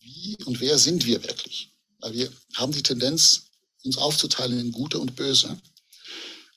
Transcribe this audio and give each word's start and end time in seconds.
wie 0.00 0.36
und 0.44 0.60
wer 0.60 0.78
sind 0.78 1.06
wir 1.06 1.22
wirklich? 1.22 1.72
Weil 1.98 2.12
wir 2.14 2.32
haben 2.54 2.72
die 2.72 2.82
Tendenz, 2.82 3.42
uns 3.84 3.96
aufzuteilen 3.96 4.58
in 4.58 4.72
Gute 4.72 4.98
und 4.98 5.16
Böse 5.16 5.58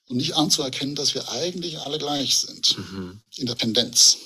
und 0.07 0.17
nicht 0.17 0.35
anzuerkennen, 0.35 0.96
dass 0.96 1.13
wir 1.13 1.29
eigentlich 1.29 1.79
alle 1.79 1.97
gleich 1.97 2.37
sind, 2.37 2.77
mhm. 2.77 3.21
in 3.35 3.45
der 3.45 3.57
Tendenz. 3.57 4.17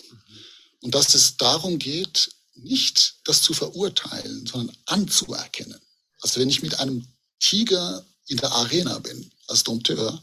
Und 0.81 0.95
dass 0.95 1.13
es 1.13 1.37
darum 1.37 1.79
geht, 1.79 2.29
nicht 2.55 3.15
das 3.25 3.41
zu 3.41 3.53
verurteilen, 3.53 4.47
sondern 4.47 4.75
anzuerkennen. 4.85 5.79
Also 6.21 6.39
wenn 6.39 6.49
ich 6.49 6.63
mit 6.63 6.79
einem 6.79 7.07
Tiger 7.39 8.05
in 8.27 8.37
der 8.37 8.51
Arena 8.51 8.99
bin, 8.99 9.31
als 9.47 9.63
Dompteur, 9.63 10.21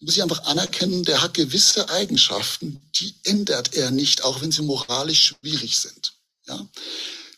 muss 0.00 0.16
ich 0.16 0.22
einfach 0.22 0.44
anerkennen, 0.44 1.04
der 1.04 1.22
hat 1.22 1.34
gewisse 1.34 1.88
Eigenschaften, 1.90 2.80
die 2.94 3.14
ändert 3.24 3.74
er 3.74 3.90
nicht, 3.90 4.24
auch 4.24 4.40
wenn 4.40 4.52
sie 4.52 4.62
moralisch 4.62 5.34
schwierig 5.40 5.78
sind. 5.78 6.14
Ja? 6.46 6.68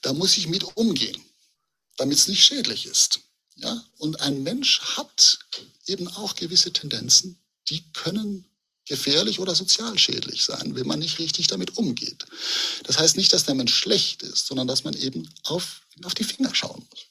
Da 0.03 0.13
muss 0.13 0.37
ich 0.37 0.49
mit 0.49 0.65
umgehen, 0.77 1.21
damit 1.97 2.19
es 2.19 2.29
nicht 2.29 2.45
schädlich 2.45 2.87
ist. 2.87 3.21
Ja? 3.57 3.85
Und 3.99 4.21
ein 4.21 4.43
Mensch 4.43 4.81
hat 4.81 5.39
eben 5.87 6.09
auch 6.09 6.35
gewisse 6.35 6.73
Tendenzen, 6.73 7.39
die 7.69 7.83
können 7.93 8.45
gefährlich 8.87 9.39
oder 9.39 9.55
sozial 9.55 9.97
schädlich 9.99 10.43
sein, 10.45 10.75
wenn 10.75 10.87
man 10.87 10.99
nicht 10.99 11.19
richtig 11.19 11.47
damit 11.47 11.77
umgeht. 11.77 12.27
Das 12.85 12.99
heißt 12.99 13.17
nicht, 13.17 13.33
dass 13.33 13.45
der 13.45 13.55
Mensch 13.55 13.75
schlecht 13.75 14.23
ist, 14.23 14.47
sondern 14.47 14.67
dass 14.67 14.83
man 14.83 14.95
eben 14.95 15.33
auf, 15.45 15.83
auf 16.05 16.15
die 16.15 16.25
Finger 16.25 16.55
schauen 16.55 16.85
muss. 16.91 17.07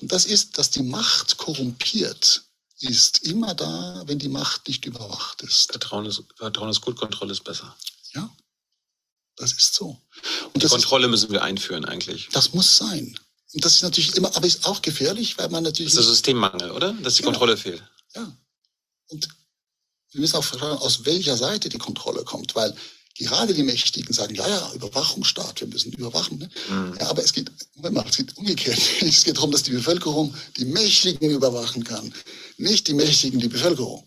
Und 0.00 0.10
das 0.10 0.24
ist, 0.26 0.58
dass 0.58 0.70
die 0.70 0.82
Macht 0.82 1.36
korrumpiert, 1.36 2.42
ist 2.80 3.18
immer 3.18 3.54
da, 3.54 4.02
wenn 4.06 4.18
die 4.18 4.28
Macht 4.28 4.66
nicht 4.66 4.84
überwacht 4.84 5.42
ist. 5.42 5.70
Vertrauen 5.70 6.06
ist, 6.06 6.24
Vertrauen 6.36 6.70
ist 6.70 6.80
gut, 6.80 6.96
Kontrolle 6.96 7.32
ist 7.32 7.44
besser. 7.44 7.76
Ja, 8.14 8.28
das 9.36 9.52
ist 9.52 9.74
so. 9.74 9.98
Und 10.52 10.62
die 10.62 10.68
Kontrolle 10.68 11.06
ist, 11.06 11.10
müssen 11.10 11.32
wir 11.32 11.42
einführen 11.42 11.84
eigentlich. 11.84 12.28
Das 12.32 12.52
muss 12.52 12.76
sein. 12.76 13.18
Und 13.54 13.64
das 13.64 13.74
ist 13.74 13.82
natürlich 13.82 14.16
immer, 14.16 14.34
aber 14.34 14.46
ist 14.46 14.66
auch 14.66 14.82
gefährlich, 14.82 15.36
weil 15.38 15.48
man 15.48 15.62
natürlich. 15.62 15.92
Das 15.92 16.00
ist 16.00 16.06
der 16.06 16.14
Systemmangel, 16.14 16.70
oder? 16.70 16.92
Dass 17.02 17.14
die 17.14 17.22
ja. 17.22 17.26
Kontrolle 17.26 17.56
fehlt. 17.56 17.82
Ja. 18.14 18.34
Und 19.08 19.28
wir 20.12 20.20
müssen 20.20 20.36
auch 20.36 20.44
fragen, 20.44 20.78
aus 20.78 21.04
welcher 21.04 21.36
Seite 21.36 21.68
die 21.68 21.78
Kontrolle 21.78 22.24
kommt, 22.24 22.54
weil 22.54 22.74
gerade 23.18 23.54
die 23.54 23.62
Mächtigen 23.62 24.12
sagen, 24.12 24.34
ja, 24.34 24.48
ja, 24.48 24.72
Überwachungsstaat, 24.74 25.60
wir 25.60 25.68
müssen 25.68 25.92
überwachen. 25.92 26.38
Ne? 26.38 26.50
Mhm. 26.68 26.96
Ja, 26.98 27.10
aber 27.10 27.22
es 27.22 27.32
geht, 27.32 27.50
mal, 27.76 28.04
es 28.08 28.16
geht 28.16 28.36
umgekehrt. 28.36 28.78
Es 29.00 29.24
geht 29.24 29.36
darum, 29.36 29.50
dass 29.50 29.62
die 29.62 29.72
Bevölkerung 29.72 30.34
die 30.56 30.64
Mächtigen 30.64 31.30
überwachen 31.30 31.84
kann, 31.84 32.12
nicht 32.56 32.88
die 32.88 32.94
Mächtigen 32.94 33.40
die 33.40 33.48
Bevölkerung. 33.48 34.06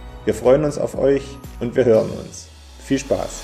wir 0.25 0.33
freuen 0.35 0.63
uns 0.63 0.77
auf 0.77 0.97
euch 0.97 1.23
und 1.59 1.75
wir 1.75 1.85
hören 1.85 2.09
uns. 2.11 2.47
Viel 2.83 2.99
Spaß! 2.99 3.43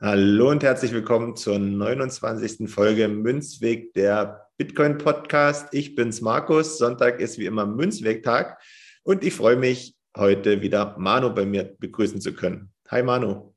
Hallo 0.00 0.50
und 0.50 0.64
herzlich 0.64 0.92
willkommen 0.92 1.36
zur 1.36 1.60
29. 1.60 2.68
Folge 2.68 3.06
Münzweg 3.06 3.94
der 3.94 4.48
Bitcoin 4.58 4.98
Podcast. 4.98 5.72
Ich 5.72 5.94
bin's 5.94 6.20
Markus. 6.20 6.76
Sonntag 6.76 7.20
ist 7.20 7.38
wie 7.38 7.46
immer 7.46 7.64
Münzweg-Tag 7.64 8.60
und 9.04 9.22
ich 9.24 9.32
freue 9.32 9.56
mich, 9.56 9.94
heute 10.16 10.60
wieder 10.60 10.96
Manu 10.98 11.32
bei 11.32 11.46
mir 11.46 11.64
begrüßen 11.78 12.20
zu 12.20 12.34
können. 12.34 12.71
Hi 12.92 13.02
Manu. 13.02 13.54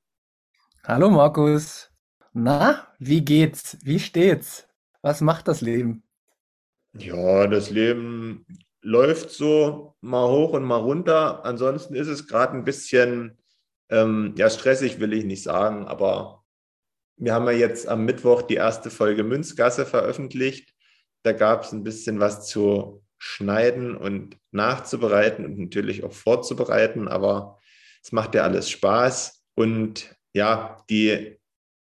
Hallo 0.85 1.09
Markus. 1.09 1.91
Na, 2.31 2.87
wie 2.99 3.19
geht's? 3.19 3.77
Wie 3.83 3.99
steht's? 3.99 4.65
Was 5.01 5.19
macht 5.19 5.49
das 5.49 5.59
Leben? 5.59 6.03
Ja, 6.93 7.45
das 7.45 7.69
Leben 7.69 8.45
läuft 8.81 9.31
so 9.31 9.97
mal 9.99 10.29
hoch 10.29 10.53
und 10.53 10.63
mal 10.63 10.77
runter. 10.77 11.43
Ansonsten 11.43 11.95
ist 11.95 12.07
es 12.07 12.29
gerade 12.29 12.53
ein 12.53 12.63
bisschen, 12.63 13.37
ähm, 13.89 14.35
ja, 14.37 14.49
stressig 14.49 15.01
will 15.01 15.11
ich 15.11 15.25
nicht 15.25 15.43
sagen, 15.43 15.85
aber 15.85 16.45
wir 17.17 17.33
haben 17.33 17.45
ja 17.47 17.51
jetzt 17.51 17.89
am 17.89 18.05
Mittwoch 18.05 18.41
die 18.41 18.55
erste 18.55 18.89
Folge 18.89 19.25
Münzgasse 19.25 19.85
veröffentlicht. 19.85 20.73
Da 21.23 21.33
gab 21.33 21.63
es 21.63 21.73
ein 21.73 21.83
bisschen 21.83 22.21
was 22.21 22.47
zu 22.47 23.03
schneiden 23.17 23.97
und 23.97 24.37
nachzubereiten 24.51 25.43
und 25.43 25.57
natürlich 25.57 26.05
auch 26.05 26.13
vorzubereiten, 26.13 27.09
aber 27.09 27.59
es 28.05 28.11
macht 28.11 28.35
ja 28.35 28.43
alles 28.43 28.69
Spaß. 28.69 29.41
Und 29.55 30.15
ja, 30.33 30.77
die 30.91 31.37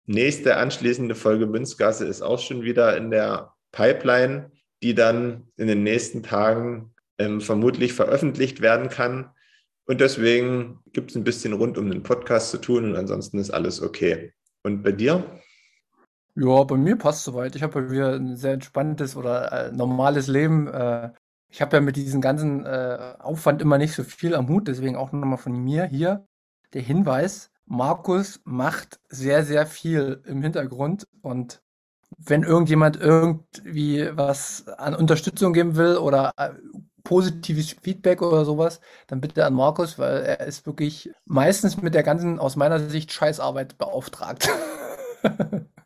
nächste 0.06 0.58
anschließende 0.58 1.16
Folge 1.16 1.48
Münzgasse 1.48 2.06
ist 2.06 2.22
auch 2.22 2.40
schon 2.40 2.62
wieder 2.62 2.98
in 2.98 3.10
der 3.10 3.54
Pipeline, 3.72 4.52
die 4.84 4.94
dann 4.94 5.48
in 5.56 5.68
den 5.68 5.84
nächsten 5.84 6.22
Tagen 6.22 6.94
ähm, 7.20 7.40
vermutlich 7.40 7.94
veröffentlicht 7.94 8.60
werden 8.60 8.90
kann. 8.90 9.32
Und 9.86 10.02
deswegen 10.02 10.80
gibt 10.92 11.12
es 11.12 11.16
ein 11.16 11.24
bisschen 11.24 11.54
rund 11.54 11.78
um 11.78 11.90
den 11.90 12.04
Podcast 12.04 12.52
zu 12.52 12.58
tun 12.58 12.84
und 12.84 12.96
ansonsten 12.98 13.40
ist 13.40 13.52
alles 13.52 13.82
okay. 13.82 14.34
Und 14.64 14.84
bei 14.84 14.92
dir? 14.92 15.24
Ja, 16.36 16.64
bei 16.64 16.76
mir 16.76 16.98
passt 16.98 17.24
soweit. 17.24 17.56
Ich 17.56 17.64
habe 17.64 17.82
bei 17.82 17.88
mir 17.88 18.08
ein 18.10 18.36
sehr 18.36 18.54
entspanntes 18.54 19.16
oder 19.16 19.52
äh, 19.52 19.72
normales 19.72 20.28
Leben. 20.28 20.68
Äh, 20.68 21.12
ich 21.50 21.62
habe 21.62 21.78
ja 21.78 21.82
mit 21.82 21.96
diesem 21.96 22.22
ganzen 22.22 22.66
äh, 22.66 23.16
Aufwand 23.20 23.62
immer 23.62 23.78
nicht 23.78 23.94
so 23.94 24.04
viel 24.04 24.36
am 24.36 24.48
Hut, 24.48 24.68
deswegen 24.68 24.96
auch 24.96 25.12
nochmal 25.12 25.38
von 25.38 25.54
mir 25.54 25.86
hier 25.86 26.26
der 26.74 26.82
Hinweis, 26.82 27.52
Markus 27.66 28.40
macht 28.46 29.00
sehr, 29.10 29.44
sehr 29.44 29.66
viel 29.66 30.22
im 30.26 30.42
Hintergrund 30.42 31.08
und 31.22 31.62
wenn 32.18 32.44
irgendjemand 32.44 32.98
irgendwie 33.00 34.10
was 34.14 34.68
an 34.68 34.96
Unterstützung 34.96 35.54
geben 35.54 35.76
will 35.76 35.98
oder 35.98 36.32
äh, 36.38 36.50
positives 37.04 37.76
Feedback 37.82 38.22
oder 38.22 38.46
sowas, 38.46 38.82
dann 39.08 39.22
bitte 39.22 39.46
an 39.46 39.54
Markus, 39.54 40.00
weil 40.00 40.24
er 40.24 40.46
ist 40.48 40.66
wirklich 40.66 41.12
meistens 41.26 41.82
mit 41.82 41.94
der 41.94 42.04
ganzen, 42.04 42.40
aus 42.40 42.56
meiner 42.56 42.80
Sicht, 42.80 43.12
Scheißarbeit 43.12 43.78
beauftragt. 43.78 44.50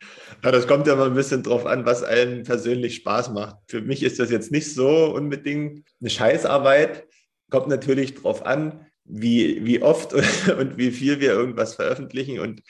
Ja, 0.44 0.52
das 0.52 0.68
kommt 0.68 0.88
ja 0.88 0.96
mal 0.96 1.08
ein 1.08 1.14
bisschen 1.14 1.42
drauf 1.42 1.66
an, 1.66 1.86
was 1.86 2.04
einem 2.04 2.44
persönlich 2.44 2.96
Spaß 2.96 3.32
macht. 3.32 3.58
Für 3.68 3.82
mich 3.82 4.04
ist 4.04 4.20
das 4.20 4.30
jetzt 4.30 4.52
nicht 4.52 4.74
so 4.74 5.14
unbedingt 5.16 5.88
eine 6.02 6.10
Scheißarbeit. 6.10 7.08
Kommt 7.50 7.70
natürlich 7.70 8.16
drauf 8.16 8.46
an, 8.46 8.86
wie, 9.06 9.66
wie 9.66 9.82
oft 9.82 10.14
und 10.60 10.78
wie 10.78 10.92
viel 10.92 11.22
wir 11.22 11.32
irgendwas 11.32 11.76
veröffentlichen 11.76 12.40
und 12.40 12.62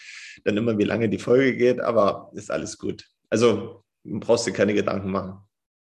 dann 0.44 0.57
immer, 0.57 0.78
wie 0.78 0.84
lange 0.84 1.09
die 1.09 1.17
Folge 1.17 1.57
geht, 1.57 1.79
aber 1.79 2.31
ist 2.34 2.51
alles 2.51 2.78
gut. 2.78 3.06
Also 3.31 3.84
brauchst 4.03 4.45
du 4.45 4.53
keine 4.53 4.75
Gedanken 4.75 5.09
machen. 5.09 5.40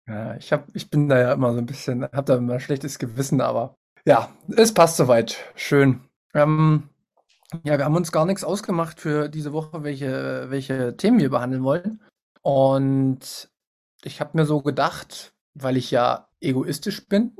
Ja, 0.07 0.35
ich, 0.37 0.51
hab, 0.51 0.67
ich 0.73 0.89
bin 0.89 1.09
da 1.09 1.19
ja 1.19 1.33
immer 1.33 1.53
so 1.53 1.59
ein 1.59 1.65
bisschen, 1.65 2.03
habe 2.05 2.23
da 2.23 2.37
immer 2.37 2.53
ein 2.53 2.59
schlechtes 2.59 2.97
Gewissen, 2.97 3.41
aber 3.41 3.77
ja, 4.05 4.33
es 4.55 4.73
passt 4.73 4.97
soweit. 4.97 5.37
Schön. 5.55 5.99
Ähm, 6.33 6.89
ja, 7.63 7.77
wir 7.77 7.85
haben 7.85 7.95
uns 7.95 8.11
gar 8.11 8.25
nichts 8.25 8.43
ausgemacht 8.43 8.99
für 8.99 9.29
diese 9.29 9.53
Woche, 9.53 9.83
welche, 9.83 10.49
welche 10.49 10.97
Themen 10.97 11.19
wir 11.19 11.29
behandeln 11.29 11.63
wollen. 11.63 12.01
Und 12.41 13.49
ich 14.03 14.19
habe 14.19 14.37
mir 14.37 14.45
so 14.45 14.61
gedacht, 14.61 15.33
weil 15.53 15.77
ich 15.77 15.91
ja 15.91 16.29
egoistisch 16.41 17.07
bin 17.07 17.35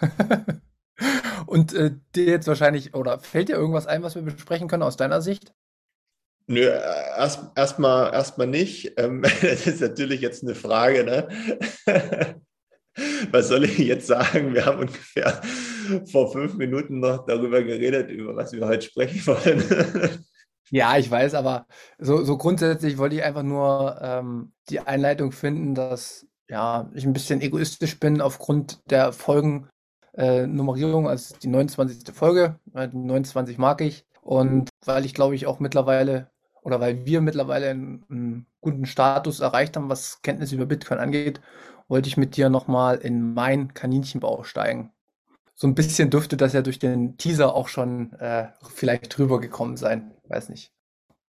und 1.46 1.74
äh, 1.74 1.92
dir 2.14 2.24
jetzt 2.24 2.48
wahrscheinlich, 2.48 2.94
oder 2.94 3.20
fällt 3.20 3.48
dir 3.48 3.56
irgendwas 3.56 3.86
ein, 3.86 4.02
was 4.02 4.14
wir 4.14 4.22
besprechen 4.22 4.68
können 4.68 4.82
aus 4.82 4.96
deiner 4.96 5.20
Sicht? 5.20 5.54
Nö, 6.46 6.62
erst 6.62 7.52
erstmal 7.54 8.12
erst 8.12 8.38
nicht. 8.38 8.94
Ähm, 8.98 9.22
das 9.42 9.66
ist 9.66 9.80
natürlich 9.80 10.20
jetzt 10.20 10.42
eine 10.42 10.54
Frage, 10.54 11.04
ne? 11.04 12.40
Was 13.30 13.48
soll 13.48 13.64
ich 13.64 13.78
jetzt 13.78 14.06
sagen? 14.06 14.54
Wir 14.54 14.66
haben 14.66 14.80
ungefähr 14.80 15.40
vor 16.10 16.32
fünf 16.32 16.54
Minuten 16.54 17.00
noch 17.00 17.24
darüber 17.26 17.62
geredet, 17.62 18.10
über 18.10 18.36
was 18.36 18.52
wir 18.52 18.66
heute 18.66 18.82
sprechen 18.82 19.26
wollen. 19.26 20.24
Ja, 20.74 20.96
ich 20.96 21.10
weiß, 21.10 21.34
aber 21.34 21.66
so, 21.98 22.24
so 22.24 22.38
grundsätzlich 22.38 22.96
wollte 22.96 23.16
ich 23.16 23.22
einfach 23.22 23.42
nur 23.42 23.98
ähm, 24.00 24.54
die 24.70 24.80
Einleitung 24.80 25.30
finden, 25.30 25.74
dass 25.74 26.26
ja, 26.48 26.90
ich 26.94 27.04
ein 27.04 27.12
bisschen 27.12 27.42
egoistisch 27.42 28.00
bin 28.00 28.22
aufgrund 28.22 28.80
der 28.90 29.12
Folgennummerierung, 29.12 31.04
äh, 31.04 31.08
also 31.08 31.34
die 31.42 31.48
29. 31.48 32.14
Folge, 32.14 32.58
äh, 32.72 32.88
die 32.88 32.96
29 32.96 33.58
mag 33.58 33.82
ich. 33.82 34.06
Und 34.22 34.70
weil 34.86 35.04
ich 35.04 35.12
glaube 35.12 35.34
ich 35.34 35.46
auch 35.46 35.60
mittlerweile 35.60 36.30
oder 36.62 36.80
weil 36.80 37.04
wir 37.04 37.20
mittlerweile 37.20 37.70
einen, 37.70 38.04
einen, 38.08 38.46
guten 38.60 38.86
Status 38.86 39.40
erreicht 39.40 39.76
haben, 39.76 39.88
was 39.88 40.22
Kenntnis 40.22 40.52
über 40.52 40.66
Bitcoin 40.66 41.00
angeht, 41.00 41.40
wollte 41.92 42.08
ich 42.08 42.16
mit 42.16 42.36
dir 42.38 42.48
nochmal 42.48 42.96
in 42.96 43.34
mein 43.34 43.74
Kaninchenbau 43.74 44.44
steigen. 44.44 44.94
So 45.54 45.66
ein 45.66 45.74
bisschen 45.74 46.08
dürfte 46.08 46.38
das 46.38 46.54
ja 46.54 46.62
durch 46.62 46.78
den 46.78 47.18
Teaser 47.18 47.54
auch 47.54 47.68
schon 47.68 48.14
äh, 48.14 48.48
vielleicht 48.74 49.16
drüber 49.16 49.40
gekommen 49.40 49.76
sein. 49.76 50.14
Weiß 50.26 50.48
nicht. 50.48 50.72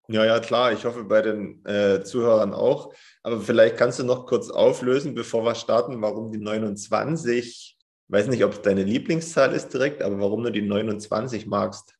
Ja, 0.07 0.23
ja, 0.23 0.39
klar. 0.39 0.71
Ich 0.71 0.85
hoffe 0.85 1.03
bei 1.03 1.21
den 1.21 1.65
äh, 1.65 2.01
Zuhörern 2.03 2.53
auch. 2.53 2.93
Aber 3.23 3.41
vielleicht 3.41 3.75
kannst 3.75 3.99
du 3.99 4.05
noch 4.05 4.25
kurz 4.25 4.49
auflösen, 4.49 5.15
bevor 5.15 5.43
wir 5.43 5.53
starten, 5.53 6.01
warum 6.01 6.31
die 6.31 6.39
29, 6.39 7.37
ich 7.37 7.77
weiß 8.07 8.27
nicht, 8.27 8.45
ob 8.45 8.53
es 8.53 8.61
deine 8.61 8.83
Lieblingszahl 8.83 9.51
ist 9.51 9.73
direkt, 9.73 10.01
aber 10.01 10.17
warum 10.21 10.43
du 10.43 10.51
die 10.51 10.61
29 10.61 11.45
magst. 11.45 11.95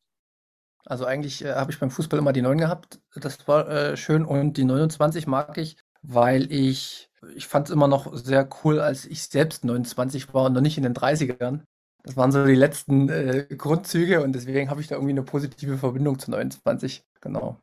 Also 0.86 1.04
eigentlich 1.04 1.44
äh, 1.44 1.54
habe 1.54 1.74
ich 1.74 1.80
beim 1.80 1.92
Fußball 1.92 2.18
immer 2.18 2.32
die 2.32 2.42
9 2.42 2.58
gehabt. 2.58 3.02
Das 3.14 3.46
war 3.46 3.70
äh, 3.70 3.98
schön. 3.98 4.24
Und 4.24 4.56
die 4.56 4.64
29 4.64 5.28
mag 5.28 5.58
ich, 5.58 5.76
weil 6.02 6.50
ich, 6.50 7.10
ich 7.36 7.48
fand 7.48 7.68
es 7.68 7.74
immer 7.74 7.88
noch 7.88 8.16
sehr 8.16 8.48
cool, 8.64 8.80
als 8.80 9.06
ich 9.06 9.24
selbst 9.24 9.64
29 9.64 10.34
war 10.34 10.46
und 10.46 10.54
noch 10.54 10.62
nicht 10.62 10.78
in 10.78 10.84
den 10.84 10.94
30ern. 10.94 11.62
Das 12.04 12.18
waren 12.18 12.32
so 12.32 12.46
die 12.46 12.56
letzten 12.56 13.10
äh, 13.10 13.48
Grundzüge 13.56 14.22
und 14.22 14.34
deswegen 14.34 14.70
habe 14.70 14.82
ich 14.82 14.88
da 14.88 14.96
irgendwie 14.96 15.14
eine 15.14 15.24
positive 15.24 15.78
Verbindung 15.78 16.20
zu 16.20 16.32
29. 16.32 17.04
Genau. 17.22 17.60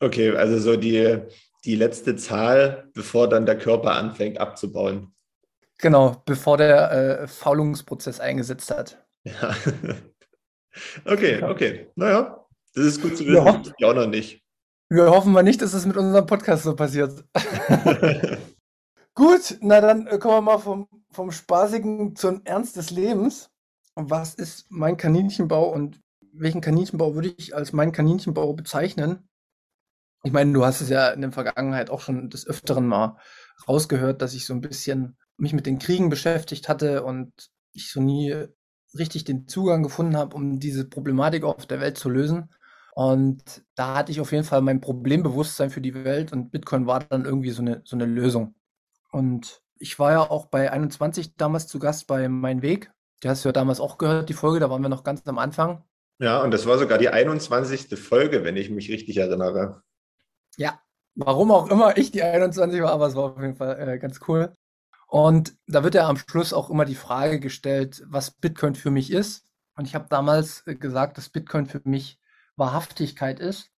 Okay, 0.00 0.36
also 0.36 0.58
so 0.58 0.76
die, 0.76 1.18
die 1.64 1.76
letzte 1.76 2.16
Zahl, 2.16 2.90
bevor 2.92 3.28
dann 3.28 3.46
der 3.46 3.58
Körper 3.58 3.94
anfängt 3.94 4.38
abzubauen. 4.38 5.14
Genau, 5.78 6.22
bevor 6.26 6.58
der 6.58 6.90
äh, 7.22 7.26
Faulungsprozess 7.26 8.20
eingesetzt 8.20 8.70
hat. 8.70 9.02
Ja. 9.24 9.56
okay, 11.06 11.42
okay. 11.42 11.90
Naja, 11.94 12.44
das 12.74 12.84
ist 12.84 13.02
gut 13.02 13.16
zu 13.16 13.24
wissen. 13.24 13.34
Ja, 13.34 13.62
ich 13.78 13.84
auch 13.84 13.94
noch 13.94 14.06
nicht. 14.06 14.42
Wir 14.90 15.10
hoffen 15.10 15.32
mal 15.32 15.42
nicht, 15.42 15.62
dass 15.62 15.68
es 15.68 15.82
das 15.82 15.86
mit 15.86 15.96
unserem 15.96 16.26
Podcast 16.26 16.64
so 16.64 16.76
passiert. 16.76 17.24
gut, 19.14 19.58
na 19.60 19.80
dann 19.80 20.06
äh, 20.06 20.18
kommen 20.18 20.34
wir 20.34 20.40
mal 20.40 20.58
vom, 20.58 20.88
vom 21.10 21.30
Spaßigen 21.30 22.16
zum 22.16 22.42
Ernst 22.44 22.76
des 22.76 22.90
Lebens. 22.90 23.50
Was 23.94 24.34
ist 24.34 24.66
mein 24.70 24.96
Kaninchenbau 24.96 25.68
und 25.68 26.00
welchen 26.32 26.60
Kaninchenbau 26.60 27.14
würde 27.14 27.32
ich 27.36 27.54
als 27.54 27.72
meinen 27.72 27.92
Kaninchenbau 27.92 28.52
bezeichnen? 28.54 29.28
Ich 30.24 30.32
meine, 30.32 30.52
du 30.52 30.64
hast 30.64 30.80
es 30.80 30.88
ja 30.88 31.10
in 31.10 31.20
der 31.20 31.32
Vergangenheit 31.32 31.90
auch 31.90 32.00
schon 32.00 32.30
des 32.30 32.46
Öfteren 32.46 32.86
mal 32.86 33.18
rausgehört, 33.68 34.22
dass 34.22 34.34
ich 34.34 34.46
so 34.46 34.54
ein 34.54 34.62
bisschen 34.62 35.16
mich 35.36 35.52
mit 35.52 35.66
den 35.66 35.78
Kriegen 35.78 36.08
beschäftigt 36.08 36.68
hatte 36.68 37.04
und 37.04 37.32
ich 37.72 37.90
so 37.90 38.00
nie 38.00 38.34
richtig 38.96 39.24
den 39.24 39.48
Zugang 39.48 39.82
gefunden 39.82 40.16
habe, 40.16 40.34
um 40.34 40.60
diese 40.60 40.88
Problematik 40.88 41.44
auf 41.44 41.66
der 41.66 41.80
Welt 41.80 41.98
zu 41.98 42.08
lösen. 42.08 42.50
Und 42.94 43.64
da 43.74 43.96
hatte 43.96 44.12
ich 44.12 44.20
auf 44.20 44.32
jeden 44.32 44.44
Fall 44.44 44.62
mein 44.62 44.80
Problembewusstsein 44.80 45.70
für 45.70 45.80
die 45.80 45.94
Welt 45.94 46.32
und 46.32 46.52
Bitcoin 46.52 46.86
war 46.86 47.00
dann 47.00 47.24
irgendwie 47.24 47.50
so 47.50 47.62
eine, 47.62 47.82
so 47.84 47.96
eine 47.96 48.06
Lösung. 48.06 48.54
Und 49.14 49.62
ich 49.78 50.00
war 50.00 50.10
ja 50.10 50.28
auch 50.28 50.46
bei 50.46 50.72
21 50.72 51.36
damals 51.36 51.68
zu 51.68 51.78
Gast 51.78 52.08
bei 52.08 52.28
Mein 52.28 52.62
Weg. 52.62 52.90
Die 53.22 53.28
hast 53.28 53.44
du 53.44 53.48
ja 53.48 53.52
damals 53.52 53.78
auch 53.78 53.96
gehört, 53.96 54.28
die 54.28 54.34
Folge, 54.34 54.58
da 54.58 54.70
waren 54.70 54.82
wir 54.82 54.88
noch 54.88 55.04
ganz 55.04 55.22
am 55.28 55.38
Anfang. 55.38 55.84
Ja, 56.18 56.42
und 56.42 56.50
das 56.50 56.66
war 56.66 56.78
sogar 56.78 56.98
die 56.98 57.10
21. 57.10 57.96
Folge, 57.96 58.42
wenn 58.42 58.56
ich 58.56 58.70
mich 58.70 58.90
richtig 58.90 59.16
erinnere. 59.18 59.84
Ja, 60.56 60.80
warum 61.14 61.52
auch 61.52 61.70
immer 61.70 61.96
ich 61.96 62.10
die 62.10 62.24
21 62.24 62.82
war, 62.82 62.90
aber 62.90 63.06
es 63.06 63.14
war 63.14 63.36
auf 63.36 63.40
jeden 63.40 63.54
Fall 63.54 63.88
äh, 63.88 63.98
ganz 64.00 64.18
cool. 64.26 64.52
Und 65.06 65.56
da 65.68 65.84
wird 65.84 65.94
ja 65.94 66.08
am 66.08 66.16
Schluss 66.16 66.52
auch 66.52 66.68
immer 66.68 66.84
die 66.84 66.96
Frage 66.96 67.38
gestellt, 67.38 68.02
was 68.08 68.32
Bitcoin 68.32 68.74
für 68.74 68.90
mich 68.90 69.12
ist. 69.12 69.46
Und 69.76 69.86
ich 69.86 69.94
habe 69.94 70.06
damals 70.10 70.66
äh, 70.66 70.74
gesagt, 70.74 71.18
dass 71.18 71.28
Bitcoin 71.28 71.66
für 71.66 71.80
mich 71.84 72.18
Wahrhaftigkeit 72.56 73.38
ist. 73.38 73.70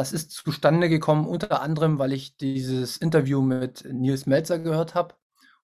Das 0.00 0.14
ist 0.14 0.30
zustande 0.30 0.88
gekommen 0.88 1.26
unter 1.26 1.60
anderem, 1.60 1.98
weil 1.98 2.14
ich 2.14 2.38
dieses 2.38 2.96
Interview 2.96 3.42
mit 3.42 3.84
Nils 3.84 4.24
Melzer 4.24 4.58
gehört 4.58 4.94
habe, 4.94 5.14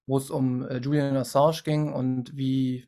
wo 0.06 0.18
es 0.18 0.28
um 0.28 0.62
äh, 0.68 0.76
Julian 0.76 1.16
Assange 1.16 1.62
ging 1.64 1.90
und 1.90 2.36
wie 2.36 2.86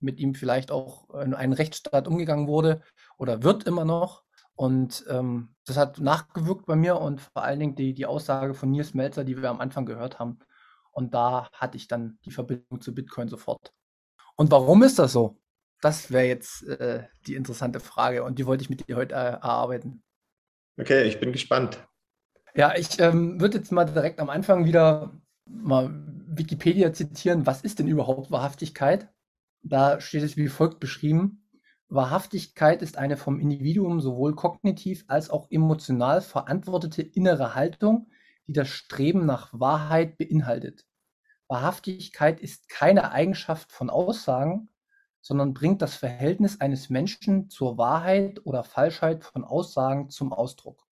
mit 0.00 0.18
ihm 0.18 0.34
vielleicht 0.34 0.72
auch 0.72 1.08
in 1.10 1.34
einen 1.34 1.52
Rechtsstaat 1.52 2.08
umgegangen 2.08 2.48
wurde 2.48 2.82
oder 3.16 3.44
wird 3.44 3.62
immer 3.62 3.84
noch. 3.84 4.24
Und 4.56 5.04
ähm, 5.08 5.54
das 5.66 5.76
hat 5.76 6.00
nachgewirkt 6.00 6.66
bei 6.66 6.74
mir 6.74 7.00
und 7.00 7.20
vor 7.20 7.44
allen 7.44 7.60
Dingen 7.60 7.76
die, 7.76 7.94
die 7.94 8.06
Aussage 8.06 8.54
von 8.54 8.72
Nils 8.72 8.92
Melzer, 8.92 9.22
die 9.22 9.40
wir 9.40 9.50
am 9.50 9.60
Anfang 9.60 9.86
gehört 9.86 10.18
haben. 10.18 10.40
Und 10.90 11.14
da 11.14 11.48
hatte 11.52 11.76
ich 11.76 11.86
dann 11.86 12.18
die 12.24 12.32
Verbindung 12.32 12.80
zu 12.80 12.92
Bitcoin 12.92 13.28
sofort. 13.28 13.72
Und 14.34 14.50
warum 14.50 14.82
ist 14.82 14.98
das 14.98 15.12
so? 15.12 15.38
Das 15.80 16.10
wäre 16.10 16.26
jetzt 16.26 16.66
äh, 16.66 17.06
die 17.28 17.36
interessante 17.36 17.78
Frage 17.78 18.24
und 18.24 18.40
die 18.40 18.46
wollte 18.46 18.64
ich 18.64 18.70
mit 18.70 18.88
dir 18.88 18.96
heute 18.96 19.14
äh, 19.14 19.18
erarbeiten. 19.18 20.02
Okay, 20.78 21.04
ich 21.08 21.18
bin 21.18 21.32
gespannt. 21.32 21.84
Ja, 22.54 22.74
ich 22.76 23.00
ähm, 23.00 23.40
würde 23.40 23.58
jetzt 23.58 23.72
mal 23.72 23.84
direkt 23.84 24.20
am 24.20 24.30
Anfang 24.30 24.64
wieder 24.64 25.20
mal 25.44 25.90
Wikipedia 26.28 26.92
zitieren. 26.92 27.46
Was 27.46 27.62
ist 27.62 27.78
denn 27.78 27.88
überhaupt 27.88 28.30
Wahrhaftigkeit? 28.30 29.08
Da 29.62 30.00
steht 30.00 30.22
es 30.22 30.36
wie 30.36 30.48
folgt 30.48 30.78
beschrieben. 30.78 31.48
Wahrhaftigkeit 31.88 32.82
ist 32.82 32.96
eine 32.96 33.16
vom 33.16 33.40
Individuum 33.40 34.00
sowohl 34.00 34.34
kognitiv 34.34 35.04
als 35.08 35.30
auch 35.30 35.50
emotional 35.50 36.20
verantwortete 36.20 37.02
innere 37.02 37.54
Haltung, 37.54 38.10
die 38.46 38.52
das 38.52 38.68
Streben 38.68 39.26
nach 39.26 39.50
Wahrheit 39.52 40.16
beinhaltet. 40.18 40.84
Wahrhaftigkeit 41.48 42.40
ist 42.40 42.68
keine 42.68 43.10
Eigenschaft 43.10 43.72
von 43.72 43.90
Aussagen, 43.90 44.68
sondern 45.28 45.52
bringt 45.52 45.82
das 45.82 45.94
Verhältnis 45.94 46.58
eines 46.58 46.88
Menschen 46.88 47.50
zur 47.50 47.76
Wahrheit 47.76 48.40
oder 48.44 48.64
Falschheit 48.64 49.24
von 49.24 49.44
Aussagen 49.44 50.08
zum 50.08 50.32
Ausdruck. 50.32 50.86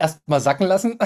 Erst 0.00 0.26
mal 0.26 0.40
sacken 0.40 0.66
lassen. 0.66 0.98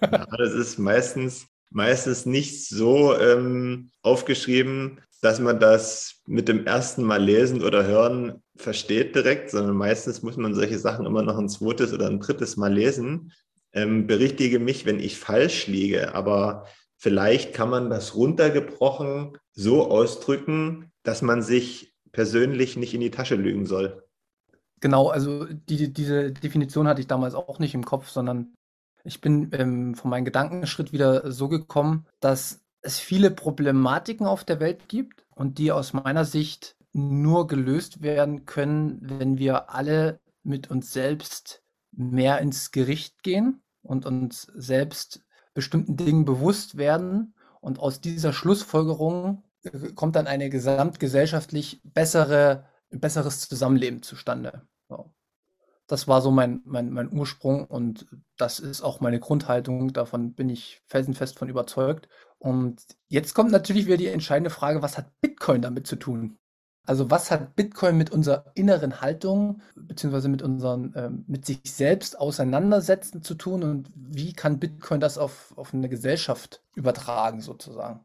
ja, 0.00 0.26
das 0.38 0.54
ist 0.54 0.78
meistens, 0.78 1.46
meistens 1.68 2.24
nicht 2.24 2.66
so 2.70 3.14
ähm, 3.18 3.90
aufgeschrieben, 4.00 5.02
dass 5.20 5.40
man 5.40 5.60
das 5.60 6.22
mit 6.26 6.48
dem 6.48 6.64
ersten 6.64 7.02
Mal 7.02 7.22
lesen 7.22 7.62
oder 7.62 7.84
hören 7.84 8.42
versteht 8.56 9.14
direkt, 9.14 9.50
sondern 9.50 9.76
meistens 9.76 10.22
muss 10.22 10.38
man 10.38 10.54
solche 10.54 10.78
Sachen 10.78 11.04
immer 11.04 11.22
noch 11.22 11.36
ein 11.36 11.50
zweites 11.50 11.92
oder 11.92 12.08
ein 12.08 12.20
drittes 12.20 12.56
Mal 12.56 12.72
lesen. 12.72 13.30
Ähm, 13.74 14.06
berichtige 14.06 14.58
mich, 14.58 14.86
wenn 14.86 15.00
ich 15.00 15.18
falsch 15.18 15.66
liege, 15.66 16.14
aber 16.14 16.66
vielleicht 16.96 17.52
kann 17.52 17.68
man 17.68 17.90
das 17.90 18.14
runtergebrochen 18.14 19.36
so 19.52 19.90
ausdrücken, 19.90 20.91
dass 21.02 21.22
man 21.22 21.42
sich 21.42 21.94
persönlich 22.12 22.76
nicht 22.76 22.94
in 22.94 23.00
die 23.00 23.10
Tasche 23.10 23.36
lügen 23.36 23.66
soll. 23.66 24.06
Genau, 24.80 25.08
also 25.08 25.44
die, 25.46 25.92
diese 25.92 26.32
Definition 26.32 26.88
hatte 26.88 27.00
ich 27.00 27.06
damals 27.06 27.34
auch 27.34 27.58
nicht 27.58 27.74
im 27.74 27.84
Kopf, 27.84 28.08
sondern 28.08 28.54
ich 29.04 29.20
bin 29.20 29.50
ähm, 29.52 29.94
von 29.94 30.10
meinem 30.10 30.24
Gedankenschritt 30.24 30.92
wieder 30.92 31.30
so 31.30 31.48
gekommen, 31.48 32.06
dass 32.20 32.60
es 32.82 32.98
viele 32.98 33.30
Problematiken 33.30 34.26
auf 34.26 34.44
der 34.44 34.60
Welt 34.60 34.88
gibt 34.88 35.24
und 35.34 35.58
die 35.58 35.72
aus 35.72 35.92
meiner 35.92 36.24
Sicht 36.24 36.76
nur 36.92 37.46
gelöst 37.46 38.02
werden 38.02 38.44
können, 38.44 38.98
wenn 39.02 39.38
wir 39.38 39.70
alle 39.70 40.20
mit 40.42 40.70
uns 40.70 40.92
selbst 40.92 41.62
mehr 41.92 42.40
ins 42.40 42.70
Gericht 42.70 43.22
gehen 43.22 43.62
und 43.82 44.04
uns 44.06 44.48
selbst 44.54 45.22
bestimmten 45.54 45.96
Dingen 45.96 46.24
bewusst 46.24 46.76
werden. 46.76 47.34
Und 47.60 47.78
aus 47.78 48.00
dieser 48.00 48.32
Schlussfolgerung 48.32 49.44
kommt 49.94 50.16
dann 50.16 50.26
eine 50.26 50.50
gesamtgesellschaftlich 50.50 51.80
bessere, 51.84 52.66
besseres 52.90 53.48
Zusammenleben 53.48 54.02
zustande. 54.02 54.62
So. 54.88 55.12
Das 55.86 56.08
war 56.08 56.22
so 56.22 56.30
mein, 56.30 56.62
mein, 56.64 56.90
mein 56.90 57.12
Ursprung 57.12 57.66
und 57.66 58.06
das 58.36 58.60
ist 58.60 58.82
auch 58.82 59.00
meine 59.00 59.20
Grundhaltung. 59.20 59.92
Davon 59.92 60.34
bin 60.34 60.48
ich 60.48 60.82
felsenfest 60.86 61.38
von 61.38 61.48
überzeugt. 61.48 62.08
Und 62.38 62.82
jetzt 63.08 63.34
kommt 63.34 63.50
natürlich 63.50 63.86
wieder 63.86 63.96
die 63.96 64.08
entscheidende 64.08 64.50
Frage, 64.50 64.82
was 64.82 64.96
hat 64.96 65.20
Bitcoin 65.20 65.62
damit 65.62 65.86
zu 65.86 65.96
tun? 65.96 66.38
Also 66.84 67.10
was 67.10 67.30
hat 67.30 67.54
Bitcoin 67.54 67.96
mit 67.96 68.10
unserer 68.10 68.50
inneren 68.54 69.00
Haltung 69.00 69.62
beziehungsweise 69.76 70.28
mit 70.28 70.42
ähm, 70.42 71.24
mit 71.28 71.46
sich 71.46 71.60
selbst 71.64 72.18
auseinandersetzen 72.18 73.22
zu 73.22 73.34
tun 73.34 73.62
und 73.62 73.90
wie 73.94 74.32
kann 74.32 74.58
Bitcoin 74.58 74.98
das 74.98 75.16
auf, 75.16 75.52
auf 75.56 75.72
eine 75.72 75.88
Gesellschaft 75.88 76.64
übertragen 76.74 77.40
sozusagen? 77.40 78.04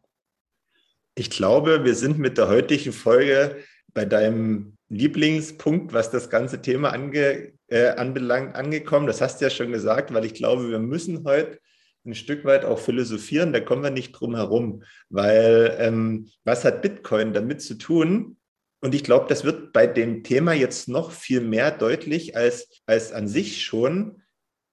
Ich 1.18 1.32
glaube, 1.32 1.84
wir 1.84 1.96
sind 1.96 2.20
mit 2.20 2.38
der 2.38 2.48
heutigen 2.48 2.94
Folge 2.94 3.58
bei 3.92 4.06
deinem 4.06 4.78
Lieblingspunkt, 4.88 5.92
was 5.92 6.12
das 6.12 6.30
ganze 6.30 6.62
Thema 6.62 6.92
ange, 6.94 7.54
äh, 7.70 7.88
anbelangt, 7.88 8.54
angekommen. 8.54 9.08
Das 9.08 9.20
hast 9.20 9.42
du 9.42 9.46
ja 9.46 9.50
schon 9.50 9.72
gesagt, 9.72 10.14
weil 10.14 10.26
ich 10.26 10.36
glaube, 10.36 10.70
wir 10.70 10.78
müssen 10.78 11.24
heute 11.26 11.58
ein 12.06 12.14
Stück 12.14 12.46
weit 12.46 12.66
auch 12.66 12.78
philosophieren, 12.78 13.52
da 13.52 13.60
kommen 13.60 13.82
wir 13.82 13.90
nicht 13.90 14.12
drum 14.12 14.36
herum, 14.36 14.84
weil 15.10 15.76
ähm, 15.80 16.30
was 16.44 16.64
hat 16.64 16.84
Bitcoin 16.84 17.34
damit 17.34 17.64
zu 17.64 17.80
tun? 17.80 18.38
Und 18.80 18.94
ich 18.94 19.04
glaube, 19.04 19.26
das 19.28 19.44
wird 19.44 19.74
bei 19.74 19.88
dem 19.88 20.24
Thema 20.24 20.54
jetzt 20.54 20.88
noch 20.88 21.10
viel 21.10 21.42
mehr 21.42 21.72
deutlich 21.72 22.38
als, 22.38 22.70
als 22.86 23.12
an 23.12 23.28
sich 23.28 23.66
schon, 23.66 24.22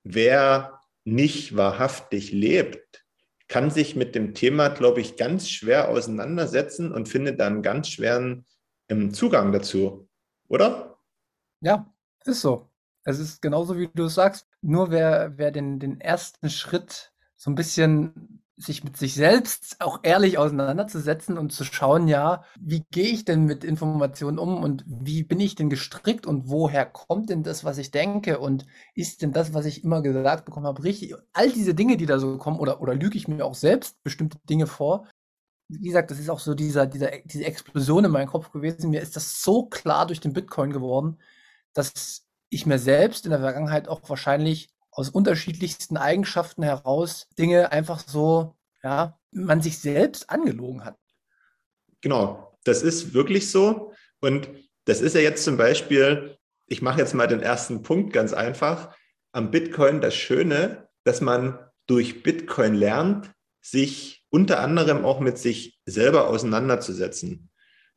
wer 0.02 0.78
nicht 1.04 1.56
wahrhaftig 1.56 2.32
lebt, 2.32 2.83
kann 3.48 3.70
sich 3.70 3.96
mit 3.96 4.14
dem 4.14 4.34
Thema, 4.34 4.68
glaube 4.68 5.00
ich, 5.00 5.16
ganz 5.16 5.48
schwer 5.48 5.88
auseinandersetzen 5.88 6.92
und 6.92 7.08
findet 7.08 7.40
dann 7.40 7.62
ganz 7.62 7.88
schweren 7.88 8.46
ähm, 8.88 9.12
Zugang 9.12 9.52
dazu, 9.52 10.08
oder? 10.48 10.98
Ja, 11.60 11.92
ist 12.24 12.40
so. 12.40 12.70
Es 13.04 13.18
ist 13.18 13.42
genauso, 13.42 13.76
wie 13.78 13.88
du 13.92 14.04
es 14.04 14.14
sagst. 14.14 14.46
Nur 14.62 14.90
wer, 14.90 15.36
wer 15.36 15.50
den, 15.50 15.78
den 15.78 16.00
ersten 16.00 16.48
Schritt 16.48 17.12
so 17.36 17.50
ein 17.50 17.54
bisschen 17.54 18.43
sich 18.56 18.84
mit 18.84 18.96
sich 18.96 19.14
selbst 19.14 19.76
auch 19.80 20.00
ehrlich 20.04 20.38
auseinanderzusetzen 20.38 21.38
und 21.38 21.52
zu 21.52 21.64
schauen, 21.64 22.06
ja, 22.06 22.44
wie 22.60 22.84
gehe 22.90 23.08
ich 23.08 23.24
denn 23.24 23.44
mit 23.44 23.64
Informationen 23.64 24.38
um 24.38 24.62
und 24.62 24.84
wie 24.86 25.24
bin 25.24 25.40
ich 25.40 25.56
denn 25.56 25.70
gestrickt 25.70 26.24
und 26.24 26.48
woher 26.48 26.86
kommt 26.86 27.30
denn 27.30 27.42
das, 27.42 27.64
was 27.64 27.78
ich 27.78 27.90
denke 27.90 28.38
und 28.38 28.64
ist 28.94 29.22
denn 29.22 29.32
das, 29.32 29.54
was 29.54 29.66
ich 29.66 29.82
immer 29.82 30.02
gesagt 30.02 30.44
bekommen 30.44 30.66
habe, 30.66 30.84
richtig? 30.84 31.14
All 31.32 31.50
diese 31.50 31.74
Dinge, 31.74 31.96
die 31.96 32.06
da 32.06 32.18
so 32.20 32.38
kommen 32.38 32.60
oder, 32.60 32.80
oder 32.80 32.94
lüge 32.94 33.16
ich 33.18 33.26
mir 33.26 33.44
auch 33.44 33.54
selbst 33.54 34.02
bestimmte 34.04 34.38
Dinge 34.48 34.68
vor. 34.68 35.08
Wie 35.68 35.88
gesagt, 35.88 36.10
das 36.10 36.20
ist 36.20 36.30
auch 36.30 36.40
so 36.40 36.54
dieser, 36.54 36.86
dieser, 36.86 37.10
diese 37.24 37.44
Explosion 37.44 38.04
in 38.04 38.10
meinem 38.12 38.28
Kopf 38.28 38.52
gewesen. 38.52 38.90
Mir 38.90 39.00
ist 39.00 39.16
das 39.16 39.42
so 39.42 39.66
klar 39.66 40.06
durch 40.06 40.20
den 40.20 40.32
Bitcoin 40.32 40.72
geworden, 40.72 41.18
dass 41.72 42.24
ich 42.50 42.66
mir 42.66 42.78
selbst 42.78 43.24
in 43.24 43.30
der 43.32 43.40
Vergangenheit 43.40 43.88
auch 43.88 44.08
wahrscheinlich 44.08 44.73
aus 44.94 45.10
unterschiedlichsten 45.10 45.96
Eigenschaften 45.96 46.62
heraus 46.62 47.28
Dinge 47.38 47.72
einfach 47.72 48.00
so, 48.06 48.56
ja, 48.82 49.18
man 49.32 49.60
sich 49.60 49.78
selbst 49.78 50.30
angelogen 50.30 50.84
hat. 50.84 50.96
Genau, 52.00 52.56
das 52.64 52.82
ist 52.82 53.14
wirklich 53.14 53.50
so. 53.50 53.92
Und 54.20 54.48
das 54.84 55.00
ist 55.00 55.14
ja 55.14 55.20
jetzt 55.20 55.44
zum 55.44 55.56
Beispiel, 55.56 56.38
ich 56.66 56.82
mache 56.82 57.00
jetzt 57.00 57.14
mal 57.14 57.26
den 57.26 57.40
ersten 57.40 57.82
Punkt 57.82 58.12
ganz 58.12 58.32
einfach, 58.32 58.94
am 59.32 59.50
Bitcoin 59.50 60.00
das 60.00 60.14
Schöne, 60.14 60.88
dass 61.02 61.20
man 61.20 61.58
durch 61.86 62.22
Bitcoin 62.22 62.74
lernt, 62.74 63.30
sich 63.60 64.24
unter 64.30 64.60
anderem 64.60 65.04
auch 65.04 65.20
mit 65.20 65.38
sich 65.38 65.78
selber 65.86 66.28
auseinanderzusetzen. 66.28 67.50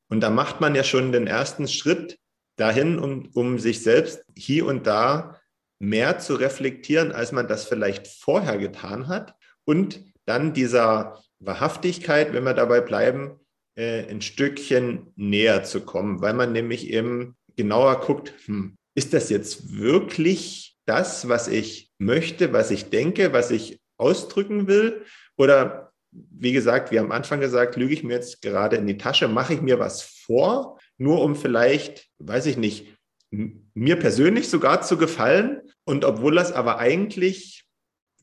Und 0.09 0.21
da 0.21 0.29
macht 0.29 0.61
man 0.61 0.75
ja 0.75 0.83
schon 0.83 1.11
den 1.11 1.27
ersten 1.27 1.67
Schritt 1.67 2.17
dahin, 2.55 2.97
um, 2.97 3.29
um 3.33 3.59
sich 3.59 3.83
selbst 3.83 4.23
hier 4.35 4.65
und 4.65 4.87
da 4.87 5.36
mehr 5.79 6.19
zu 6.19 6.35
reflektieren, 6.35 7.11
als 7.11 7.31
man 7.31 7.47
das 7.47 7.65
vielleicht 7.65 8.07
vorher 8.07 8.57
getan 8.57 9.07
hat. 9.07 9.35
Und 9.65 10.03
dann 10.25 10.53
dieser 10.53 11.21
Wahrhaftigkeit, 11.39 12.33
wenn 12.33 12.43
wir 12.43 12.53
dabei 12.53 12.81
bleiben, 12.81 13.39
äh, 13.75 14.09
ein 14.09 14.21
Stückchen 14.21 15.13
näher 15.15 15.63
zu 15.63 15.81
kommen, 15.81 16.21
weil 16.21 16.33
man 16.33 16.51
nämlich 16.51 16.89
eben 16.89 17.35
genauer 17.55 18.01
guckt, 18.01 18.33
hm, 18.45 18.75
ist 18.95 19.13
das 19.13 19.29
jetzt 19.29 19.77
wirklich 19.77 20.75
das, 20.85 21.27
was 21.29 21.47
ich 21.47 21.91
möchte, 21.99 22.53
was 22.53 22.71
ich 22.71 22.89
denke, 22.89 23.33
was 23.33 23.51
ich 23.51 23.79
ausdrücken 23.97 24.67
will? 24.67 25.05
Oder 25.37 25.91
wie 26.11 26.53
gesagt, 26.53 26.91
wie 26.91 26.99
am 26.99 27.11
Anfang 27.11 27.39
gesagt, 27.39 27.75
lüge 27.75 27.93
ich 27.93 28.03
mir 28.03 28.13
jetzt 28.13 28.41
gerade 28.41 28.77
in 28.77 28.87
die 28.87 28.97
Tasche, 28.97 29.27
mache 29.27 29.53
ich 29.53 29.61
mir 29.61 29.79
was 29.79 30.01
vor, 30.01 30.79
nur 30.97 31.21
um 31.21 31.35
vielleicht, 31.35 32.07
weiß 32.19 32.47
ich 32.47 32.57
nicht, 32.57 32.87
mir 33.29 33.97
persönlich 33.97 34.49
sogar 34.49 34.81
zu 34.81 34.97
gefallen 34.97 35.61
und 35.87 36.03
obwohl 36.03 36.35
das 36.35 36.51
aber 36.51 36.79
eigentlich 36.79 37.65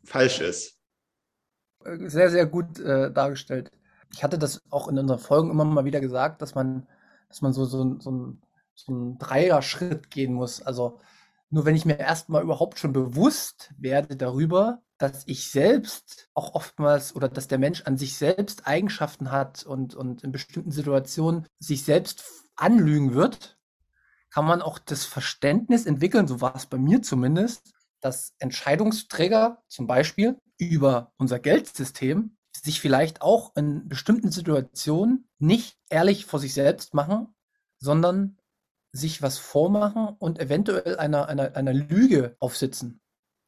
falsch 0.04 0.40
ist. 0.40 0.78
Sehr, 1.82 2.30
sehr 2.30 2.46
gut 2.46 2.78
äh, 2.78 3.10
dargestellt. 3.10 3.72
Ich 4.12 4.22
hatte 4.22 4.38
das 4.38 4.60
auch 4.70 4.86
in 4.88 4.98
unseren 4.98 5.18
Folgen 5.18 5.50
immer 5.50 5.64
mal 5.64 5.86
wieder 5.86 6.00
gesagt, 6.00 6.42
dass 6.42 6.54
man, 6.54 6.86
dass 7.28 7.40
man 7.40 7.54
so, 7.54 7.64
so, 7.64 7.98
so, 7.98 8.10
ein, 8.10 8.42
so 8.74 8.92
einen 8.92 9.18
Dreier-Schritt 9.18 10.10
gehen 10.10 10.34
muss. 10.34 10.60
Also 10.60 11.00
nur 11.48 11.64
wenn 11.64 11.74
ich 11.74 11.86
mir 11.86 11.98
erstmal 11.98 12.42
überhaupt 12.42 12.78
schon 12.78 12.92
bewusst 12.92 13.72
werde 13.78 14.16
darüber, 14.16 14.82
dass 14.98 15.26
ich 15.26 15.50
selbst 15.50 16.28
auch 16.34 16.54
oftmals 16.54 17.16
oder 17.16 17.28
dass 17.28 17.48
der 17.48 17.58
Mensch 17.58 17.82
an 17.86 17.96
sich 17.96 18.16
selbst 18.16 18.66
Eigenschaften 18.66 19.30
hat 19.30 19.64
und, 19.64 19.94
und 19.94 20.22
in 20.22 20.32
bestimmten 20.32 20.70
Situationen 20.70 21.46
sich 21.58 21.82
selbst 21.84 22.24
anlügen 22.56 23.14
wird, 23.14 23.53
kann 24.34 24.46
man 24.46 24.62
auch 24.62 24.80
das 24.80 25.04
Verständnis 25.04 25.86
entwickeln, 25.86 26.26
so 26.26 26.40
war 26.40 26.56
es 26.56 26.66
bei 26.66 26.76
mir 26.76 27.02
zumindest, 27.02 27.72
dass 28.00 28.34
Entscheidungsträger 28.40 29.62
zum 29.68 29.86
Beispiel 29.86 30.36
über 30.58 31.12
unser 31.18 31.38
Geldsystem 31.38 32.36
sich 32.52 32.80
vielleicht 32.80 33.22
auch 33.22 33.54
in 33.54 33.88
bestimmten 33.88 34.32
Situationen 34.32 35.28
nicht 35.38 35.78
ehrlich 35.88 36.26
vor 36.26 36.40
sich 36.40 36.52
selbst 36.52 36.94
machen, 36.94 37.32
sondern 37.78 38.36
sich 38.90 39.22
was 39.22 39.38
vormachen 39.38 40.08
und 40.18 40.40
eventuell 40.40 40.96
einer, 40.96 41.28
einer, 41.28 41.54
einer 41.54 41.72
Lüge 41.72 42.34
aufsitzen. 42.40 43.00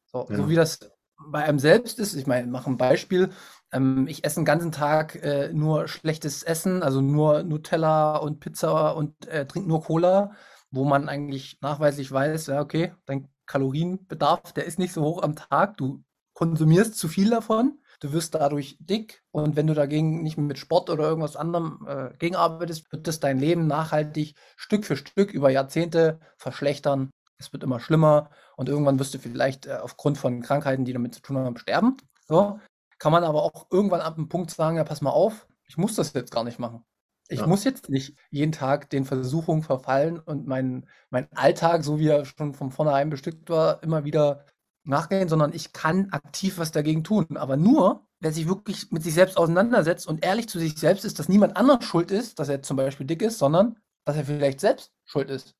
So, 0.05 0.25
ja. 0.29 0.37
so 0.37 0.47
wie 0.49 0.55
das 0.55 0.89
bei 1.17 1.43
einem 1.43 1.59
selbst 1.59 1.99
ist. 1.99 2.13
Ich 2.13 2.27
meine, 2.27 2.45
ich 2.45 2.51
mache 2.51 2.69
ein 2.69 2.77
Beispiel. 2.77 3.31
Ähm, 3.73 4.07
ich 4.07 4.23
esse 4.23 4.39
den 4.39 4.45
ganzen 4.45 4.71
Tag 4.71 5.15
äh, 5.21 5.51
nur 5.51 5.89
schlechtes 5.89 6.43
Essen, 6.43 6.81
also 6.81 7.01
nur 7.01 7.43
Nutella 7.43 8.15
und 8.15 8.39
Pizza 8.39 8.95
und 8.95 9.27
äh, 9.27 9.45
trinke 9.45 9.67
nur 9.67 9.83
Cola 9.83 10.31
wo 10.71 10.83
man 10.83 11.09
eigentlich 11.09 11.59
nachweislich 11.61 12.11
weiß, 12.11 12.47
ja, 12.47 12.61
okay, 12.61 12.93
dein 13.05 13.27
Kalorienbedarf, 13.45 14.53
der 14.53 14.65
ist 14.65 14.79
nicht 14.79 14.93
so 14.93 15.03
hoch 15.03 15.23
am 15.23 15.35
Tag, 15.35 15.77
du 15.77 16.03
konsumierst 16.33 16.95
zu 16.95 17.07
viel 17.07 17.29
davon, 17.29 17.79
du 17.99 18.13
wirst 18.13 18.35
dadurch 18.35 18.77
dick 18.79 19.23
und 19.31 19.55
wenn 19.55 19.67
du 19.67 19.73
dagegen 19.73 20.21
nicht 20.21 20.37
mit 20.37 20.59
Sport 20.59 20.89
oder 20.89 21.05
irgendwas 21.05 21.35
anderem 21.35 21.85
äh, 21.87 22.15
gegenarbeitest, 22.17 22.91
wird 22.91 23.07
das 23.07 23.19
dein 23.19 23.39
Leben 23.39 23.67
nachhaltig 23.67 24.35
Stück 24.55 24.85
für 24.85 24.97
Stück 24.97 25.31
über 25.31 25.49
Jahrzehnte 25.49 26.19
verschlechtern. 26.37 27.09
Es 27.39 27.53
wird 27.53 27.63
immer 27.63 27.79
schlimmer 27.79 28.29
und 28.55 28.69
irgendwann 28.69 28.99
wirst 28.99 29.13
du 29.13 29.19
vielleicht 29.19 29.65
äh, 29.65 29.77
aufgrund 29.81 30.17
von 30.17 30.41
Krankheiten, 30.41 30.85
die 30.85 30.93
damit 30.93 31.15
zu 31.15 31.21
tun 31.21 31.37
haben, 31.37 31.57
sterben. 31.57 31.97
So 32.27 32.59
kann 32.99 33.11
man 33.11 33.23
aber 33.23 33.43
auch 33.43 33.67
irgendwann 33.71 34.01
ab 34.01 34.17
einem 34.17 34.29
Punkt 34.29 34.51
sagen, 34.51 34.77
ja, 34.77 34.83
pass 34.83 35.01
mal 35.01 35.11
auf, 35.11 35.47
ich 35.67 35.77
muss 35.77 35.95
das 35.95 36.13
jetzt 36.13 36.31
gar 36.31 36.43
nicht 36.43 36.59
machen. 36.59 36.83
Ich 37.29 37.39
ja. 37.41 37.47
muss 37.47 37.63
jetzt 37.63 37.89
nicht 37.89 38.15
jeden 38.29 38.51
Tag 38.51 38.89
den 38.89 39.05
Versuchungen 39.05 39.63
verfallen 39.63 40.19
und 40.19 40.47
meinen 40.47 40.87
mein 41.09 41.27
Alltag, 41.35 41.83
so 41.83 41.99
wie 41.99 42.07
er 42.07 42.25
schon 42.25 42.53
von 42.53 42.71
vornherein 42.71 43.09
bestückt 43.09 43.49
war, 43.49 43.83
immer 43.83 44.05
wieder 44.05 44.45
nachgehen, 44.83 45.27
sondern 45.27 45.53
ich 45.53 45.73
kann 45.73 46.09
aktiv 46.11 46.57
was 46.57 46.71
dagegen 46.71 47.03
tun. 47.03 47.35
Aber 47.35 47.57
nur, 47.57 48.07
wer 48.19 48.31
sich 48.31 48.47
wirklich 48.47 48.91
mit 48.91 49.03
sich 49.03 49.13
selbst 49.13 49.37
auseinandersetzt 49.37 50.07
und 50.07 50.23
ehrlich 50.23 50.47
zu 50.47 50.59
sich 50.59 50.77
selbst 50.77 51.05
ist, 51.05 51.19
dass 51.19 51.29
niemand 51.29 51.57
anders 51.57 51.83
schuld 51.83 52.11
ist, 52.11 52.39
dass 52.39 52.49
er 52.49 52.61
zum 52.61 52.77
Beispiel 52.77 53.05
dick 53.05 53.21
ist, 53.21 53.39
sondern 53.39 53.77
dass 54.05 54.15
er 54.15 54.25
vielleicht 54.25 54.61
selbst 54.61 54.93
schuld 55.05 55.29
ist. 55.29 55.55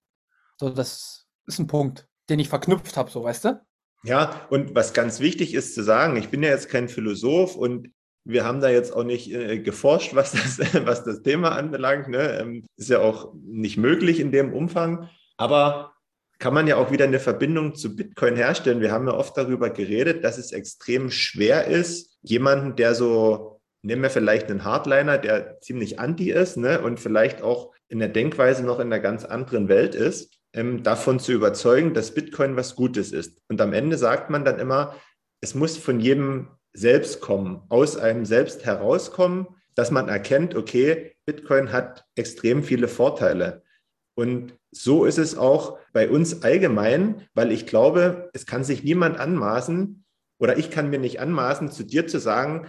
So, 0.58 0.70
das 0.70 1.28
ist 1.46 1.60
ein 1.60 1.68
Punkt, 1.68 2.08
den 2.30 2.40
ich 2.40 2.50
verknüpft 2.50 2.96
habe, 2.98 3.12
so 3.12 3.24
weißt 3.24 3.46
du? 3.46 3.62
Ja, 4.04 4.48
und 4.50 4.74
was 4.74 4.94
ganz 4.94 5.20
wichtig 5.20 5.54
ist 5.54 5.76
zu 5.76 5.84
sagen, 5.84 6.16
ich 6.16 6.30
bin 6.30 6.44
ja 6.44 6.50
jetzt 6.50 6.70
kein 6.70 6.88
Philosoph 6.88 7.56
und 7.56 7.90
wir 8.28 8.44
haben 8.44 8.60
da 8.60 8.70
jetzt 8.70 8.94
auch 8.94 9.06
nicht 9.06 9.32
äh, 9.34 9.60
geforscht, 9.60 10.14
was 10.14 10.34
das, 10.34 10.60
was 10.86 11.04
das 11.04 11.22
Thema 11.22 11.54
anbelangt. 11.54 12.10
Ne? 12.10 12.40
Ähm, 12.42 12.66
ist 12.76 12.90
ja 12.90 13.00
auch 13.00 13.34
nicht 13.34 13.78
möglich 13.78 14.20
in 14.20 14.32
dem 14.32 14.54
Umfang. 14.54 15.10
Aber 15.38 15.94
kann 16.38 16.54
man 16.54 16.68
ja 16.68 16.76
auch 16.76 16.92
wieder 16.92 17.06
eine 17.06 17.20
Verbindung 17.20 17.76
zu 17.76 17.96
Bitcoin 17.96 18.36
herstellen. 18.36 18.82
Wir 18.82 18.92
haben 18.92 19.08
ja 19.08 19.14
oft 19.14 19.38
darüber 19.38 19.70
geredet, 19.70 20.24
dass 20.24 20.38
es 20.38 20.52
extrem 20.52 21.10
schwer 21.10 21.66
ist, 21.66 22.18
jemanden, 22.22 22.76
der 22.76 22.96
so, 22.96 23.62
nehmen 23.82 24.04
wir 24.04 24.10
vielleicht 24.10 24.52
einen 24.52 24.66
Hardliner, 24.66 25.18
der 25.18 25.60
ziemlich 25.62 26.00
anti 26.00 26.30
ist 26.30 26.58
ne? 26.58 26.82
und 26.82 27.00
vielleicht 27.00 27.42
auch 27.42 27.74
in 27.88 28.00
der 28.00 28.10
Denkweise 28.10 28.64
noch 28.66 28.80
in 28.80 28.88
einer 28.88 29.00
ganz 29.00 29.24
anderen 29.24 29.70
Welt 29.70 29.96
ist, 29.96 30.34
ähm, 30.54 30.84
davon 30.84 31.20
zu 31.20 31.32
überzeugen, 31.32 31.94
dass 31.94 32.14
Bitcoin 32.14 32.58
was 32.58 32.76
Gutes 32.76 33.14
ist. 33.14 33.40
Und 33.48 33.62
am 33.62 33.72
Ende 33.72 33.98
sagt 33.98 34.30
man 34.30 34.44
dann 34.44 34.60
immer, 34.60 34.96
es 35.40 35.56
muss 35.56 35.78
von 35.78 36.00
jedem 36.00 36.50
selbst 36.78 37.22
kommen, 37.22 37.64
aus 37.70 37.98
einem 37.98 38.26
selbst 38.26 38.66
herauskommen, 38.66 39.48
dass 39.74 39.90
man 39.90 40.10
erkennt, 40.10 40.56
okay, 40.56 41.16
Bitcoin 41.26 41.72
hat 41.72 42.06
extrem 42.16 42.64
viele 42.64 42.88
Vorteile. 42.88 43.64
Und 44.16 44.54
so 44.72 45.06
ist 45.06 45.18
es 45.18 45.38
auch 45.38 45.80
bei 45.92 46.10
uns 46.10 46.44
allgemein, 46.44 47.28
weil 47.34 47.52
ich 47.52 47.66
glaube, 47.66 48.30
es 48.34 48.46
kann 48.46 48.64
sich 48.64 48.84
niemand 48.84 49.20
anmaßen 49.20 50.04
oder 50.40 50.58
ich 50.58 50.70
kann 50.70 50.90
mir 50.90 51.00
nicht 51.00 51.20
anmaßen, 51.20 51.72
zu 51.72 51.84
dir 51.84 52.08
zu 52.08 52.20
sagen, 52.20 52.68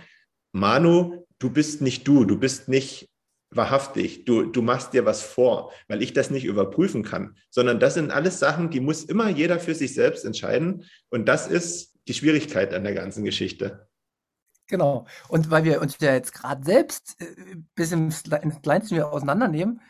Manu, 0.53 1.27
du 1.39 1.51
bist 1.51 1.83
nicht 1.83 2.09
du, 2.09 2.25
du 2.25 2.39
bist 2.39 2.69
nicht 2.69 3.11
wahrhaftig, 3.51 4.25
du, 4.25 4.45
du 4.45 4.63
machst 4.63 4.93
dir 4.93 5.05
was 5.05 5.23
vor, 5.23 5.73
weil 5.87 6.03
ich 6.03 6.13
das 6.13 6.31
nicht 6.31 6.45
überprüfen 6.45 7.03
kann, 7.03 7.37
sondern 7.51 7.81
das 7.81 7.95
sind 7.95 8.11
alles 8.11 8.39
Sachen, 8.39 8.71
die 8.71 8.81
muss 8.81 9.05
immer 9.05 9.29
jeder 9.29 9.59
für 9.59 9.75
sich 9.75 9.95
selbst 9.95 10.25
entscheiden. 10.25 10.85
Und 11.11 11.29
das 11.29 11.47
ist 11.47 11.95
die 12.09 12.15
Schwierigkeit 12.15 12.73
an 12.75 12.85
der 12.85 12.95
ganzen 12.95 13.25
Geschichte. 13.25 13.88
Genau. 14.69 15.07
Und 15.29 15.51
weil 15.51 15.65
wir 15.65 15.81
uns 15.81 15.97
ja 16.01 16.13
jetzt 16.13 16.35
gerade 16.35 16.63
selbst 16.65 17.21
äh, 17.21 17.57
bis 17.75 17.91
ins, 17.93 18.23
ins 18.23 18.63
Kleinste 18.63 18.95
wieder 18.95 19.13
auseinandernehmen, 19.13 19.81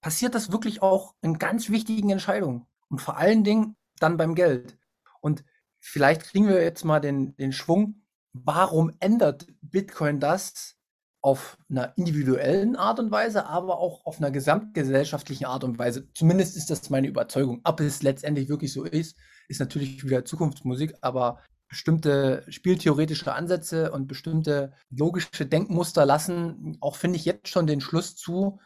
passiert 0.00 0.34
das 0.34 0.52
wirklich 0.52 0.80
auch 0.80 1.14
in 1.20 1.38
ganz 1.38 1.70
wichtigen 1.70 2.10
Entscheidungen. 2.10 2.66
Und 2.88 3.00
vor 3.00 3.16
allen 3.18 3.44
Dingen 3.44 3.76
dann 3.98 4.16
beim 4.16 4.34
Geld. 4.34 4.78
Und 5.20 5.44
vielleicht 5.80 6.22
kriegen 6.22 6.48
wir 6.48 6.62
jetzt 6.62 6.84
mal 6.84 7.00
den, 7.00 7.36
den 7.36 7.52
Schwung, 7.52 8.02
warum 8.32 8.92
ändert 9.00 9.46
Bitcoin 9.60 10.20
das 10.20 10.76
auf 11.20 11.58
einer 11.68 11.96
individuellen 11.96 12.76
Art 12.76 13.00
und 13.00 13.10
Weise, 13.10 13.46
aber 13.46 13.78
auch 13.78 14.06
auf 14.06 14.18
einer 14.18 14.30
gesamtgesellschaftlichen 14.30 15.46
Art 15.46 15.64
und 15.64 15.76
Weise. 15.78 16.08
Zumindest 16.14 16.56
ist 16.56 16.70
das 16.70 16.90
meine 16.90 17.08
Überzeugung. 17.08 17.60
Ob 17.64 17.80
es 17.80 18.02
letztendlich 18.02 18.48
wirklich 18.48 18.72
so 18.72 18.84
ist, 18.84 19.16
ist 19.48 19.58
natürlich 19.58 20.04
wieder 20.04 20.24
Zukunftsmusik, 20.24 20.94
aber 21.00 21.40
bestimmte 21.68 22.44
spieltheoretische 22.48 23.32
Ansätze 23.32 23.92
und 23.92 24.06
bestimmte 24.06 24.72
logische 24.90 25.46
Denkmuster 25.46 26.06
lassen 26.06 26.78
auch, 26.80 26.96
finde 26.96 27.16
ich, 27.16 27.24
jetzt 27.24 27.48
schon 27.48 27.66
den 27.66 27.80
Schluss 27.80 28.16
zu, 28.16 28.60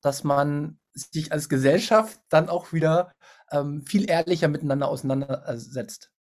dass 0.00 0.24
man 0.24 0.78
sich 0.92 1.32
als 1.32 1.48
Gesellschaft 1.48 2.20
dann 2.28 2.48
auch 2.48 2.72
wieder 2.72 3.12
ähm, 3.50 3.82
viel 3.82 4.08
ehrlicher 4.08 4.48
miteinander 4.48 4.88
auseinandersetzt. 4.88 6.12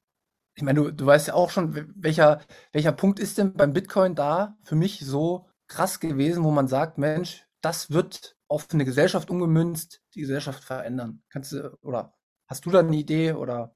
Ich 0.56 0.64
meine, 0.64 0.80
du, 0.80 0.92
du 0.92 1.06
weißt 1.06 1.28
ja 1.28 1.34
auch 1.34 1.50
schon, 1.50 1.94
welcher, 1.96 2.42
welcher 2.72 2.92
Punkt 2.92 3.20
ist 3.20 3.38
denn 3.38 3.54
beim 3.54 3.74
Bitcoin 3.74 4.16
da 4.16 4.58
für 4.64 4.76
mich 4.76 5.00
so 5.06 5.48
krass 5.68 6.00
gewesen, 6.00 6.44
wo 6.44 6.52
man 6.52 6.68
sagt, 6.68 6.98
Mensch, 6.98 7.46
das 7.62 7.92
wird 7.92 8.36
auf 8.48 8.68
eine 8.72 8.86
Gesellschaft 8.86 9.30
umgemünzt, 9.30 10.02
die 10.14 10.22
Gesellschaft 10.22 10.64
verändern. 10.64 11.24
Kannst 11.30 11.54
du, 11.54 11.76
oder 11.82 12.14
hast 12.48 12.66
du 12.66 12.72
da 12.72 12.80
eine 12.80 12.96
Idee 12.96 13.34
oder? 13.34 13.76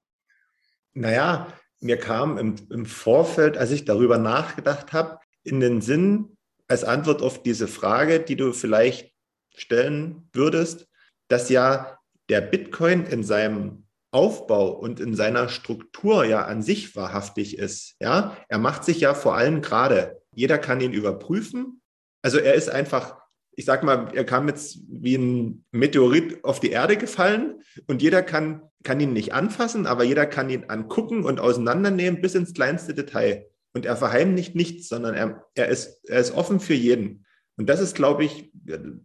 Naja, 0.94 1.48
mir 1.80 1.98
kam 1.98 2.38
im, 2.38 2.56
im 2.70 2.86
Vorfeld, 2.86 3.58
als 3.58 3.72
ich 3.72 3.86
darüber 3.86 4.18
nachgedacht 4.18 4.94
habe, 4.94 5.20
in 5.44 5.60
den 5.60 5.82
Sinn, 5.82 6.38
als 6.68 6.84
Antwort 6.84 7.22
auf 7.22 7.44
diese 7.44 7.68
Frage, 7.68 8.20
die 8.20 8.36
du 8.36 8.52
vielleicht 8.52 9.14
stellen 9.56 10.30
würdest, 10.34 10.88
dass 11.30 11.50
ja 11.50 11.98
der 12.30 12.42
Bitcoin 12.42 13.06
in 13.06 13.24
seinem 13.24 13.88
Aufbau 14.12 14.70
und 14.70 15.00
in 15.00 15.16
seiner 15.16 15.50
Struktur 15.50 16.26
ja 16.26 16.46
an 16.46 16.62
sich 16.62 16.96
wahrhaftig 16.96 17.58
ist. 17.58 17.96
Ja, 18.00 18.38
er 18.48 18.58
macht 18.58 18.84
sich 18.84 19.02
ja 19.02 19.14
vor 19.14 19.36
allem 19.36 19.62
gerade. 19.62 20.22
Jeder 20.34 20.58
kann 20.58 20.82
ihn 20.82 20.94
überprüfen. 20.94 21.82
Also 22.22 22.38
er 22.38 22.54
ist 22.54 22.70
einfach, 22.70 23.18
ich 23.52 23.66
sag 23.66 23.84
mal, 23.84 24.12
er 24.14 24.24
kam 24.24 24.48
jetzt 24.48 24.80
wie 24.88 25.16
ein 25.16 25.66
Meteorit 25.72 26.44
auf 26.44 26.60
die 26.60 26.72
Erde 26.72 26.98
gefallen 26.98 27.62
und 27.88 28.02
jeder 28.02 28.24
kann, 28.24 28.62
kann 28.88 29.02
ihn 29.02 29.12
nicht 29.12 29.34
anfassen, 29.34 29.86
aber 29.86 30.06
jeder 30.06 30.26
kann 30.26 30.50
ihn 30.50 30.70
angucken 30.70 31.26
und 31.26 31.42
auseinandernehmen 31.42 32.22
bis 32.22 32.36
ins 32.36 32.54
kleinste 32.54 32.94
Detail. 32.94 33.46
Und 33.74 33.86
er 33.86 33.98
verheimlicht 33.98 34.56
nichts, 34.56 34.88
sondern 34.88 35.14
er, 35.14 35.44
er, 35.56 35.68
ist, 35.68 36.10
er 36.10 36.22
ist 36.22 36.34
offen 36.34 36.62
für 36.62 36.74
jeden. 36.74 37.26
Und 37.58 37.68
das 37.68 37.82
ist, 37.82 37.96
glaube 37.96 38.24
ich, 38.24 38.50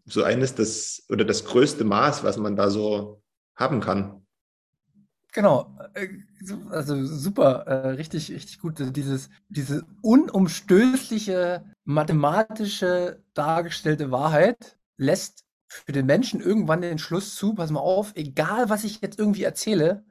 so 0.05 0.23
eines 0.23 0.55
das 0.55 1.05
oder 1.09 1.25
das 1.25 1.45
größte 1.45 1.83
Maß, 1.83 2.23
was 2.23 2.37
man 2.37 2.55
da 2.55 2.71
so 2.71 3.25
haben 3.57 3.81
kann. 3.81 4.25
Genau, 5.33 5.77
äh, 5.95 6.07
also 6.71 7.05
super, 7.05 7.65
äh, 7.67 7.89
richtig, 7.89 8.31
richtig 8.31 8.61
gut. 8.61 8.79
Also 8.79 8.93
dieses, 8.93 9.31
diese 9.49 9.85
unumstößliche 10.01 11.65
mathematische 11.85 13.21
dargestellte 13.35 14.13
Wahrheit 14.13 14.79
lässt 14.97 15.45
für 15.87 15.93
den 15.93 16.07
Menschen 16.07 16.41
irgendwann 16.41 16.83
den 16.83 16.99
Schluss 16.99 17.35
zu, 17.35 17.55
pass 17.55 17.71
mal 17.71 17.81
auf, 17.81 18.13
egal 18.15 18.69
was 18.69 18.85
ich 18.85 19.01
jetzt 19.01 19.19
irgendwie 19.19 19.45
erzähle, 19.45 20.05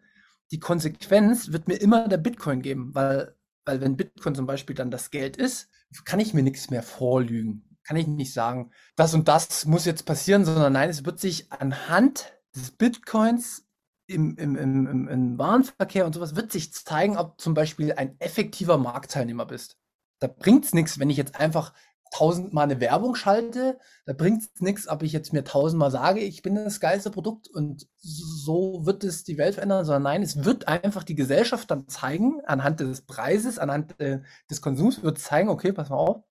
die 0.51 0.60
Konsequenz 0.60 1.51
wird 1.51 1.68
mir 1.68 1.75
immer 1.75 2.08
der 2.08 2.18
Bitcoin 2.18 2.62
geben, 2.62 2.94
weil, 2.94 3.36
weil 3.65 3.82
wenn 3.82 3.98
Bitcoin 3.98 4.36
zum 4.36 4.46
Beispiel 4.46 4.75
dann 4.75 4.91
das 4.91 5.12
Geld 5.12 5.38
ist, 5.38 5.70
kann 6.06 6.20
ich 6.20 6.34
mir 6.34 6.44
nichts 6.44 6.70
mehr 6.70 6.84
vorlügen 6.84 7.72
kann 7.84 7.98
ich 7.98 8.08
nicht 8.08 8.34
sagen, 8.34 8.72
das 8.96 9.13
und 9.13 9.27
das 9.27 9.65
muss 9.65 9.86
jetzt 9.86 10.06
passieren, 10.06 10.46
sondern 10.46 10.74
nein, 10.74 10.89
es 10.89 11.06
wird 11.06 11.20
sich 11.20 11.51
anhand 11.51 12.34
des 12.56 12.72
Bitcoins 12.72 13.68
im, 14.08 14.36
im, 14.38 14.56
im, 14.56 15.08
im 15.08 15.38
Warenverkehr 15.38 16.06
und 16.06 16.13
sowas 16.13 16.36
wird 16.36 16.51
sich 16.51 16.74
zeigen, 16.74 17.18
ob 17.18 17.39
zum 17.39 17.53
Beispiel 17.53 17.94
ein 17.94 18.20
effektiver 18.20 18.77
Marktteilnehmer 18.77 19.46
bist. 19.46 19.77
Da 20.20 20.27
bringt 20.27 20.65
es 20.65 20.74
nichts, 20.74 21.00
wenn 21.00 21.10
ich 21.10 21.18
jetzt 21.18 21.36
einfach 21.39 21.74
tausendmal 22.12 22.65
eine 22.65 22.80
Werbung 22.80 23.15
schalte, 23.15 23.80
da 24.06 24.13
bringt 24.13 24.44
es 24.44 24.62
nichts, 24.62 24.88
ob 24.88 25.01
ich 25.01 25.13
jetzt 25.13 25.34
mir 25.34 25.44
tausendmal 25.44 25.91
sage, 25.91 26.20
ich 26.20 26.41
bin 26.41 26.56
das 26.56 26.80
geilste 26.80 27.10
Produkt 27.10 27.48
und 27.48 27.88
so 27.98 28.86
wird 28.86 29.03
es 29.03 29.24
die 29.24 29.38
Welt 29.38 29.56
verändern, 29.56 29.86
sondern 29.86 30.03
nein, 30.03 30.22
es 30.22 30.44
wird 30.44 30.68
einfach 30.68 31.03
die 31.03 31.15
Gesellschaft 31.15 31.72
dann 31.72 31.88
zeigen, 31.88 32.41
anhand 32.46 32.82
des 32.82 33.01
Preises, 33.01 33.58
anhand 33.58 34.00
äh, 34.00 34.22
des 34.50 34.62
Konsums, 34.62 35.01
wird 35.03 35.20
zeigen, 35.20 35.50
okay, 35.50 35.72
pass 35.72 35.89
mal 35.89 35.98
auf, 35.98 36.24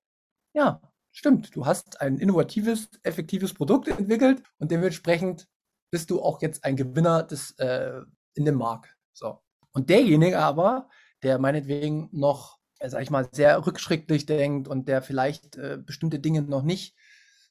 ja, 0.54 0.82
stimmt, 1.12 1.56
du 1.56 1.66
hast 1.66 2.00
ein 2.00 2.18
innovatives, 2.18 2.90
effektives 3.02 3.54
Produkt 3.54 3.88
entwickelt 3.88 4.42
und 4.58 4.70
dementsprechend 4.70 5.48
bist 5.90 6.10
du 6.10 6.22
auch 6.22 6.42
jetzt 6.42 6.64
ein 6.64 6.76
Gewinner 6.76 7.22
des, 7.22 7.52
äh, 7.58 8.00
in 8.34 8.44
dem 8.44 8.56
Markt. 8.56 8.96
So. 9.12 9.40
Und 9.72 9.90
derjenige 9.90 10.38
aber, 10.38 10.88
der 11.22 11.38
meinetwegen 11.38 12.08
noch, 12.12 12.59
sag 12.88 13.02
ich 13.02 13.10
mal, 13.10 13.28
sehr 13.32 13.66
rückschrittlich 13.66 14.26
denkt 14.26 14.68
und 14.68 14.88
der 14.88 15.02
vielleicht 15.02 15.56
äh, 15.56 15.78
bestimmte 15.84 16.18
Dinge 16.18 16.42
noch 16.42 16.62
nicht 16.62 16.96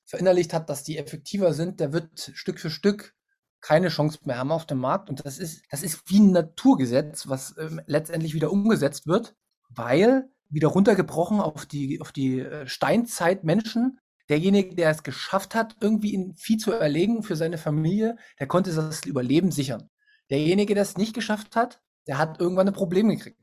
verinnerlicht 0.06 0.54
hat, 0.54 0.70
dass 0.70 0.84
die 0.84 0.98
effektiver 0.98 1.54
sind, 1.54 1.80
der 1.80 1.94
wird 1.94 2.32
Stück 2.34 2.60
für 2.60 2.72
Stück 2.72 3.14
keine 3.62 3.90
Chance 3.90 4.20
mehr 4.24 4.38
haben 4.38 4.52
auf 4.52 4.66
dem 4.66 4.80
Markt. 4.80 5.10
Und 5.10 5.26
das 5.26 5.38
ist, 5.38 5.64
das 5.70 5.84
ist 5.84 6.10
wie 6.10 6.20
ein 6.20 6.32
Naturgesetz, 6.32 7.28
was 7.28 7.56
ähm, 7.58 7.82
letztendlich 7.86 8.34
wieder 8.34 8.52
umgesetzt 8.52 9.06
wird, 9.06 9.36
weil 9.70 10.30
wieder 10.50 10.70
runtergebrochen 10.70 11.40
auf 11.40 11.66
die, 11.66 12.02
auf 12.02 12.12
die 12.12 12.40
äh, 12.40 12.68
Steinzeitmenschen. 12.68 14.00
Derjenige, 14.30 14.76
der 14.76 14.92
es 14.92 15.04
geschafft 15.04 15.56
hat, 15.56 15.76
irgendwie 15.82 16.16
ein 16.16 16.36
Vieh 16.36 16.58
zu 16.58 16.72
erlegen 16.72 17.24
für 17.24 17.36
seine 17.36 17.58
Familie, 17.58 18.18
der 18.40 18.48
konnte 18.48 18.74
das 18.74 19.06
Überleben 19.06 19.52
sichern. 19.52 19.90
Derjenige, 20.30 20.76
der 20.76 20.84
es 20.84 20.98
nicht 20.98 21.14
geschafft 21.14 21.56
hat, 21.56 21.82
der 22.08 22.18
hat 22.18 22.40
irgendwann 22.40 22.68
ein 22.68 22.74
Problem 22.74 23.10
gekriegt. 23.10 23.40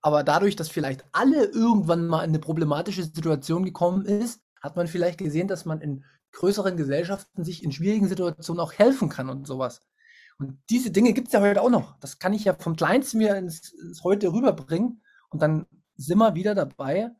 Aber 0.00 0.22
dadurch, 0.22 0.56
dass 0.56 0.68
vielleicht 0.68 1.04
alle 1.12 1.44
irgendwann 1.44 2.06
mal 2.06 2.22
in 2.22 2.30
eine 2.30 2.38
problematische 2.38 3.02
Situation 3.02 3.64
gekommen 3.64 4.04
ist, 4.04 4.40
hat 4.60 4.76
man 4.76 4.86
vielleicht 4.86 5.18
gesehen, 5.18 5.48
dass 5.48 5.64
man 5.64 5.80
in 5.80 6.04
größeren 6.32 6.76
Gesellschaften 6.76 7.44
sich 7.44 7.62
in 7.62 7.72
schwierigen 7.72 8.08
Situationen 8.08 8.60
auch 8.60 8.72
helfen 8.72 9.08
kann 9.08 9.28
und 9.28 9.46
sowas. 9.46 9.80
Und 10.38 10.58
diese 10.70 10.90
Dinge 10.90 11.12
gibt 11.12 11.28
es 11.28 11.32
ja 11.32 11.40
heute 11.40 11.62
auch 11.62 11.70
noch. 11.70 11.98
Das 11.98 12.18
kann 12.18 12.32
ich 12.32 12.44
ja 12.44 12.54
vom 12.54 12.76
Kleinsten 12.76 13.18
mir 13.18 13.36
ins, 13.36 13.72
ins 13.72 14.04
Heute 14.04 14.32
rüberbringen. 14.32 15.02
Und 15.30 15.42
dann 15.42 15.66
sind 15.96 16.18
wir 16.18 16.34
wieder 16.34 16.54
dabei, 16.54 17.10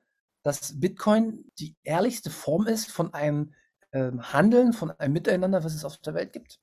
dass 0.45 0.79
Bitcoin 0.79 1.45
die 1.59 1.77
ehrlichste 1.83 2.31
Form 2.31 2.67
ist 2.67 2.91
von 2.91 3.13
einem 3.13 3.55
ähm, 3.93 4.33
Handeln, 4.33 4.73
von 4.73 4.93
einem 4.93 5.15
Miteinander, 5.15 5.65
was 5.65 5.75
es 5.75 5.85
auf 5.85 5.99
der 5.99 6.15
Welt 6.15 6.33
gibt. 6.33 6.61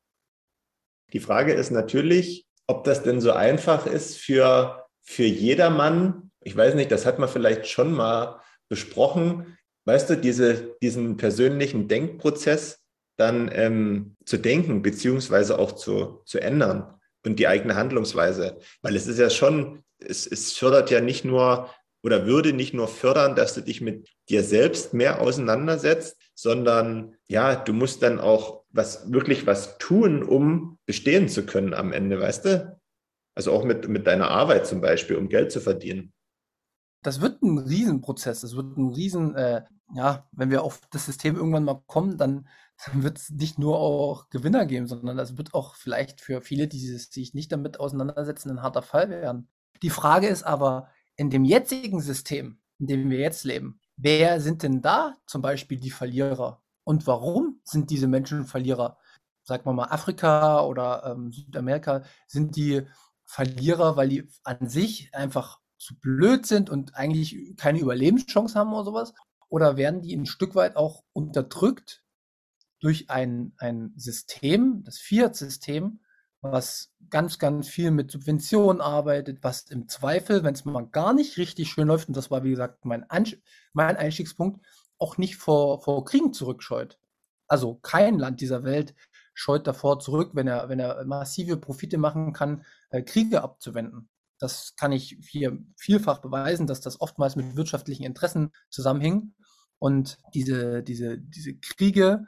Die 1.11 1.19
Frage 1.19 1.53
ist 1.53 1.71
natürlich, 1.71 2.47
ob 2.67 2.83
das 2.85 3.03
denn 3.03 3.19
so 3.19 3.31
einfach 3.31 3.85
ist 3.85 4.17
für, 4.17 4.84
für 5.05 5.23
jedermann. 5.23 6.31
Ich 6.41 6.57
weiß 6.57 6.75
nicht, 6.75 6.91
das 6.91 7.05
hat 7.05 7.19
man 7.19 7.29
vielleicht 7.29 7.67
schon 7.67 7.93
mal 7.93 8.41
besprochen. 8.67 9.57
Weißt 9.85 10.09
du, 10.09 10.17
diese, 10.17 10.75
diesen 10.81 11.15
persönlichen 11.15 11.87
Denkprozess 11.87 12.81
dann 13.17 13.49
ähm, 13.53 14.17
zu 14.25 14.37
denken, 14.37 14.81
beziehungsweise 14.81 15.57
auch 15.57 15.73
zu, 15.73 16.21
zu 16.25 16.39
ändern 16.39 16.99
und 17.25 17.39
die 17.39 17.47
eigene 17.47 17.75
Handlungsweise. 17.75 18.57
Weil 18.81 18.95
es 18.95 19.07
ist 19.07 19.19
ja 19.19 19.29
schon, 19.29 19.83
es, 19.99 20.27
es 20.27 20.53
fördert 20.53 20.91
ja 20.91 21.01
nicht 21.01 21.23
nur 21.23 21.69
oder 22.03 22.27
würde 22.27 22.53
nicht 22.53 22.73
nur 22.73 22.87
fördern, 22.87 23.35
dass 23.35 23.55
du 23.55 23.61
dich 23.61 23.81
mit 23.81 24.09
dir 24.29 24.43
selbst 24.43 24.93
mehr 24.93 25.21
auseinandersetzt, 25.21 26.17
sondern 26.35 27.15
ja, 27.27 27.55
du 27.55 27.73
musst 27.73 28.03
dann 28.03 28.19
auch 28.19 28.63
was 28.69 29.11
wirklich 29.11 29.47
was 29.47 29.77
tun, 29.77 30.21
um 30.21 30.77
bestehen 30.85 31.29
zu 31.29 31.45
können 31.45 31.73
am 31.73 31.93
Ende, 31.93 32.19
weißt 32.19 32.45
du? 32.45 32.79
Also 33.35 33.51
auch 33.51 33.63
mit, 33.63 33.87
mit 33.87 34.07
deiner 34.07 34.29
Arbeit 34.29 34.65
zum 34.65 34.81
Beispiel, 34.81 35.17
um 35.17 35.29
Geld 35.29 35.51
zu 35.51 35.59
verdienen. 35.59 36.13
Das 37.03 37.21
wird 37.21 37.43
ein 37.43 37.59
Riesenprozess, 37.59 38.41
das 38.41 38.55
wird 38.55 38.77
ein 38.77 38.89
Riesen, 38.89 39.35
äh, 39.35 39.63
ja, 39.93 40.27
wenn 40.31 40.49
wir 40.49 40.63
auf 40.63 40.81
das 40.89 41.05
System 41.05 41.35
irgendwann 41.35 41.65
mal 41.65 41.83
kommen, 41.85 42.17
dann, 42.17 42.47
wird 42.93 43.17
es 43.17 43.29
nicht 43.29 43.59
nur 43.59 43.79
auch 43.79 44.29
Gewinner 44.29 44.65
geben, 44.65 44.87
sondern 44.87 45.17
das 45.17 45.37
wird 45.37 45.53
auch 45.53 45.75
vielleicht 45.75 46.21
für 46.21 46.41
viele, 46.41 46.67
die 46.67 46.79
sich 46.79 47.33
nicht 47.33 47.51
damit 47.51 47.79
auseinandersetzen, 47.79 48.51
ein 48.51 48.61
harter 48.61 48.81
Fall 48.81 49.09
werden. 49.09 49.47
Die 49.81 49.89
Frage 49.89 50.27
ist 50.27 50.43
aber, 50.43 50.89
in 51.15 51.29
dem 51.29 51.45
jetzigen 51.45 52.01
System, 52.01 52.59
in 52.79 52.87
dem 52.87 53.09
wir 53.09 53.19
jetzt 53.19 53.43
leben, 53.43 53.79
wer 53.95 54.41
sind 54.41 54.63
denn 54.63 54.81
da 54.81 55.15
zum 55.25 55.41
Beispiel 55.41 55.79
die 55.79 55.91
Verlierer? 55.91 56.61
Und 56.83 57.07
warum 57.07 57.61
sind 57.63 57.89
diese 57.89 58.07
Menschen 58.07 58.45
Verlierer? 58.45 58.97
Sagen 59.43 59.65
wir 59.65 59.73
mal 59.73 59.85
Afrika 59.85 60.63
oder 60.65 61.03
ähm, 61.05 61.31
Südamerika, 61.31 62.03
sind 62.27 62.55
die 62.55 62.83
Verlierer, 63.35 63.97
weil 63.97 64.07
die 64.07 64.29
an 64.45 64.69
sich 64.69 65.13
einfach 65.13 65.59
zu 65.77 65.99
blöd 65.99 66.45
sind 66.45 66.69
und 66.69 66.95
eigentlich 66.95 67.57
keine 67.57 67.79
Überlebenschance 67.79 68.57
haben 68.57 68.71
oder 68.71 68.85
sowas? 68.85 69.13
Oder 69.49 69.75
werden 69.75 70.01
die 70.01 70.15
ein 70.15 70.25
Stück 70.25 70.55
weit 70.55 70.77
auch 70.77 71.03
unterdrückt 71.11 72.01
durch 72.79 73.09
ein, 73.09 73.51
ein 73.57 73.91
System, 73.97 74.83
das 74.85 74.99
Fiat-System, 74.99 75.99
was 76.39 76.93
ganz, 77.09 77.37
ganz 77.37 77.67
viel 77.67 77.91
mit 77.91 78.09
Subventionen 78.09 78.79
arbeitet, 78.79 79.39
was 79.43 79.63
im 79.63 79.89
Zweifel, 79.89 80.45
wenn 80.45 80.53
es 80.53 80.63
mal 80.63 80.87
gar 80.87 81.13
nicht 81.13 81.35
richtig 81.35 81.69
schön 81.69 81.89
läuft, 81.89 82.07
und 82.07 82.15
das 82.15 82.31
war 82.31 82.45
wie 82.45 82.51
gesagt 82.51 82.85
mein, 82.85 83.03
Ansch 83.09 83.37
mein 83.73 83.97
Einstiegspunkt, 83.97 84.65
auch 84.97 85.17
nicht 85.17 85.35
vor, 85.35 85.81
vor 85.81 86.05
Kriegen 86.05 86.31
zurückscheut. 86.31 86.99
Also 87.49 87.75
kein 87.75 88.17
Land 88.17 88.39
dieser 88.39 88.63
Welt 88.63 88.95
scheut 89.35 89.67
davor 89.67 89.99
zurück, 89.99 90.31
wenn 90.33 90.47
er, 90.47 90.69
wenn 90.69 90.79
er 90.79 91.05
massive 91.05 91.57
Profite 91.57 91.99
machen 91.99 92.33
kann, 92.33 92.65
äh, 92.89 93.03
Kriege 93.03 93.43
abzuwenden. 93.43 94.09
Das 94.39 94.75
kann 94.75 94.91
ich 94.91 95.17
hier 95.29 95.59
vielfach 95.77 96.19
beweisen, 96.19 96.67
dass 96.67 96.81
das 96.81 96.99
oftmals 96.99 97.35
mit 97.35 97.55
wirtschaftlichen 97.55 98.03
Interessen 98.03 98.51
zusammenhing. 98.69 99.35
Und 99.77 100.17
diese, 100.33 100.81
diese, 100.81 101.19
diese 101.19 101.55
Kriege, 101.57 102.25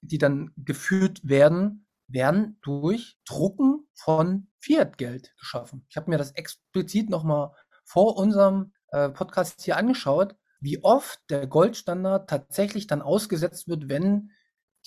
die 0.00 0.18
dann 0.18 0.52
geführt 0.56 1.20
werden, 1.22 1.86
werden 2.08 2.58
durch 2.62 3.18
Drucken 3.26 3.88
von 3.94 4.48
Fiat-Geld 4.60 5.34
geschaffen. 5.38 5.84
Ich 5.88 5.96
habe 5.96 6.10
mir 6.10 6.18
das 6.18 6.32
explizit 6.32 7.10
nochmal 7.10 7.52
vor 7.84 8.16
unserem 8.16 8.72
äh, 8.88 9.08
Podcasts 9.08 9.64
hier 9.64 9.76
angeschaut, 9.76 10.36
wie 10.60 10.82
oft 10.82 11.20
der 11.28 11.46
Goldstandard 11.46 12.30
tatsächlich 12.30 12.86
dann 12.86 13.02
ausgesetzt 13.02 13.68
wird, 13.68 13.88
wenn 13.88 14.30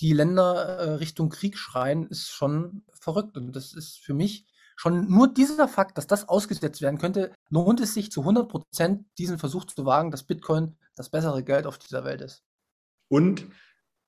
die 0.00 0.12
Länder 0.12 0.54
äh, 0.54 0.90
Richtung 0.94 1.28
Krieg 1.28 1.58
schreien, 1.58 2.06
ist 2.06 2.30
schon 2.30 2.82
verrückt. 2.92 3.36
Und 3.36 3.54
das 3.54 3.72
ist 3.72 3.98
für 3.98 4.14
mich 4.14 4.46
schon 4.76 5.10
nur 5.10 5.28
dieser 5.28 5.68
Fakt, 5.68 5.98
dass 5.98 6.06
das 6.06 6.28
ausgesetzt 6.28 6.80
werden 6.80 6.98
könnte, 6.98 7.32
lohnt 7.50 7.80
es 7.80 7.92
sich 7.92 8.10
zu 8.10 8.20
100 8.20 8.48
Prozent, 8.48 9.04
diesen 9.18 9.38
Versuch 9.38 9.66
zu 9.66 9.84
wagen, 9.84 10.10
dass 10.10 10.24
Bitcoin 10.24 10.76
das 10.96 11.10
bessere 11.10 11.44
Geld 11.44 11.66
auf 11.66 11.78
dieser 11.78 12.04
Welt 12.04 12.22
ist. 12.22 12.42
Und 13.08 13.46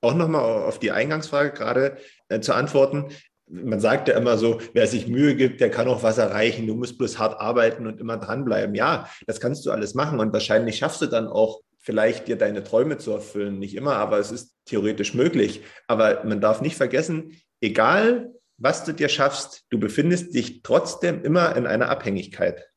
auch 0.01 0.15
nochmal 0.15 0.65
auf 0.65 0.79
die 0.79 0.91
Eingangsfrage 0.91 1.53
gerade 1.53 1.99
äh, 2.29 2.41
zu 2.41 2.55
antworten. 2.55 3.09
Man 3.47 3.81
sagt 3.81 4.09
ja 4.09 4.17
immer 4.17 4.39
so, 4.39 4.61
wer 4.73 4.87
sich 4.87 5.09
Mühe 5.09 5.37
gibt, 5.37 5.61
der 5.61 5.71
kann 5.71 5.89
auch 5.89 6.03
was 6.03 6.17
erreichen. 6.17 6.67
Du 6.67 6.75
musst 6.75 6.97
bloß 6.97 7.19
hart 7.19 7.39
arbeiten 7.39 7.87
und 7.87 8.01
immer 8.01 8.17
dranbleiben. 8.17 8.75
Ja, 8.75 9.09
das 9.27 9.41
kannst 9.41 9.67
du 9.67 9.71
alles 9.71 9.95
machen 9.95 10.21
und 10.21 10.33
wahrscheinlich 10.33 10.79
schaffst 10.79 11.03
du 11.03 11.07
dann 11.07 11.29
auch 11.29 11.61
vielleicht 11.83 12.29
dir 12.29 12.37
deine 12.37 12.63
Träume 12.65 12.97
zu 12.97 13.11
erfüllen. 13.11 13.59
Nicht 13.59 13.75
immer, 13.75 13.97
aber 13.97 14.19
es 14.19 14.31
ist 14.31 14.57
theoretisch 14.65 15.15
möglich. 15.15 15.63
Aber 15.89 16.25
man 16.25 16.41
darf 16.41 16.63
nicht 16.63 16.77
vergessen, 16.77 17.37
egal 17.61 18.33
was 18.57 18.85
du 18.85 18.93
dir 18.93 19.09
schaffst, 19.09 19.65
du 19.71 19.79
befindest 19.79 20.35
dich 20.35 20.63
trotzdem 20.63 21.23
immer 21.25 21.57
in 21.57 21.67
einer 21.67 21.89
Abhängigkeit. 21.89 22.71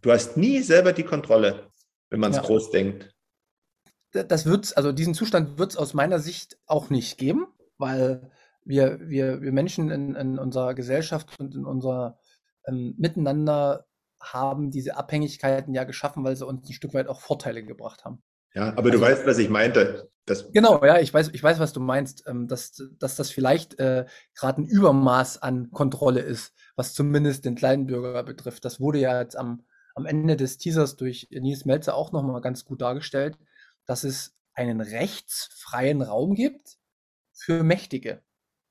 Du 0.00 0.10
hast 0.10 0.36
nie 0.36 0.62
selber 0.62 0.92
die 0.94 1.02
Kontrolle, 1.02 1.68
wenn 2.08 2.20
man 2.20 2.30
es 2.30 2.38
ja. 2.38 2.42
groß 2.42 2.70
denkt. 2.70 3.14
Das 4.12 4.46
wird's, 4.46 4.72
also 4.72 4.92
diesen 4.92 5.12
Zustand 5.12 5.58
wird 5.58 5.72
es 5.72 5.76
aus 5.76 5.92
meiner 5.92 6.18
Sicht 6.18 6.58
auch 6.64 6.88
nicht 6.88 7.18
geben, 7.18 7.48
weil 7.76 8.30
wir, 8.64 8.98
wir, 9.02 9.42
wir 9.42 9.52
Menschen 9.52 9.90
in, 9.90 10.14
in 10.14 10.38
unserer 10.38 10.74
Gesellschaft 10.74 11.38
und 11.38 11.54
in 11.54 11.66
unser 11.66 12.18
ähm, 12.66 12.94
Miteinander 12.96 13.86
haben 14.18 14.70
diese 14.70 14.96
Abhängigkeiten 14.96 15.74
ja 15.74 15.84
geschaffen, 15.84 16.24
weil 16.24 16.36
sie 16.36 16.46
uns 16.46 16.66
ein 16.66 16.72
Stück 16.72 16.94
weit 16.94 17.08
auch 17.08 17.20
Vorteile 17.20 17.62
gebracht 17.62 18.06
haben. 18.06 18.22
Ja, 18.56 18.68
aber 18.70 18.90
du 18.90 18.98
also, 18.98 19.02
weißt, 19.02 19.26
was 19.26 19.38
ich 19.38 19.50
meinte. 19.50 20.10
Das 20.24 20.50
genau, 20.50 20.82
ja, 20.84 20.98
ich 20.98 21.12
weiß, 21.12 21.28
ich 21.34 21.42
weiß, 21.42 21.60
was 21.60 21.72
du 21.72 21.78
meinst, 21.78 22.24
ähm, 22.26 22.48
dass, 22.48 22.82
dass 22.98 23.14
das 23.14 23.30
vielleicht 23.30 23.78
äh, 23.78 24.06
gerade 24.34 24.62
ein 24.62 24.66
Übermaß 24.66 25.42
an 25.42 25.70
Kontrolle 25.70 26.20
ist, 26.20 26.54
was 26.74 26.94
zumindest 26.94 27.44
den 27.44 27.54
kleinen 27.54 27.86
Bürger 27.86 28.24
betrifft. 28.24 28.64
Das 28.64 28.80
wurde 28.80 28.98
ja 28.98 29.20
jetzt 29.20 29.36
am, 29.36 29.66
am 29.94 30.06
Ende 30.06 30.36
des 30.36 30.56
Teasers 30.56 30.96
durch 30.96 31.28
Nils 31.30 31.66
Melzer 31.66 31.94
auch 31.94 32.12
nochmal 32.12 32.40
ganz 32.40 32.64
gut 32.64 32.80
dargestellt, 32.80 33.38
dass 33.84 34.04
es 34.04 34.34
einen 34.54 34.80
rechtsfreien 34.80 36.00
Raum 36.00 36.34
gibt 36.34 36.78
für 37.32 37.62
Mächtige. 37.62 38.22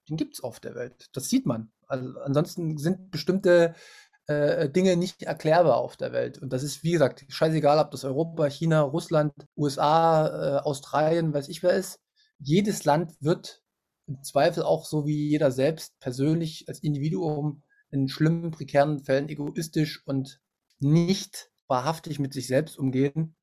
Den 0.10 0.17
gibt 0.17 0.34
es 0.34 0.43
auf 0.43 0.60
der 0.60 0.74
Welt. 0.74 1.10
Das 1.13 1.30
sieht 1.30 1.45
man. 1.45 1.71
Also 1.88 2.19
ansonsten 2.21 2.78
sind 2.78 3.12
bestimmte 3.12 3.76
äh, 4.28 4.70
Dinge 4.70 4.98
nicht 4.98 5.24
erklärbar 5.24 5.78
auf 5.78 5.98
der 5.98 6.12
Welt. 6.12 6.40
Und 6.40 6.52
das 6.52 6.64
ist, 6.64 6.84
wie 6.84 6.92
gesagt, 6.92 7.26
scheißegal, 7.30 7.80
ob 7.80 7.92
das 7.92 8.04
Europa, 8.04 8.48
China, 8.50 8.82
Russland, 8.82 9.34
USA, 9.56 10.58
äh, 10.58 10.62
Australien, 10.62 11.34
weiß 11.34 11.50
ich 11.50 11.64
wer 11.64 11.74
ist. 11.74 12.00
Jedes 12.40 12.86
Land 12.86 13.14
wird 13.22 13.62
im 14.08 14.22
Zweifel 14.24 14.64
auch 14.64 14.86
so 14.86 15.06
wie 15.08 15.30
jeder 15.30 15.52
selbst 15.52 16.00
persönlich 16.00 16.66
als 16.68 16.80
Individuum 16.80 17.64
in 17.92 18.08
schlimmen, 18.08 18.52
prekären 18.52 19.04
Fällen 19.04 19.30
egoistisch 19.30 20.06
und 20.06 20.40
nicht 20.80 21.50
wahrhaftig 21.68 22.20
mit 22.20 22.34
sich 22.34 22.48
selbst 22.48 22.78
umgehen, 22.78 23.36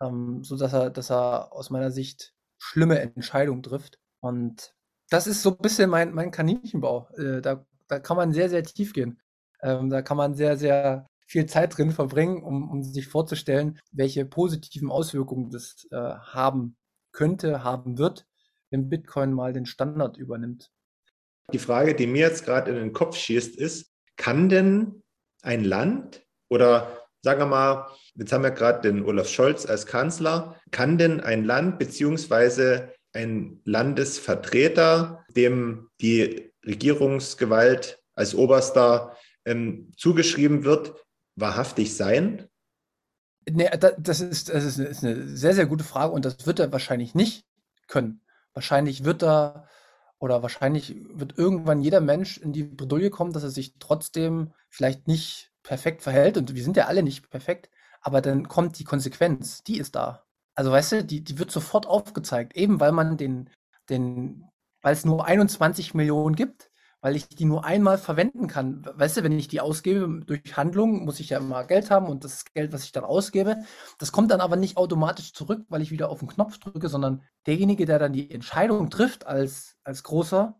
ähm, 0.00 0.42
so 0.44 0.56
dass 0.56 0.72
er, 0.72 0.90
dass 0.90 1.10
er 1.10 1.52
aus 1.52 1.70
meiner 1.70 1.90
Sicht 1.90 2.34
schlimme 2.58 2.98
Entscheidungen 3.00 3.62
trifft. 3.62 3.98
Und 4.20 4.74
das 5.10 5.26
ist 5.26 5.42
so 5.42 5.50
ein 5.50 5.58
bisschen 5.58 5.90
mein, 5.90 6.12
mein 6.14 6.30
Kaninchenbau. 6.30 7.08
Äh, 7.16 7.40
da, 7.42 7.64
da 7.88 8.00
kann 8.00 8.16
man 8.16 8.32
sehr, 8.32 8.48
sehr 8.48 8.62
tief 8.64 8.92
gehen. 8.92 9.20
Ähm, 9.62 9.90
da 9.90 10.02
kann 10.02 10.16
man 10.16 10.34
sehr, 10.34 10.56
sehr 10.56 11.06
viel 11.26 11.46
Zeit 11.46 11.76
drin 11.76 11.92
verbringen, 11.92 12.42
um, 12.42 12.70
um 12.70 12.82
sich 12.82 13.08
vorzustellen, 13.08 13.78
welche 13.90 14.24
positiven 14.24 14.90
Auswirkungen 14.90 15.50
das 15.50 15.86
äh, 15.90 15.96
haben 15.96 16.76
könnte, 17.12 17.64
haben 17.64 17.98
wird, 17.98 18.26
wenn 18.70 18.88
Bitcoin 18.88 19.32
mal 19.32 19.52
den 19.52 19.66
Standard 19.66 20.16
übernimmt. 20.16 20.70
Die 21.52 21.58
Frage, 21.58 21.94
die 21.94 22.06
mir 22.06 22.28
jetzt 22.28 22.44
gerade 22.44 22.70
in 22.70 22.76
den 22.76 22.92
Kopf 22.92 23.16
schießt, 23.16 23.56
ist, 23.56 23.92
kann 24.16 24.48
denn 24.48 25.02
ein 25.42 25.64
Land 25.64 26.24
oder 26.48 27.02
sagen 27.22 27.40
wir 27.40 27.46
mal, 27.46 27.86
jetzt 28.14 28.32
haben 28.32 28.42
wir 28.42 28.50
gerade 28.50 28.80
den 28.80 29.04
Olaf 29.04 29.28
Scholz 29.28 29.66
als 29.66 29.86
Kanzler, 29.86 30.56
kann 30.70 30.98
denn 30.98 31.20
ein 31.20 31.44
Land 31.44 31.78
beziehungsweise 31.78 32.92
ein 33.12 33.60
Landesvertreter, 33.64 35.24
dem 35.36 35.88
die 36.00 36.52
Regierungsgewalt 36.64 38.02
als 38.14 38.34
oberster 38.34 39.16
ähm, 39.44 39.92
zugeschrieben 39.96 40.64
wird, 40.64 40.94
wahrhaftig 41.36 41.96
sein? 41.96 42.48
Nee, 43.50 43.68
das 43.98 44.20
ist, 44.20 44.48
das 44.50 44.78
ist 44.78 45.04
eine 45.04 45.36
sehr, 45.36 45.54
sehr 45.54 45.66
gute 45.66 45.84
Frage 45.84 46.12
und 46.12 46.24
das 46.24 46.46
wird 46.46 46.60
er 46.60 46.72
wahrscheinlich 46.72 47.14
nicht 47.14 47.44
können. 47.88 48.20
Wahrscheinlich 48.54 49.04
wird 49.04 49.22
er 49.22 49.68
oder 50.18 50.42
wahrscheinlich 50.42 50.94
wird 51.12 51.36
irgendwann 51.36 51.80
jeder 51.80 52.00
Mensch 52.00 52.38
in 52.38 52.52
die 52.52 52.62
Bredouille 52.62 53.10
kommen, 53.10 53.32
dass 53.32 53.42
er 53.42 53.50
sich 53.50 53.74
trotzdem 53.80 54.52
vielleicht 54.68 55.08
nicht 55.08 55.52
perfekt 55.64 56.02
verhält 56.02 56.36
und 56.36 56.54
wir 56.54 56.62
sind 56.62 56.76
ja 56.76 56.86
alle 56.86 57.02
nicht 57.02 57.28
perfekt, 57.30 57.70
aber 58.00 58.20
dann 58.20 58.46
kommt 58.46 58.78
die 58.78 58.84
Konsequenz, 58.84 59.64
die 59.64 59.78
ist 59.78 59.96
da. 59.96 60.24
Also 60.54 60.70
weißt 60.70 60.92
du, 60.92 61.04
die, 61.04 61.24
die 61.24 61.38
wird 61.38 61.50
sofort 61.50 61.86
aufgezeigt, 61.86 62.54
eben 62.54 62.78
weil 62.78 62.92
man 62.92 63.16
den, 63.16 63.50
den, 63.88 64.44
weil 64.80 64.92
es 64.92 65.04
nur 65.04 65.24
21 65.24 65.94
Millionen 65.94 66.36
gibt, 66.36 66.70
weil 67.02 67.16
ich 67.16 67.28
die 67.28 67.44
nur 67.44 67.64
einmal 67.64 67.98
verwenden 67.98 68.46
kann. 68.46 68.86
Weißt 68.94 69.16
du, 69.16 69.24
wenn 69.24 69.38
ich 69.38 69.48
die 69.48 69.60
ausgebe 69.60 70.20
durch 70.24 70.56
Handlungen, 70.56 71.04
muss 71.04 71.20
ich 71.20 71.30
ja 71.30 71.38
immer 71.38 71.64
Geld 71.64 71.90
haben 71.90 72.06
und 72.06 72.24
das 72.24 72.44
Geld, 72.54 72.72
was 72.72 72.84
ich 72.84 72.92
dann 72.92 73.04
ausgebe, 73.04 73.56
das 73.98 74.12
kommt 74.12 74.30
dann 74.30 74.40
aber 74.40 74.56
nicht 74.56 74.76
automatisch 74.76 75.34
zurück, 75.34 75.66
weil 75.68 75.82
ich 75.82 75.90
wieder 75.90 76.08
auf 76.08 76.20
den 76.20 76.28
Knopf 76.28 76.58
drücke, 76.58 76.88
sondern 76.88 77.22
derjenige, 77.46 77.86
der 77.86 77.98
dann 77.98 78.12
die 78.12 78.30
Entscheidung 78.30 78.88
trifft 78.88 79.26
als, 79.26 79.76
als 79.82 80.04
Großer, 80.04 80.58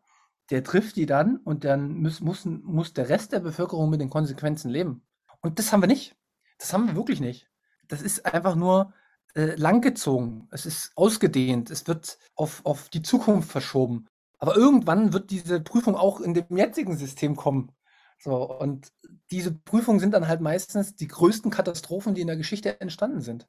der 0.50 0.64
trifft 0.64 0.96
die 0.96 1.06
dann 1.06 1.36
und 1.36 1.64
dann 1.64 1.94
muss, 1.94 2.20
muss, 2.20 2.44
muss 2.44 2.92
der 2.92 3.08
Rest 3.08 3.32
der 3.32 3.40
Bevölkerung 3.40 3.88
mit 3.88 4.00
den 4.00 4.10
Konsequenzen 4.10 4.68
leben. 4.68 5.06
Und 5.40 5.60
das 5.60 5.72
haben 5.72 5.82
wir 5.82 5.86
nicht. 5.86 6.16
Das 6.58 6.72
haben 6.72 6.88
wir 6.88 6.96
wirklich 6.96 7.20
nicht. 7.20 7.48
Das 7.86 8.02
ist 8.02 8.26
einfach 8.26 8.56
nur 8.56 8.92
äh, 9.34 9.54
langgezogen. 9.54 10.48
Es 10.50 10.66
ist 10.66 10.90
ausgedehnt. 10.96 11.70
Es 11.70 11.86
wird 11.86 12.18
auf, 12.34 12.62
auf 12.64 12.88
die 12.88 13.02
Zukunft 13.02 13.50
verschoben. 13.50 14.08
Aber 14.42 14.56
irgendwann 14.56 15.12
wird 15.12 15.30
diese 15.30 15.60
Prüfung 15.60 15.94
auch 15.94 16.20
in 16.20 16.34
dem 16.34 16.56
jetzigen 16.56 16.96
System 16.96 17.36
kommen. 17.36 17.70
So, 18.18 18.58
und 18.58 18.88
diese 19.30 19.52
Prüfungen 19.52 20.00
sind 20.00 20.14
dann 20.14 20.26
halt 20.26 20.40
meistens 20.40 20.96
die 20.96 21.06
größten 21.06 21.52
Katastrophen, 21.52 22.16
die 22.16 22.22
in 22.22 22.26
der 22.26 22.36
Geschichte 22.36 22.80
entstanden 22.80 23.20
sind. 23.20 23.46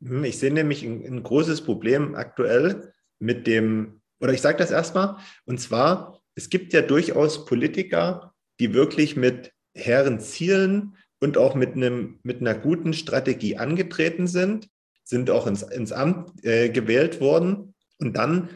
Hm, 0.00 0.22
ich 0.22 0.38
sehe 0.38 0.52
nämlich 0.52 0.84
ein, 0.84 1.04
ein 1.04 1.24
großes 1.24 1.62
Problem 1.62 2.14
aktuell 2.14 2.92
mit 3.18 3.48
dem, 3.48 4.00
oder 4.20 4.32
ich 4.32 4.40
sage 4.40 4.58
das 4.58 4.70
erstmal, 4.70 5.16
und 5.44 5.58
zwar, 5.60 6.20
es 6.36 6.50
gibt 6.50 6.72
ja 6.72 6.82
durchaus 6.82 7.44
Politiker, 7.44 8.32
die 8.60 8.74
wirklich 8.74 9.16
mit 9.16 9.52
hehren 9.74 10.20
Zielen 10.20 10.96
und 11.18 11.36
auch 11.36 11.56
mit, 11.56 11.74
einem, 11.74 12.20
mit 12.22 12.40
einer 12.40 12.54
guten 12.54 12.92
Strategie 12.92 13.56
angetreten 13.56 14.28
sind, 14.28 14.68
sind 15.02 15.30
auch 15.30 15.48
ins, 15.48 15.62
ins 15.62 15.90
Amt 15.90 16.44
äh, 16.44 16.68
gewählt 16.68 17.20
worden 17.20 17.74
und 17.98 18.16
dann 18.16 18.50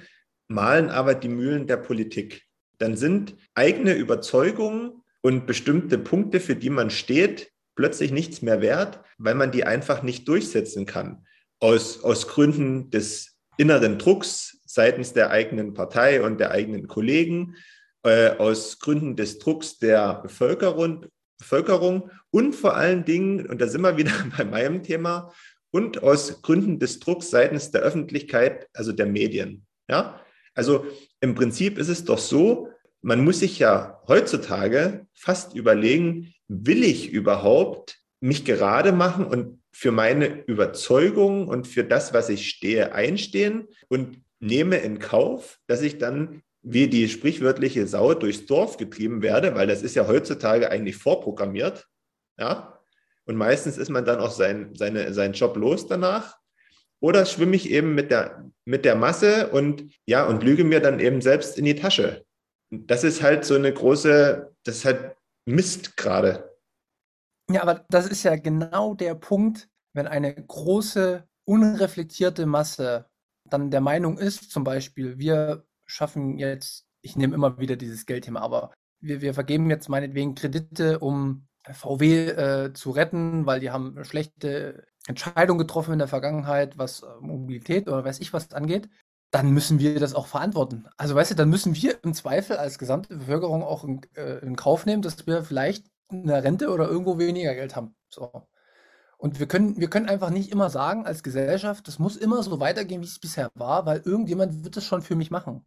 malen 0.48 0.90
aber 0.90 1.14
die 1.14 1.28
Mühlen 1.28 1.66
der 1.66 1.76
Politik. 1.76 2.44
Dann 2.78 2.96
sind 2.96 3.36
eigene 3.54 3.94
Überzeugungen 3.94 5.02
und 5.22 5.46
bestimmte 5.46 5.98
Punkte, 5.98 6.40
für 6.40 6.56
die 6.56 6.70
man 6.70 6.90
steht, 6.90 7.50
plötzlich 7.74 8.10
nichts 8.10 8.42
mehr 8.42 8.60
wert, 8.60 9.00
weil 9.18 9.34
man 9.34 9.50
die 9.50 9.64
einfach 9.64 10.02
nicht 10.02 10.28
durchsetzen 10.28 10.86
kann. 10.86 11.26
Aus, 11.58 12.02
aus 12.02 12.28
Gründen 12.28 12.90
des 12.90 13.38
inneren 13.56 13.98
Drucks 13.98 14.58
seitens 14.66 15.12
der 15.12 15.30
eigenen 15.30 15.74
Partei 15.74 16.22
und 16.22 16.38
der 16.38 16.50
eigenen 16.50 16.86
Kollegen, 16.86 17.56
äh, 18.02 18.30
aus 18.36 18.78
Gründen 18.78 19.16
des 19.16 19.38
Drucks 19.38 19.78
der 19.78 20.20
Bevölkerung, 20.22 21.06
Bevölkerung 21.38 22.10
und 22.30 22.54
vor 22.54 22.76
allen 22.76 23.04
Dingen, 23.04 23.46
und 23.46 23.60
da 23.60 23.68
sind 23.68 23.80
wir 23.80 23.96
wieder 23.96 24.12
bei 24.36 24.44
meinem 24.44 24.82
Thema, 24.82 25.32
und 25.70 26.02
aus 26.02 26.40
Gründen 26.42 26.78
des 26.78 27.00
Drucks 27.00 27.30
seitens 27.30 27.70
der 27.70 27.82
Öffentlichkeit, 27.82 28.68
also 28.72 28.92
der 28.92 29.06
Medien. 29.06 29.66
Ja, 29.88 30.20
also 30.56 30.86
im 31.20 31.34
Prinzip 31.36 31.78
ist 31.78 31.88
es 31.88 32.04
doch 32.04 32.18
so, 32.18 32.70
man 33.02 33.22
muss 33.22 33.38
sich 33.38 33.60
ja 33.60 34.02
heutzutage 34.08 35.06
fast 35.14 35.54
überlegen, 35.54 36.34
will 36.48 36.82
ich 36.82 37.10
überhaupt 37.10 37.98
mich 38.20 38.44
gerade 38.44 38.90
machen 38.90 39.26
und 39.26 39.62
für 39.70 39.92
meine 39.92 40.44
Überzeugung 40.46 41.48
und 41.48 41.68
für 41.68 41.84
das, 41.84 42.14
was 42.14 42.30
ich 42.30 42.48
stehe, 42.48 42.94
einstehen 42.94 43.68
und 43.88 44.22
nehme 44.40 44.78
in 44.78 44.98
Kauf, 44.98 45.58
dass 45.66 45.82
ich 45.82 45.98
dann 45.98 46.42
wie 46.62 46.88
die 46.88 47.08
sprichwörtliche 47.08 47.86
Sau 47.86 48.14
durchs 48.14 48.46
Dorf 48.46 48.76
getrieben 48.76 49.22
werde, 49.22 49.54
weil 49.54 49.66
das 49.66 49.82
ist 49.82 49.94
ja 49.94 50.08
heutzutage 50.08 50.70
eigentlich 50.70 50.96
vorprogrammiert. 50.96 51.86
Ja? 52.38 52.80
Und 53.24 53.36
meistens 53.36 53.78
ist 53.78 53.90
man 53.90 54.04
dann 54.04 54.18
auch 54.18 54.32
sein, 54.32 54.74
seine, 54.74 55.12
seinen 55.12 55.34
Job 55.34 55.56
los 55.56 55.86
danach. 55.86 56.38
Oder 56.98 57.26
schwimme 57.26 57.54
ich 57.54 57.70
eben 57.70 57.94
mit 57.94 58.10
der, 58.10 58.50
mit 58.66 58.84
der 58.84 58.96
Masse 58.96 59.48
und 59.50 59.90
ja, 60.06 60.26
und 60.26 60.42
lüge 60.42 60.64
mir 60.64 60.80
dann 60.80 61.00
eben 61.00 61.22
selbst 61.22 61.56
in 61.56 61.64
die 61.64 61.76
Tasche. 61.76 62.26
Das 62.70 63.04
ist 63.04 63.22
halt 63.22 63.44
so 63.44 63.54
eine 63.54 63.72
große, 63.72 64.54
das 64.64 64.78
ist 64.78 64.84
halt 64.84 65.16
Mist 65.46 65.96
gerade. 65.96 66.56
Ja, 67.50 67.62
aber 67.62 67.86
das 67.88 68.08
ist 68.08 68.24
ja 68.24 68.34
genau 68.36 68.94
der 68.94 69.14
Punkt, 69.14 69.68
wenn 69.94 70.08
eine 70.08 70.34
große, 70.34 71.26
unreflektierte 71.44 72.44
Masse 72.44 73.06
dann 73.48 73.70
der 73.70 73.80
Meinung 73.80 74.18
ist, 74.18 74.50
zum 74.50 74.64
Beispiel, 74.64 75.18
wir 75.18 75.64
schaffen 75.86 76.38
jetzt, 76.38 76.88
ich 77.02 77.16
nehme 77.16 77.34
immer 77.34 77.58
wieder 77.60 77.76
dieses 77.76 78.04
Geldthema, 78.04 78.40
aber 78.40 78.72
wir, 79.00 79.20
wir 79.20 79.34
vergeben 79.34 79.70
jetzt 79.70 79.88
meinetwegen 79.88 80.34
Kredite, 80.34 80.98
um 80.98 81.45
VW 81.74 82.28
äh, 82.28 82.72
zu 82.72 82.90
retten, 82.90 83.46
weil 83.46 83.60
die 83.60 83.70
haben 83.70 84.04
schlechte 84.04 84.86
Entscheidung 85.06 85.58
getroffen 85.58 85.92
in 85.92 85.98
der 85.98 86.08
Vergangenheit, 86.08 86.78
was 86.78 87.02
äh, 87.02 87.06
Mobilität 87.20 87.88
oder 87.88 88.04
weiß 88.04 88.20
ich 88.20 88.32
was 88.32 88.52
angeht, 88.52 88.88
dann 89.30 89.50
müssen 89.50 89.78
wir 89.78 89.98
das 89.98 90.14
auch 90.14 90.26
verantworten. 90.26 90.86
Also 90.96 91.14
weißt 91.14 91.32
du, 91.32 91.34
dann 91.34 91.50
müssen 91.50 91.74
wir 91.74 92.02
im 92.02 92.14
Zweifel 92.14 92.56
als 92.56 92.78
gesamte 92.78 93.16
Bevölkerung 93.16 93.62
auch 93.62 93.84
in, 93.84 94.00
äh, 94.14 94.38
in 94.38 94.56
Kauf 94.56 94.86
nehmen, 94.86 95.02
dass 95.02 95.26
wir 95.26 95.42
vielleicht 95.42 95.86
eine 96.08 96.42
Rente 96.42 96.70
oder 96.70 96.88
irgendwo 96.88 97.18
weniger 97.18 97.54
Geld 97.54 97.74
haben. 97.76 97.96
So. 98.08 98.46
Und 99.18 99.40
wir 99.40 99.48
können, 99.48 99.78
wir 99.78 99.90
können 99.90 100.08
einfach 100.08 100.30
nicht 100.30 100.52
immer 100.52 100.70
sagen 100.70 101.06
als 101.06 101.22
Gesellschaft, 101.22 101.88
das 101.88 101.98
muss 101.98 102.16
immer 102.16 102.42
so 102.42 102.60
weitergehen, 102.60 103.00
wie 103.00 103.06
es 103.06 103.18
bisher 103.18 103.50
war, 103.54 103.86
weil 103.86 104.02
irgendjemand 104.04 104.64
wird 104.64 104.76
das 104.76 104.84
schon 104.84 105.02
für 105.02 105.16
mich 105.16 105.30
machen. 105.30 105.64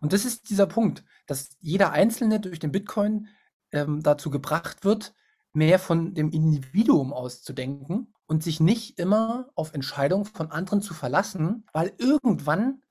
Und 0.00 0.12
das 0.12 0.24
ist 0.24 0.48
dieser 0.48 0.66
Punkt, 0.66 1.04
dass 1.26 1.50
jeder 1.60 1.92
Einzelne 1.92 2.40
durch 2.40 2.58
den 2.58 2.72
Bitcoin 2.72 3.28
ähm, 3.72 4.02
dazu 4.02 4.30
gebracht 4.30 4.84
wird, 4.84 5.12
mehr 5.52 5.78
von 5.78 6.14
dem 6.14 6.30
Individuum 6.30 7.12
auszudenken 7.12 8.12
und 8.26 8.42
sich 8.42 8.60
nicht 8.60 8.98
immer 8.98 9.50
auf 9.54 9.74
Entscheidungen 9.74 10.24
von 10.24 10.50
anderen 10.50 10.82
zu 10.82 10.94
verlassen, 10.94 11.66
weil 11.72 11.92
irgendwann 11.98 12.82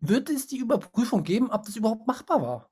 wird 0.00 0.30
es 0.30 0.46
die 0.46 0.58
Überprüfung 0.58 1.22
geben, 1.22 1.50
ob 1.50 1.64
das 1.64 1.76
überhaupt 1.76 2.06
machbar 2.06 2.42
war. 2.42 2.70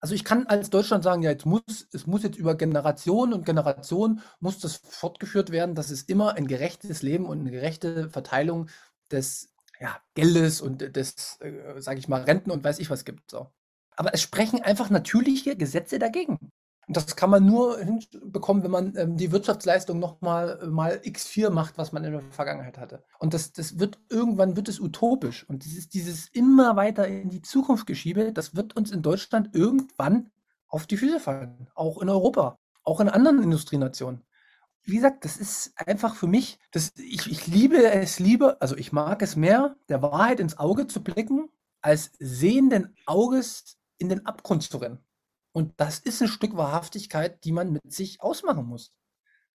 Also 0.00 0.14
ich 0.14 0.24
kann 0.24 0.46
als 0.46 0.68
Deutschland 0.68 1.02
sagen, 1.02 1.22
ja, 1.22 1.30
jetzt 1.30 1.46
muss, 1.46 1.88
es 1.92 2.06
muss 2.06 2.22
jetzt 2.22 2.36
über 2.36 2.56
Generationen 2.56 3.32
und 3.32 3.46
Generationen 3.46 4.20
muss 4.38 4.58
das 4.58 4.76
fortgeführt 4.76 5.50
werden, 5.50 5.74
dass 5.74 5.90
es 5.90 6.02
immer 6.02 6.34
ein 6.34 6.46
gerechtes 6.46 7.00
Leben 7.00 7.24
und 7.24 7.40
eine 7.40 7.50
gerechte 7.50 8.10
Verteilung 8.10 8.68
des 9.10 9.54
ja, 9.80 9.96
Geldes 10.14 10.60
und 10.60 10.94
des, 10.94 11.38
äh, 11.40 11.80
sage 11.80 11.98
ich 11.98 12.08
mal, 12.08 12.22
Renten 12.22 12.50
und 12.50 12.62
weiß 12.62 12.80
ich 12.80 12.90
was 12.90 13.04
gibt. 13.04 13.30
So. 13.30 13.50
Aber 13.96 14.12
es 14.12 14.20
sprechen 14.20 14.62
einfach 14.62 14.90
natürliche 14.90 15.56
Gesetze 15.56 15.98
dagegen. 15.98 16.52
Und 16.86 16.96
das 16.96 17.16
kann 17.16 17.30
man 17.30 17.46
nur 17.46 17.78
hinbekommen, 17.78 18.62
wenn 18.62 18.70
man 18.70 18.96
ähm, 18.96 19.16
die 19.16 19.32
Wirtschaftsleistung 19.32 19.98
nochmal 19.98 20.60
äh, 20.62 20.66
mal 20.66 21.00
x4 21.04 21.50
macht, 21.50 21.78
was 21.78 21.92
man 21.92 22.04
in 22.04 22.12
der 22.12 22.22
Vergangenheit 22.30 22.78
hatte. 22.78 23.02
Und 23.18 23.34
das, 23.34 23.52
das 23.52 23.78
wird 23.78 23.98
irgendwann 24.10 24.56
wird 24.56 24.68
es 24.68 24.80
utopisch. 24.80 25.48
Und 25.48 25.64
dieses, 25.64 25.88
dieses 25.88 26.28
immer 26.28 26.76
weiter 26.76 27.06
in 27.06 27.30
die 27.30 27.42
Zukunft 27.42 27.86
geschiebe, 27.86 28.32
das 28.32 28.54
wird 28.54 28.76
uns 28.76 28.90
in 28.90 29.02
Deutschland 29.02 29.54
irgendwann 29.54 30.30
auf 30.68 30.86
die 30.86 30.96
Füße 30.96 31.20
fallen. 31.20 31.68
Auch 31.74 32.02
in 32.02 32.08
Europa, 32.08 32.58
auch 32.82 33.00
in 33.00 33.08
anderen 33.08 33.42
Industrienationen. 33.42 34.22
Wie 34.82 34.96
gesagt, 34.96 35.24
das 35.24 35.38
ist 35.38 35.72
einfach 35.76 36.14
für 36.14 36.26
mich, 36.26 36.58
das, 36.70 36.92
ich, 36.96 37.30
ich 37.30 37.46
liebe 37.46 37.90
es 37.90 38.18
lieber, 38.18 38.58
also 38.60 38.76
ich 38.76 38.92
mag 38.92 39.22
es 39.22 39.34
mehr, 39.34 39.76
der 39.88 40.02
Wahrheit 40.02 40.40
ins 40.40 40.58
Auge 40.58 40.86
zu 40.86 41.02
blicken, 41.02 41.48
als 41.80 42.12
sehenden 42.18 42.94
Auges 43.06 43.78
in 43.96 44.10
den 44.10 44.26
Abgrund 44.26 44.62
zu 44.62 44.76
rennen. 44.76 44.98
Und 45.54 45.72
das 45.76 46.00
ist 46.00 46.20
ein 46.20 46.28
Stück 46.28 46.56
Wahrhaftigkeit, 46.56 47.44
die 47.44 47.52
man 47.52 47.72
mit 47.72 47.92
sich 47.92 48.20
ausmachen 48.20 48.66
muss. 48.66 48.92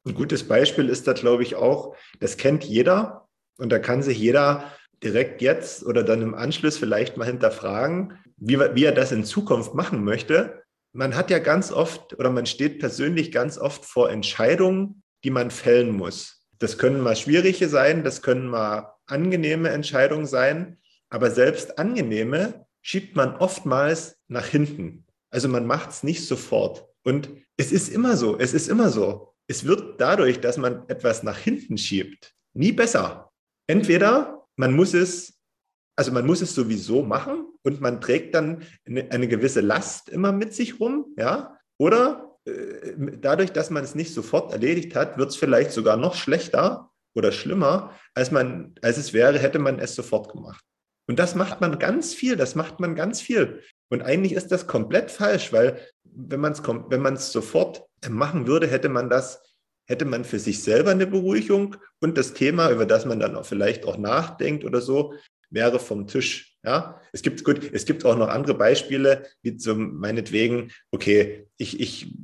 Ein 0.06 0.14
gutes 0.14 0.46
Beispiel 0.46 0.88
ist 0.88 1.08
da, 1.08 1.12
glaube 1.12 1.42
ich, 1.42 1.56
auch, 1.56 1.96
das 2.20 2.36
kennt 2.36 2.64
jeder 2.64 3.28
und 3.58 3.70
da 3.70 3.80
kann 3.80 4.02
sich 4.02 4.16
jeder 4.16 4.72
direkt 5.02 5.42
jetzt 5.42 5.84
oder 5.84 6.04
dann 6.04 6.22
im 6.22 6.34
Anschluss 6.34 6.78
vielleicht 6.78 7.16
mal 7.16 7.24
hinterfragen, 7.24 8.16
wie, 8.36 8.58
wie 8.58 8.84
er 8.84 8.92
das 8.92 9.10
in 9.10 9.24
Zukunft 9.24 9.74
machen 9.74 10.04
möchte. 10.04 10.62
Man 10.92 11.16
hat 11.16 11.30
ja 11.30 11.40
ganz 11.40 11.72
oft 11.72 12.16
oder 12.16 12.30
man 12.30 12.46
steht 12.46 12.78
persönlich 12.78 13.32
ganz 13.32 13.58
oft 13.58 13.84
vor 13.84 14.08
Entscheidungen, 14.08 15.02
die 15.24 15.30
man 15.30 15.50
fällen 15.50 15.90
muss. 15.90 16.46
Das 16.60 16.78
können 16.78 17.00
mal 17.00 17.16
schwierige 17.16 17.68
sein, 17.68 18.04
das 18.04 18.22
können 18.22 18.46
mal 18.46 18.94
angenehme 19.06 19.70
Entscheidungen 19.70 20.26
sein, 20.26 20.78
aber 21.10 21.32
selbst 21.32 21.76
angenehme 21.76 22.66
schiebt 22.82 23.16
man 23.16 23.34
oftmals 23.34 24.20
nach 24.28 24.46
hinten. 24.46 25.04
Also 25.30 25.48
man 25.48 25.66
macht 25.66 25.90
es 25.90 26.02
nicht 26.02 26.26
sofort. 26.26 26.86
Und 27.04 27.30
es 27.56 27.72
ist 27.72 27.88
immer 27.88 28.16
so, 28.16 28.38
es 28.38 28.54
ist 28.54 28.68
immer 28.68 28.90
so. 28.90 29.34
Es 29.46 29.64
wird 29.64 30.00
dadurch, 30.00 30.40
dass 30.40 30.58
man 30.58 30.88
etwas 30.88 31.22
nach 31.22 31.38
hinten 31.38 31.78
schiebt, 31.78 32.34
nie 32.54 32.72
besser. 32.72 33.30
Entweder 33.66 34.46
man 34.56 34.74
muss 34.74 34.94
es, 34.94 35.38
also 35.96 36.12
man 36.12 36.26
muss 36.26 36.42
es 36.42 36.54
sowieso 36.54 37.02
machen 37.02 37.46
und 37.62 37.80
man 37.80 38.00
trägt 38.00 38.34
dann 38.34 38.62
eine, 38.86 39.10
eine 39.10 39.28
gewisse 39.28 39.60
Last 39.60 40.08
immer 40.08 40.32
mit 40.32 40.54
sich 40.54 40.80
rum, 40.80 41.14
ja, 41.16 41.58
oder 41.78 42.36
äh, 42.44 42.94
dadurch, 43.18 43.52
dass 43.52 43.70
man 43.70 43.84
es 43.84 43.94
nicht 43.94 44.12
sofort 44.12 44.52
erledigt 44.52 44.94
hat, 44.94 45.18
wird 45.18 45.30
es 45.30 45.36
vielleicht 45.36 45.72
sogar 45.72 45.96
noch 45.96 46.14
schlechter 46.14 46.90
oder 47.14 47.32
schlimmer, 47.32 47.94
als 48.14 48.30
man, 48.30 48.74
als 48.82 48.98
es 48.98 49.12
wäre, 49.12 49.38
hätte 49.38 49.58
man 49.58 49.78
es 49.78 49.94
sofort 49.94 50.30
gemacht. 50.32 50.64
Und 51.08 51.18
das 51.18 51.34
macht 51.34 51.60
man 51.60 51.78
ganz 51.78 52.14
viel, 52.14 52.36
das 52.36 52.54
macht 52.54 52.80
man 52.80 52.94
ganz 52.94 53.20
viel. 53.20 53.62
Und 53.90 54.02
eigentlich 54.02 54.32
ist 54.32 54.52
das 54.52 54.66
komplett 54.66 55.10
falsch, 55.10 55.52
weil 55.52 55.80
wenn 56.04 56.40
man 56.40 57.14
es 57.14 57.32
sofort 57.32 57.84
machen 58.08 58.46
würde, 58.46 58.66
hätte 58.66 58.88
man 58.88 59.08
das, 59.08 59.42
hätte 59.86 60.04
man 60.04 60.24
für 60.24 60.38
sich 60.38 60.62
selber 60.62 60.90
eine 60.90 61.06
Beruhigung 61.06 61.76
und 62.00 62.18
das 62.18 62.34
Thema, 62.34 62.70
über 62.70 62.86
das 62.86 63.06
man 63.06 63.20
dann 63.20 63.36
auch 63.36 63.46
vielleicht 63.46 63.84
auch 63.86 63.96
nachdenkt 63.96 64.64
oder 64.64 64.80
so, 64.80 65.14
wäre 65.50 65.78
vom 65.78 66.06
Tisch. 66.06 66.56
Ja, 66.64 67.00
es 67.12 67.22
gibt 67.22 67.44
gut, 67.44 67.70
es 67.72 67.84
gibt 67.86 68.04
auch 68.04 68.16
noch 68.16 68.28
andere 68.28 68.54
Beispiele, 68.54 69.26
wie 69.42 69.56
zum 69.56 69.98
meinetwegen, 69.98 70.70
okay, 70.90 71.48
ich, 71.56 71.80
ich 71.80 72.14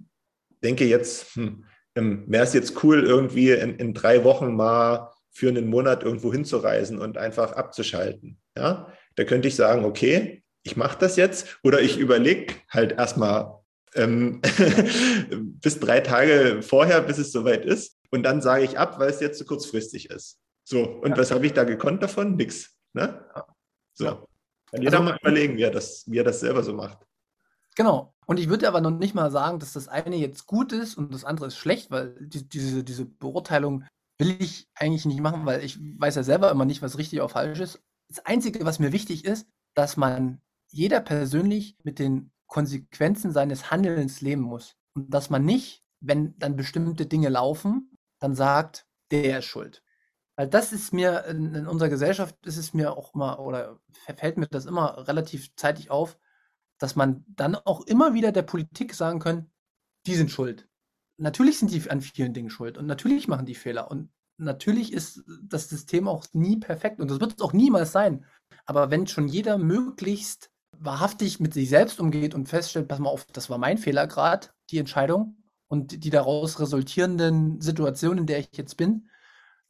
denke 0.63 0.85
jetzt, 0.85 1.35
hm, 1.37 1.65
ähm, 1.95 2.25
wäre 2.27 2.45
es 2.45 2.53
jetzt 2.53 2.83
cool, 2.83 3.05
irgendwie 3.05 3.51
in, 3.53 3.77
in 3.77 3.95
drei 3.95 4.25
Wochen 4.25 4.55
mal 4.55 5.13
für 5.31 5.49
einen 5.49 5.69
Monat 5.69 6.03
irgendwo 6.03 6.33
hinzureisen 6.33 6.99
und 7.01 7.17
einfach 7.17 7.53
abzuschalten. 7.53 8.39
Ja, 8.57 8.93
da 9.17 9.25
könnte 9.25 9.49
ich 9.49 9.57
sagen, 9.57 9.85
okay, 9.85 10.44
ich 10.65 10.77
mache 10.77 10.99
das 10.99 11.17
jetzt 11.17 11.59
oder 11.63 11.81
ich 11.81 11.99
überlege 11.99 12.55
halt 12.69 12.93
erstmal 12.93 13.61
ähm, 13.95 14.41
bis 15.61 15.79
drei 15.79 16.01
Tage 16.01 16.63
vorher, 16.63 17.01
bis 17.03 17.19
es 17.19 17.33
soweit 17.33 17.65
ist. 17.65 17.99
Und 18.11 18.23
dann 18.23 18.41
sage 18.41 18.65
ich 18.65 18.79
ab, 18.79 18.99
weil 18.99 19.11
es 19.11 19.21
jetzt 19.21 19.39
zu 19.39 19.45
kurzfristig 19.45 20.11
ist. 20.11 20.41
So, 20.65 20.83
und 20.83 21.13
ja. 21.13 21.17
was 21.17 21.31
habe 21.31 21.47
ich 21.47 21.53
da 21.53 21.65
gekonnt 21.65 22.03
davon? 22.03 22.37
Nix. 22.37 22.75
Ne? 22.95 23.25
So. 23.93 24.27
Kann 24.71 24.83
jeder 24.83 24.99
also, 24.99 25.11
mal 25.11 25.19
überlegen, 25.21 25.57
wie 25.57 25.63
er, 25.63 25.71
das, 25.71 26.05
wie 26.07 26.19
er 26.19 26.25
das 26.25 26.41
selber 26.41 26.63
so 26.63 26.73
macht. 26.73 26.99
Genau. 27.77 28.15
Und 28.27 28.41
ich 28.41 28.49
würde 28.49 28.67
aber 28.67 28.81
noch 28.81 28.91
nicht 28.91 29.15
mal 29.15 29.31
sagen, 29.31 29.59
dass 29.59 29.75
das 29.75 29.89
eine 29.89 30.17
jetzt 30.17 30.47
gut 30.47 30.73
ist 30.73 30.97
und 30.97 31.13
das 31.13 31.25
andere 31.25 31.47
ist 31.47 31.57
schlecht, 31.57 31.91
weil 31.91 32.17
die, 32.21 32.49
diese, 32.49 32.83
diese 32.83 33.05
Beurteilung 33.05 33.85
will 34.19 34.37
ich 34.39 34.69
eigentlich 34.75 35.05
nicht 35.05 35.21
machen, 35.21 35.45
weil 35.45 35.63
ich 35.63 35.79
weiß 35.99 36.15
ja 36.15 36.23
selber 36.23 36.51
immer 36.51 36.65
nicht, 36.65 36.83
was 36.83 36.97
richtig 36.97 37.21
oder 37.21 37.29
falsch 37.29 37.61
ist. 37.61 37.83
Das 38.09 38.25
Einzige, 38.25 38.65
was 38.65 38.79
mir 38.79 38.93
wichtig 38.93 39.25
ist, 39.25 39.47
dass 39.75 39.97
man 39.97 40.41
jeder 40.75 41.01
persönlich 41.01 41.77
mit 41.85 41.99
den 41.99 42.33
Konsequenzen 42.47 43.33
seines 43.33 43.71
Handelns 43.71 44.21
leben 44.21 44.43
muss. 44.43 44.77
Und 44.95 45.13
dass 45.13 45.31
man 45.31 45.45
nicht, 45.45 45.85
wenn 46.01 46.37
dann 46.39 46.57
bestimmte 46.57 47.07
Dinge 47.07 47.29
laufen, 47.29 47.97
dann 48.19 48.35
sagt, 48.35 48.87
der 49.11 49.39
ist 49.39 49.47
schuld. 49.47 49.83
Weil 50.37 50.49
das 50.49 50.73
ist 50.73 50.93
mir 50.93 51.25
in, 51.27 51.67
unserer 51.67 51.89
Gesellschaft 51.89 52.35
ist 52.45 52.57
es 52.57 52.75
mir 52.75 52.97
auch 52.97 53.15
immer 53.15 53.39
oder 53.39 53.79
fällt 54.17 54.37
mir 54.37 54.49
das 54.49 54.67
immer 54.67 55.07
relativ 55.07 55.55
zeitig 55.55 55.91
auf, 55.91 56.19
dass 56.79 56.97
man 56.97 57.25
dann 57.29 57.55
auch 57.55 57.87
immer 57.87 58.15
wieder 58.15 58.33
der 58.33 58.43
Politik 58.43 58.95
sagen 58.95 59.21
kann, 59.21 59.51
die 60.07 60.17
sind 60.17 60.31
schuld. 60.31 60.69
Natürlich 61.19 61.61
sind 61.61 61.71
die 61.71 61.89
an 61.89 62.01
vielen 62.01 62.35
Dingen 62.35 62.51
schuld 62.51 62.77
und 62.79 62.87
natürlich 62.87 63.29
machen 63.29 63.47
die 63.47 63.55
Fehler 63.55 63.91
und 63.93 64.11
natürlich 64.37 64.93
ist 64.93 65.23
das 65.43 65.69
System 65.69 66.09
auch 66.09 66.27
nie 66.33 66.57
perfekt 66.57 67.01
und 67.01 67.09
das 67.09 67.21
wird 67.21 67.35
es 67.37 67.41
auch 67.41 67.53
niemals 67.53 67.93
sein. 67.93 68.25
Aber 68.67 68.91
wenn 68.91 69.07
schon 69.07 69.29
jeder 69.29 69.57
möglichst 69.57 70.51
wahrhaftig 70.85 71.41
mit 71.41 71.55
sich 71.55 71.69
selbst 71.69 72.01
umgeht 72.01 72.35
und 72.35 72.49
feststellt, 72.49 72.89
pass 72.89 72.99
mal 72.99 73.11
auf, 73.11 73.27
das 73.27 73.51
war 73.51 73.59
mein 73.59 73.79
Fehler 73.79 74.07
gerade, 74.07 74.49
die 74.71 74.79
Entscheidung 74.79 75.37
und 75.69 76.05
die 76.05 76.11
daraus 76.11 76.61
resultierenden 76.61 77.61
Situationen, 77.61 78.19
in 78.19 78.27
der 78.27 78.39
ich 78.39 78.51
jetzt 78.53 78.77
bin, 78.77 79.09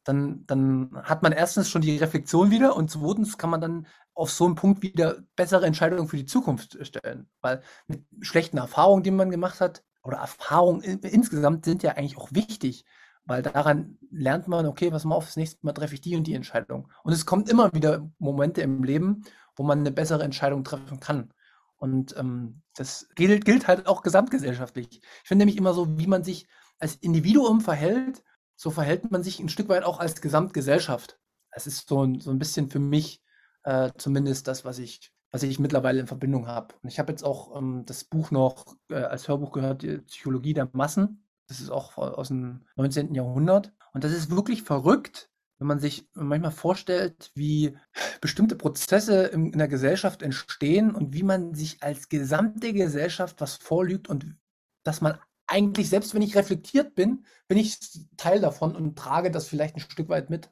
dann, 0.03 0.45
dann 0.45 0.91
hat 1.03 1.23
man 1.23 1.31
erstens 1.31 1.69
schon 1.69 1.81
die 1.81 1.97
Reflexion 1.97 2.51
wieder 2.51 2.75
und 2.75 2.91
zweitens 2.91 3.37
kann 3.37 3.49
man 3.49 3.61
dann 3.61 3.87
auf 4.13 4.31
so 4.31 4.45
einen 4.45 4.55
Punkt 4.55 4.83
wieder 4.83 5.23
bessere 5.35 5.65
Entscheidungen 5.65 6.07
für 6.07 6.17
die 6.17 6.25
Zukunft 6.25 6.77
stellen. 6.85 7.27
Weil 7.41 7.61
mit 7.87 8.05
schlechten 8.21 8.57
Erfahrungen, 8.57 9.03
die 9.03 9.11
man 9.11 9.29
gemacht 9.29 9.59
hat, 9.59 9.83
oder 10.03 10.17
Erfahrungen 10.17 10.81
insgesamt 10.81 11.65
sind 11.65 11.81
ja 11.81 11.93
eigentlich 11.93 12.17
auch 12.17 12.29
wichtig, 12.31 12.85
weil 13.25 13.41
daran 13.41 13.97
lernt 14.11 14.47
man, 14.47 14.67
okay, 14.67 14.91
was 14.91 15.03
mal 15.03 15.15
auf, 15.15 15.25
das 15.25 15.35
nächste 15.35 15.65
Mal 15.65 15.73
treffe 15.73 15.95
ich 15.95 16.01
die 16.01 16.15
und 16.15 16.27
die 16.27 16.35
Entscheidung. 16.35 16.91
Und 17.03 17.11
es 17.11 17.25
kommt 17.25 17.49
immer 17.49 17.73
wieder 17.73 18.07
Momente 18.19 18.61
im 18.61 18.83
Leben, 18.83 19.23
wo 19.55 19.63
man 19.63 19.79
eine 19.79 19.91
bessere 19.91 20.23
Entscheidung 20.23 20.63
treffen 20.63 20.99
kann. 20.99 21.31
Und 21.77 22.15
ähm, 22.17 22.61
das 22.75 23.09
gilt, 23.15 23.45
gilt 23.45 23.67
halt 23.67 23.87
auch 23.87 24.01
gesamtgesellschaftlich. 24.01 25.01
Ich 25.01 25.27
finde 25.27 25.45
nämlich 25.45 25.57
immer 25.57 25.73
so, 25.73 25.97
wie 25.97 26.07
man 26.07 26.23
sich 26.23 26.47
als 26.79 26.95
Individuum 26.95 27.61
verhält, 27.61 28.23
so 28.55 28.71
verhält 28.71 29.11
man 29.11 29.23
sich 29.23 29.39
ein 29.39 29.49
Stück 29.49 29.69
weit 29.69 29.83
auch 29.83 29.99
als 29.99 30.21
Gesamtgesellschaft. 30.21 31.19
Es 31.51 31.67
ist 31.67 31.87
so 31.87 32.03
ein, 32.03 32.19
so 32.19 32.31
ein 32.31 32.39
bisschen 32.39 32.69
für 32.69 32.79
mich 32.79 33.21
äh, 33.63 33.91
zumindest 33.97 34.47
das, 34.47 34.65
was 34.65 34.79
ich, 34.79 35.11
was 35.31 35.43
ich 35.43 35.59
mittlerweile 35.59 35.99
in 35.99 36.07
Verbindung 36.07 36.47
habe. 36.47 36.75
Und 36.81 36.89
ich 36.89 36.99
habe 36.99 37.11
jetzt 37.11 37.23
auch 37.23 37.55
ähm, 37.57 37.83
das 37.85 38.03
Buch 38.05 38.31
noch 38.31 38.65
äh, 38.89 38.95
als 38.95 39.27
Hörbuch 39.27 39.51
gehört, 39.51 39.81
die 39.81 39.97
Psychologie 39.99 40.53
der 40.53 40.69
Massen. 40.73 41.25
Das 41.47 41.59
ist 41.59 41.69
auch 41.69 41.97
aus 41.97 42.29
dem 42.29 42.65
19. 42.75 43.13
Jahrhundert. 43.13 43.71
Und 43.93 44.03
das 44.03 44.11
ist 44.11 44.31
wirklich 44.31 44.63
verrückt, 44.63 45.29
wenn 45.65 45.77
man 45.77 45.79
sich 45.79 46.07
manchmal 46.13 46.51
vorstellt, 46.51 47.31
wie 47.33 47.75
bestimmte 48.21 48.55
Prozesse 48.55 49.23
in, 49.23 49.51
in 49.51 49.57
der 49.57 49.67
Gesellschaft 49.67 50.21
entstehen 50.21 50.93
und 50.93 51.13
wie 51.13 51.23
man 51.23 51.55
sich 51.55 51.81
als 51.81 52.07
gesamte 52.07 52.71
Gesellschaft 52.71 53.41
was 53.41 53.55
vorlügt 53.55 54.07
und 54.07 54.35
dass 54.83 55.01
man 55.01 55.17
eigentlich, 55.47 55.89
selbst 55.89 56.13
wenn 56.13 56.21
ich 56.21 56.35
reflektiert 56.35 56.93
bin, 56.93 57.25
bin 57.47 57.57
ich 57.57 57.79
Teil 58.15 58.39
davon 58.39 58.75
und 58.75 58.95
trage 58.95 59.31
das 59.31 59.47
vielleicht 59.47 59.75
ein 59.75 59.79
Stück 59.79 60.07
weit 60.09 60.29
mit. 60.29 60.51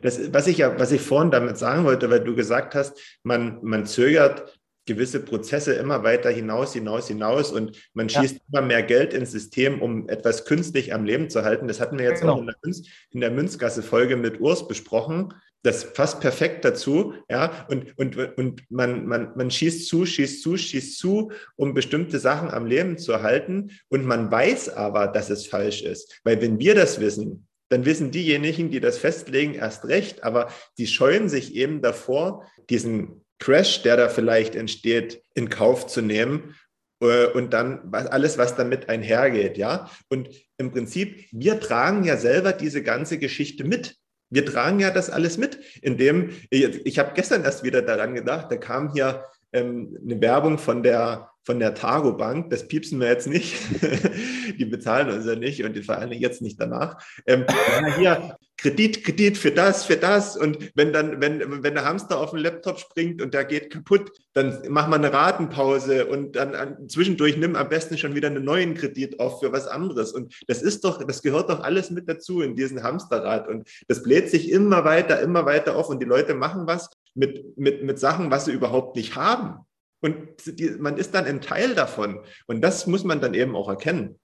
Das, 0.00 0.32
was 0.32 0.46
ich 0.46 0.58
ja, 0.58 0.78
was 0.78 0.92
ich 0.92 1.02
vorhin 1.02 1.32
damit 1.32 1.58
sagen 1.58 1.84
wollte, 1.84 2.08
weil 2.08 2.22
du 2.22 2.36
gesagt 2.36 2.76
hast, 2.76 2.96
man, 3.24 3.58
man 3.64 3.86
zögert 3.86 4.57
gewisse 4.88 5.20
Prozesse 5.20 5.74
immer 5.74 6.02
weiter 6.02 6.30
hinaus, 6.30 6.72
hinaus, 6.72 7.06
hinaus 7.06 7.52
und 7.52 7.78
man 7.94 8.08
schießt 8.08 8.34
ja. 8.34 8.40
immer 8.50 8.66
mehr 8.66 8.82
Geld 8.82 9.14
ins 9.14 9.30
System, 9.30 9.80
um 9.80 10.08
etwas 10.08 10.46
künstlich 10.46 10.92
am 10.92 11.04
Leben 11.04 11.30
zu 11.30 11.44
halten. 11.44 11.68
Das 11.68 11.78
hatten 11.78 11.98
wir 11.98 12.06
jetzt 12.06 12.22
genau. 12.22 12.34
auch 12.34 12.40
in 12.40 12.46
der, 12.46 12.56
Münz, 12.64 12.82
in 13.10 13.20
der 13.20 13.30
Münzgasse-Folge 13.30 14.16
mit 14.16 14.40
Urs 14.40 14.66
besprochen. 14.66 15.34
Das 15.62 15.92
passt 15.92 16.20
perfekt 16.20 16.64
dazu, 16.64 17.14
ja, 17.28 17.66
und, 17.68 17.96
und, 17.98 18.16
und 18.38 18.62
man, 18.70 19.06
man, 19.06 19.32
man 19.36 19.50
schießt 19.50 19.86
zu, 19.86 20.06
schießt 20.06 20.42
zu, 20.42 20.56
schießt 20.56 20.98
zu, 20.98 21.32
um 21.56 21.74
bestimmte 21.74 22.18
Sachen 22.18 22.50
am 22.50 22.64
Leben 22.66 22.96
zu 22.96 23.12
erhalten. 23.12 23.72
Und 23.88 24.04
man 24.06 24.30
weiß 24.30 24.70
aber, 24.70 25.08
dass 25.08 25.30
es 25.30 25.46
falsch 25.46 25.82
ist. 25.82 26.20
Weil 26.24 26.40
wenn 26.40 26.58
wir 26.58 26.74
das 26.74 27.00
wissen, 27.00 27.46
dann 27.68 27.84
wissen 27.84 28.10
diejenigen, 28.10 28.70
die 28.70 28.80
das 28.80 28.98
festlegen, 28.98 29.54
erst 29.54 29.84
recht, 29.84 30.24
aber 30.24 30.48
die 30.78 30.86
scheuen 30.86 31.28
sich 31.28 31.54
eben 31.54 31.82
davor, 31.82 32.46
diesen 32.70 33.24
Crash, 33.38 33.82
der 33.82 33.96
da 33.96 34.08
vielleicht 34.08 34.54
entsteht, 34.54 35.22
in 35.34 35.48
Kauf 35.48 35.86
zu 35.86 36.02
nehmen 36.02 36.54
äh, 37.00 37.26
und 37.26 37.52
dann 37.52 37.92
alles, 37.92 38.38
was 38.38 38.56
damit 38.56 38.88
einhergeht, 38.88 39.56
ja. 39.56 39.90
Und 40.08 40.28
im 40.56 40.72
Prinzip, 40.72 41.26
wir 41.30 41.60
tragen 41.60 42.04
ja 42.04 42.16
selber 42.16 42.52
diese 42.52 42.82
ganze 42.82 43.18
Geschichte 43.18 43.64
mit. 43.64 43.96
Wir 44.30 44.44
tragen 44.44 44.80
ja 44.80 44.90
das 44.90 45.08
alles 45.08 45.38
mit, 45.38 45.58
indem, 45.80 46.30
ich, 46.50 46.84
ich 46.84 46.98
habe 46.98 47.12
gestern 47.14 47.44
erst 47.44 47.62
wieder 47.62 47.82
daran 47.82 48.14
gedacht, 48.14 48.50
da 48.50 48.56
kam 48.56 48.92
hier 48.92 49.24
ähm, 49.52 49.98
eine 50.02 50.20
Werbung 50.20 50.58
von 50.58 50.82
der 50.82 51.30
von 51.48 51.60
der 51.60 51.72
Targo 51.72 52.12
Bank, 52.12 52.50
das 52.50 52.68
piepsen 52.68 53.00
wir 53.00 53.08
jetzt 53.08 53.26
nicht, 53.26 53.56
die 54.58 54.66
bezahlen 54.66 55.08
uns 55.08 55.24
ja 55.24 55.34
nicht 55.34 55.64
und 55.64 55.74
die 55.74 55.82
vor 55.82 55.98
jetzt 56.12 56.42
nicht 56.42 56.60
danach. 56.60 57.02
Ähm, 57.26 57.46
ja, 57.48 57.96
hier, 57.96 58.36
Kredit, 58.58 59.02
Kredit 59.02 59.38
für 59.38 59.50
das, 59.50 59.86
für 59.86 59.96
das. 59.96 60.36
Und 60.36 60.72
wenn 60.74 60.92
dann, 60.92 61.22
wenn, 61.22 61.62
wenn 61.62 61.74
der 61.74 61.86
Hamster 61.86 62.18
auf 62.18 62.32
den 62.32 62.40
Laptop 62.40 62.78
springt 62.78 63.22
und 63.22 63.32
der 63.32 63.46
geht 63.46 63.70
kaputt, 63.72 64.10
dann 64.34 64.62
mach 64.68 64.88
mal 64.88 64.96
eine 64.96 65.10
Ratenpause 65.10 66.04
und 66.04 66.36
dann 66.36 66.54
an, 66.54 66.86
zwischendurch 66.86 67.38
nimm 67.38 67.56
am 67.56 67.70
besten 67.70 67.96
schon 67.96 68.14
wieder 68.14 68.28
einen 68.28 68.44
neuen 68.44 68.74
Kredit 68.74 69.18
auf 69.18 69.40
für 69.40 69.50
was 69.50 69.68
anderes. 69.68 70.12
Und 70.12 70.34
das 70.48 70.60
ist 70.60 70.84
doch, 70.84 71.02
das 71.02 71.22
gehört 71.22 71.48
doch 71.48 71.60
alles 71.60 71.90
mit 71.90 72.10
dazu 72.10 72.42
in 72.42 72.56
diesen 72.56 72.82
Hamsterrad. 72.82 73.48
Und 73.48 73.66
das 73.86 74.02
bläht 74.02 74.28
sich 74.28 74.50
immer 74.50 74.84
weiter, 74.84 75.18
immer 75.20 75.46
weiter 75.46 75.76
auf 75.76 75.88
und 75.88 76.02
die 76.02 76.06
Leute 76.06 76.34
machen 76.34 76.66
was 76.66 76.90
mit, 77.18 77.58
mit, 77.58 77.82
mit 77.82 77.98
Sachen, 77.98 78.30
was 78.30 78.44
sie 78.44 78.52
überhaupt 78.52 78.94
nicht 78.94 79.16
haben. 79.16 79.66
Und 80.00 80.16
die, 80.46 80.70
man 80.70 80.96
ist 80.96 81.14
dann 81.14 81.24
ein 81.24 81.40
Teil 81.40 81.74
davon. 81.74 82.20
Und 82.46 82.60
das 82.60 82.86
muss 82.86 83.02
man 83.02 83.20
dann 83.20 83.34
eben 83.34 83.56
auch 83.56 83.68
erkennen. 83.68 84.20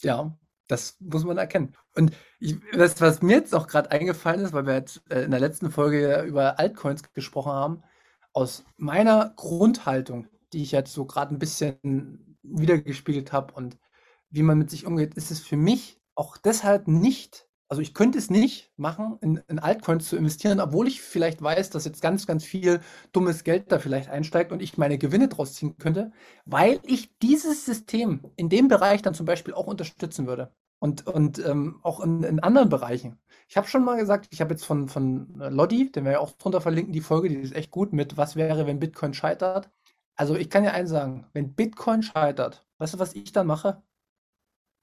Ja, 0.00 0.38
das 0.68 0.96
muss 1.00 1.24
man 1.24 1.38
erkennen. 1.38 1.74
Und 1.96 2.12
ich, 2.38 2.56
das, 2.72 3.00
was 3.00 3.20
mir 3.20 3.38
jetzt 3.38 3.54
auch 3.54 3.66
gerade 3.66 3.90
eingefallen 3.90 4.40
ist, 4.42 4.52
weil 4.52 4.66
wir 4.66 4.74
jetzt 4.74 5.02
äh, 5.10 5.24
in 5.24 5.32
der 5.32 5.40
letzten 5.40 5.72
Folge 5.72 6.22
über 6.22 6.60
Altcoins 6.60 7.02
gesprochen 7.12 7.52
haben, 7.52 7.82
aus 8.32 8.64
meiner 8.76 9.32
Grundhaltung, 9.34 10.28
die 10.52 10.62
ich 10.62 10.70
jetzt 10.70 10.92
so 10.92 11.04
gerade 11.04 11.34
ein 11.34 11.40
bisschen 11.40 12.38
wiedergespiegelt 12.42 13.32
habe 13.32 13.54
und 13.54 13.76
wie 14.30 14.44
man 14.44 14.58
mit 14.58 14.70
sich 14.70 14.86
umgeht, 14.86 15.14
ist 15.14 15.32
es 15.32 15.40
für 15.40 15.56
mich 15.56 16.00
auch 16.14 16.36
deshalb 16.36 16.86
nicht 16.86 17.47
also 17.68 17.82
ich 17.82 17.92
könnte 17.92 18.16
es 18.16 18.30
nicht 18.30 18.72
machen, 18.76 19.18
in, 19.20 19.42
in, 19.46 19.58
Altcoins 19.58 20.08
zu 20.08 20.16
investieren, 20.16 20.58
obwohl 20.58 20.88
ich 20.88 21.02
vielleicht 21.02 21.42
weiß, 21.42 21.68
dass 21.70 21.84
jetzt 21.84 22.00
ganz, 22.00 22.26
ganz 22.26 22.42
viel 22.44 22.80
dummes 23.12 23.44
Geld 23.44 23.70
da 23.70 23.78
vielleicht 23.78 24.08
einsteigt 24.08 24.52
und 24.52 24.62
ich 24.62 24.78
meine 24.78 24.96
Gewinne 24.96 25.28
draus 25.28 25.54
ziehen 25.54 25.76
könnte, 25.76 26.12
weil 26.46 26.80
ich 26.84 27.16
dieses 27.18 27.66
System 27.66 28.32
in 28.36 28.48
dem 28.48 28.68
Bereich 28.68 29.02
dann 29.02 29.12
zum 29.14 29.26
Beispiel 29.26 29.52
auch 29.52 29.66
unterstützen 29.66 30.26
würde. 30.26 30.50
Und, 30.80 31.08
und 31.08 31.44
ähm, 31.44 31.80
auch 31.82 32.00
in, 32.00 32.22
in, 32.22 32.38
anderen 32.38 32.68
Bereichen. 32.68 33.18
Ich 33.48 33.56
habe 33.56 33.66
schon 33.66 33.84
mal 33.84 33.96
gesagt, 33.96 34.28
ich 34.30 34.40
habe 34.40 34.52
jetzt 34.52 34.64
von, 34.64 34.88
von 34.88 35.34
Lodi, 35.34 35.90
den 35.90 36.04
wir 36.04 36.12
ja 36.12 36.20
auch 36.20 36.32
drunter 36.32 36.60
verlinken, 36.60 36.92
die 36.92 37.00
Folge, 37.00 37.28
die 37.28 37.34
ist 37.34 37.54
echt 37.54 37.72
gut 37.72 37.92
mit 37.92 38.16
Was 38.16 38.36
wäre, 38.36 38.66
wenn 38.66 38.78
Bitcoin 38.78 39.12
scheitert. 39.12 39.70
Also 40.14 40.36
ich 40.36 40.48
kann 40.50 40.62
ja 40.64 40.70
eins 40.70 40.90
sagen, 40.90 41.26
wenn 41.32 41.54
Bitcoin 41.54 42.02
scheitert, 42.02 42.64
weißt 42.78 42.94
du, 42.94 42.98
was 43.00 43.14
ich 43.14 43.32
dann 43.32 43.48
mache? 43.48 43.82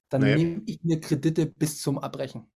Dann 0.10 0.22
nee. 0.22 0.36
nehme 0.36 0.62
ich 0.66 0.84
mir 0.84 1.00
Kredite 1.00 1.46
bis 1.46 1.82
zum 1.82 1.98
Abbrechen. 1.98 2.48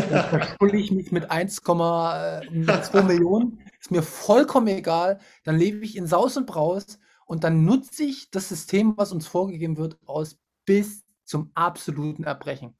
Dann 0.00 0.28
verschulde 0.28 0.78
ich 0.78 0.90
mich 0.90 1.12
mit 1.12 1.30
1,2 1.30 3.02
Millionen. 3.02 3.58
Ist 3.80 3.90
mir 3.90 4.02
vollkommen 4.02 4.68
egal. 4.68 5.18
Dann 5.44 5.56
lebe 5.56 5.84
ich 5.84 5.96
in 5.96 6.06
Saus 6.06 6.36
und 6.36 6.46
Braus 6.46 6.98
und 7.26 7.44
dann 7.44 7.64
nutze 7.64 8.04
ich 8.04 8.30
das 8.30 8.48
System, 8.48 8.94
was 8.96 9.12
uns 9.12 9.26
vorgegeben 9.26 9.76
wird, 9.76 9.98
aus 10.06 10.38
bis 10.64 11.04
zum 11.24 11.50
absoluten 11.54 12.24
Erbrechen. 12.24 12.76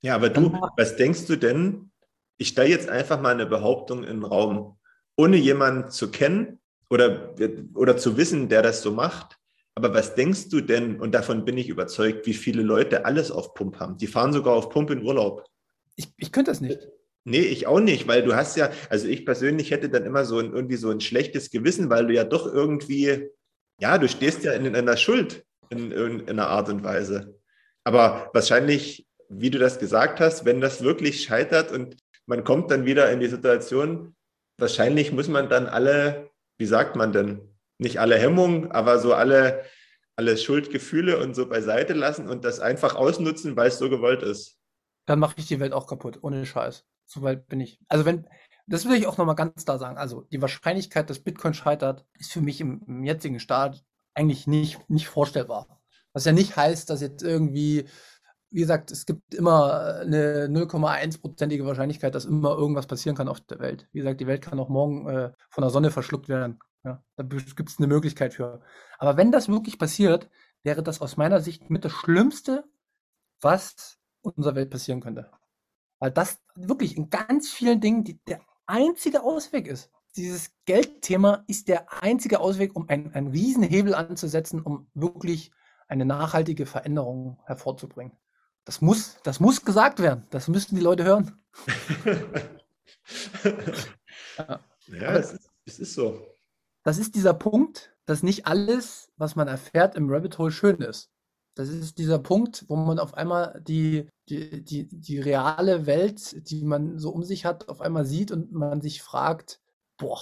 Ja, 0.00 0.14
aber 0.14 0.28
du, 0.28 0.52
was 0.76 0.96
denkst 0.96 1.26
du 1.26 1.36
denn? 1.36 1.90
Ich 2.36 2.48
stelle 2.48 2.68
jetzt 2.68 2.88
einfach 2.88 3.20
mal 3.20 3.34
eine 3.34 3.46
Behauptung 3.46 4.04
in 4.04 4.20
den 4.20 4.24
Raum, 4.24 4.78
ohne 5.16 5.36
jemanden 5.36 5.90
zu 5.90 6.10
kennen 6.10 6.60
oder, 6.90 7.34
oder 7.74 7.96
zu 7.96 8.16
wissen, 8.16 8.48
der 8.48 8.62
das 8.62 8.82
so 8.82 8.92
macht. 8.92 9.38
Aber 9.74 9.92
was 9.92 10.14
denkst 10.14 10.48
du 10.48 10.60
denn, 10.60 11.00
und 11.00 11.14
davon 11.14 11.44
bin 11.44 11.58
ich 11.58 11.68
überzeugt, 11.68 12.26
wie 12.26 12.34
viele 12.34 12.62
Leute 12.62 13.04
alles 13.04 13.30
auf 13.30 13.52
Pump 13.54 13.78
haben? 13.78 13.98
Die 13.98 14.06
fahren 14.06 14.32
sogar 14.32 14.54
auf 14.54 14.70
Pump 14.70 14.90
in 14.90 15.02
Urlaub. 15.02 15.44
Ich, 15.96 16.12
ich 16.16 16.32
könnte 16.32 16.50
das 16.50 16.60
nicht. 16.60 16.88
Nee, 17.28 17.40
ich 17.40 17.66
auch 17.66 17.80
nicht, 17.80 18.06
weil 18.06 18.22
du 18.22 18.36
hast 18.36 18.56
ja, 18.56 18.70
also 18.88 19.08
ich 19.08 19.26
persönlich 19.26 19.72
hätte 19.72 19.88
dann 19.88 20.04
immer 20.04 20.24
so 20.24 20.38
ein, 20.38 20.52
irgendwie 20.52 20.76
so 20.76 20.90
ein 20.90 21.00
schlechtes 21.00 21.50
Gewissen, 21.50 21.90
weil 21.90 22.06
du 22.06 22.14
ja 22.14 22.22
doch 22.22 22.46
irgendwie, 22.46 23.30
ja, 23.80 23.98
du 23.98 24.08
stehst 24.08 24.44
ja 24.44 24.52
in, 24.52 24.64
in 24.64 24.76
einer 24.76 24.96
Schuld 24.96 25.44
in 25.68 25.90
irgendeiner 25.90 26.46
Art 26.46 26.68
und 26.68 26.84
Weise. 26.84 27.40
Aber 27.82 28.30
wahrscheinlich, 28.32 29.08
wie 29.28 29.50
du 29.50 29.58
das 29.58 29.80
gesagt 29.80 30.20
hast, 30.20 30.44
wenn 30.44 30.60
das 30.60 30.84
wirklich 30.84 31.24
scheitert 31.24 31.72
und 31.72 31.96
man 32.26 32.44
kommt 32.44 32.70
dann 32.70 32.84
wieder 32.84 33.10
in 33.10 33.18
die 33.18 33.26
Situation, 33.26 34.14
wahrscheinlich 34.56 35.10
muss 35.10 35.26
man 35.26 35.48
dann 35.48 35.66
alle, 35.66 36.30
wie 36.58 36.66
sagt 36.66 36.94
man 36.94 37.12
denn, 37.12 37.40
nicht 37.78 37.98
alle 37.98 38.16
Hemmungen, 38.18 38.70
aber 38.70 39.00
so 39.00 39.14
alle, 39.14 39.64
alle 40.14 40.36
Schuldgefühle 40.36 41.18
und 41.18 41.34
so 41.34 41.48
beiseite 41.48 41.92
lassen 41.92 42.28
und 42.28 42.44
das 42.44 42.60
einfach 42.60 42.94
ausnutzen, 42.94 43.56
weil 43.56 43.66
es 43.66 43.78
so 43.78 43.90
gewollt 43.90 44.22
ist 44.22 44.56
dann 45.06 45.18
mache 45.18 45.34
ich 45.38 45.46
die 45.46 45.60
Welt 45.60 45.72
auch 45.72 45.86
kaputt, 45.86 46.18
ohne 46.22 46.44
Scheiß. 46.44 46.84
So 47.06 47.22
weit 47.22 47.48
bin 47.48 47.60
ich. 47.60 47.78
Also 47.88 48.04
wenn, 48.04 48.26
das 48.66 48.84
will 48.84 48.96
ich 48.96 49.06
auch 49.06 49.16
nochmal 49.16 49.36
ganz 49.36 49.64
klar 49.64 49.78
sagen. 49.78 49.96
Also 49.96 50.22
die 50.22 50.42
Wahrscheinlichkeit, 50.42 51.08
dass 51.08 51.20
Bitcoin 51.20 51.54
scheitert, 51.54 52.04
ist 52.18 52.32
für 52.32 52.40
mich 52.40 52.60
im, 52.60 52.82
im 52.86 53.04
jetzigen 53.04 53.40
Start 53.40 53.84
eigentlich 54.14 54.46
nicht, 54.46 54.90
nicht 54.90 55.08
vorstellbar. 55.08 55.80
Was 56.12 56.24
ja 56.24 56.32
nicht 56.32 56.56
heißt, 56.56 56.90
dass 56.90 57.00
jetzt 57.00 57.22
irgendwie, 57.22 57.88
wie 58.50 58.60
gesagt, 58.60 58.90
es 58.90 59.06
gibt 59.06 59.34
immer 59.34 60.00
eine 60.00 60.48
0,1-prozentige 60.48 61.64
Wahrscheinlichkeit, 61.64 62.14
dass 62.14 62.24
immer 62.24 62.56
irgendwas 62.56 62.86
passieren 62.86 63.16
kann 63.16 63.28
auf 63.28 63.40
der 63.40 63.60
Welt. 63.60 63.88
Wie 63.92 63.98
gesagt, 63.98 64.20
die 64.20 64.26
Welt 64.26 64.42
kann 64.42 64.58
auch 64.58 64.68
morgen 64.68 65.06
äh, 65.08 65.32
von 65.50 65.62
der 65.62 65.70
Sonne 65.70 65.90
verschluckt 65.90 66.28
werden. 66.28 66.58
Ja, 66.84 67.02
da 67.16 67.24
gibt 67.24 67.68
es 67.68 67.78
eine 67.78 67.88
Möglichkeit 67.88 68.34
für. 68.34 68.62
Aber 68.98 69.16
wenn 69.16 69.32
das 69.32 69.48
wirklich 69.48 69.78
passiert, 69.78 70.30
wäre 70.62 70.82
das 70.82 71.00
aus 71.00 71.16
meiner 71.16 71.40
Sicht 71.40 71.68
mit 71.68 71.84
das 71.84 71.92
Schlimmste, 71.92 72.64
was 73.40 73.98
unserer 74.26 74.54
Welt 74.54 74.70
passieren 74.70 75.00
könnte. 75.00 75.30
Weil 75.98 76.10
das 76.10 76.40
wirklich 76.54 76.96
in 76.96 77.10
ganz 77.10 77.50
vielen 77.50 77.80
Dingen 77.80 78.04
die, 78.04 78.22
der 78.24 78.40
einzige 78.66 79.22
Ausweg 79.22 79.66
ist. 79.66 79.90
Dieses 80.16 80.50
Geldthema 80.64 81.44
ist 81.46 81.68
der 81.68 82.02
einzige 82.02 82.40
Ausweg, 82.40 82.74
um 82.74 82.88
einen, 82.88 83.12
einen 83.12 83.28
Riesenhebel 83.28 83.94
anzusetzen, 83.94 84.62
um 84.62 84.88
wirklich 84.94 85.52
eine 85.88 86.04
nachhaltige 86.04 86.66
Veränderung 86.66 87.38
hervorzubringen. 87.44 88.16
Das 88.64 88.80
muss, 88.80 89.18
das 89.22 89.40
muss 89.40 89.64
gesagt 89.64 90.00
werden. 90.00 90.26
Das 90.30 90.48
müssten 90.48 90.74
die 90.74 90.82
Leute 90.82 91.04
hören. 91.04 91.38
ja, 94.38 94.60
ja 94.88 95.12
es, 95.14 95.32
ist, 95.32 95.50
es 95.64 95.78
ist 95.78 95.94
so. 95.94 96.26
Das 96.82 96.98
ist 96.98 97.14
dieser 97.14 97.34
Punkt, 97.34 97.94
dass 98.06 98.22
nicht 98.22 98.46
alles, 98.46 99.12
was 99.16 99.36
man 99.36 99.48
erfährt 99.48 99.94
im 99.94 100.10
Rabbit 100.10 100.38
Hole 100.38 100.50
schön 100.50 100.76
ist. 100.78 101.10
Das 101.56 101.70
ist 101.70 101.96
dieser 101.96 102.18
Punkt, 102.18 102.66
wo 102.68 102.76
man 102.76 102.98
auf 102.98 103.14
einmal 103.14 103.62
die, 103.66 104.06
die, 104.28 104.62
die, 104.62 104.86
die 104.88 105.18
reale 105.18 105.86
Welt, 105.86 106.50
die 106.50 106.62
man 106.64 106.98
so 106.98 107.10
um 107.10 107.24
sich 107.24 107.46
hat, 107.46 107.70
auf 107.70 107.80
einmal 107.80 108.04
sieht 108.04 108.30
und 108.30 108.52
man 108.52 108.82
sich 108.82 109.02
fragt, 109.02 109.60
boah, 109.96 110.20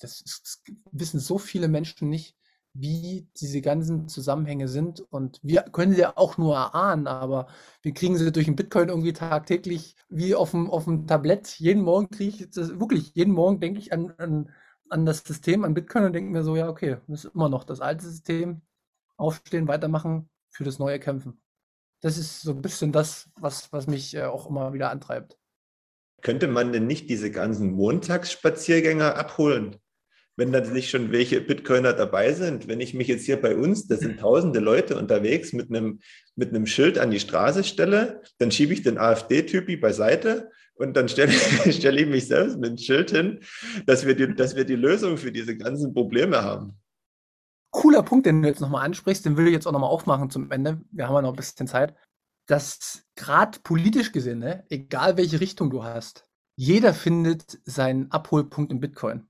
das, 0.00 0.22
ist, 0.22 0.62
das 0.66 0.74
wissen 0.92 1.20
so 1.20 1.36
viele 1.36 1.68
Menschen 1.68 2.08
nicht, 2.08 2.36
wie 2.72 3.28
diese 3.36 3.60
ganzen 3.60 4.08
Zusammenhänge 4.08 4.66
sind. 4.68 5.00
Und 5.00 5.38
wir 5.42 5.60
können 5.62 5.92
sie 5.92 6.00
ja 6.00 6.14
auch 6.16 6.38
nur 6.38 6.56
erahnen, 6.56 7.06
aber 7.06 7.48
wir 7.82 7.92
kriegen 7.92 8.16
sie 8.16 8.32
durch 8.32 8.46
den 8.46 8.56
Bitcoin 8.56 8.88
irgendwie 8.88 9.12
tagtäglich 9.12 9.94
wie 10.08 10.34
auf 10.34 10.52
dem, 10.52 10.70
auf 10.70 10.84
dem 10.84 11.06
Tablett. 11.06 11.58
Jeden 11.58 11.82
Morgen 11.82 12.08
kriege 12.08 12.44
ich 12.44 12.50
das 12.50 12.80
wirklich, 12.80 13.14
jeden 13.14 13.34
Morgen 13.34 13.60
denke 13.60 13.78
ich 13.78 13.92
an, 13.92 14.14
an, 14.16 14.50
an 14.88 15.04
das 15.04 15.18
System, 15.18 15.64
an 15.64 15.74
Bitcoin 15.74 16.04
und 16.04 16.12
denke 16.14 16.30
mir 16.30 16.44
so, 16.44 16.56
ja, 16.56 16.68
okay, 16.68 16.96
das 17.08 17.24
ist 17.26 17.34
immer 17.34 17.50
noch 17.50 17.64
das 17.64 17.80
alte 17.82 18.06
System. 18.06 18.62
Aufstehen, 19.18 19.68
weitermachen, 19.68 20.28
für 20.56 20.64
das 20.64 20.78
neue 20.78 20.98
kämpfen. 20.98 21.40
Das 22.00 22.18
ist 22.18 22.42
so 22.42 22.52
ein 22.52 22.62
bisschen 22.62 22.92
das, 22.92 23.30
was, 23.36 23.72
was 23.72 23.86
mich 23.86 24.14
äh, 24.14 24.24
auch 24.24 24.48
immer 24.48 24.72
wieder 24.72 24.90
antreibt. 24.90 25.38
Könnte 26.22 26.48
man 26.48 26.72
denn 26.72 26.86
nicht 26.86 27.08
diese 27.10 27.30
ganzen 27.30 27.72
Montagsspaziergänger 27.72 29.16
abholen? 29.16 29.76
wenn 30.36 30.52
dann 30.52 30.72
nicht 30.72 30.90
schon 30.90 31.12
welche 31.12 31.40
Bitcoiner 31.40 31.94
dabei 31.94 32.32
sind, 32.32 32.68
wenn 32.68 32.80
ich 32.80 32.92
mich 32.92 33.08
jetzt 33.08 33.24
hier 33.24 33.40
bei 33.40 33.56
uns, 33.56 33.86
da 33.86 33.96
sind 33.96 34.20
tausende 34.20 34.60
Leute 34.60 34.96
unterwegs, 34.96 35.52
mit 35.52 35.70
einem, 35.70 36.00
mit 36.36 36.50
einem 36.50 36.66
Schild 36.66 36.98
an 36.98 37.10
die 37.10 37.20
Straße 37.20 37.64
stelle, 37.64 38.20
dann 38.38 38.50
schiebe 38.50 38.74
ich 38.74 38.82
den 38.82 38.98
AfD-Typi 38.98 39.76
beiseite 39.76 40.50
und 40.74 40.94
dann 40.94 41.08
stelle, 41.08 41.32
stelle 41.72 42.02
ich 42.02 42.06
mich 42.06 42.26
selbst 42.26 42.58
mit 42.58 42.68
einem 42.68 42.78
Schild 42.78 43.10
hin, 43.10 43.40
dass 43.86 44.06
wir, 44.06 44.14
die, 44.14 44.34
dass 44.34 44.56
wir 44.56 44.64
die 44.64 44.76
Lösung 44.76 45.16
für 45.16 45.32
diese 45.32 45.56
ganzen 45.56 45.94
Probleme 45.94 46.42
haben. 46.42 46.78
Cooler 47.76 48.02
Punkt, 48.02 48.24
den 48.24 48.40
du 48.40 48.48
jetzt 48.48 48.60
nochmal 48.60 48.86
ansprichst, 48.86 49.26
den 49.26 49.36
will 49.36 49.46
ich 49.46 49.52
jetzt 49.52 49.66
auch 49.66 49.72
nochmal 49.72 49.90
aufmachen 49.90 50.30
zum 50.30 50.50
Ende. 50.50 50.80
Wir 50.92 51.06
haben 51.06 51.14
ja 51.14 51.22
noch 51.22 51.34
ein 51.34 51.36
bisschen 51.36 51.66
Zeit. 51.66 51.94
Dass 52.46 53.04
gerade 53.16 53.58
politisch 53.60 54.12
gesehen, 54.12 54.38
ne, 54.38 54.64
egal 54.70 55.16
welche 55.18 55.40
Richtung 55.40 55.68
du 55.68 55.84
hast, 55.84 56.26
jeder 56.54 56.94
findet 56.94 57.58
seinen 57.64 58.10
Abholpunkt 58.10 58.72
im 58.72 58.80
Bitcoin. 58.80 59.28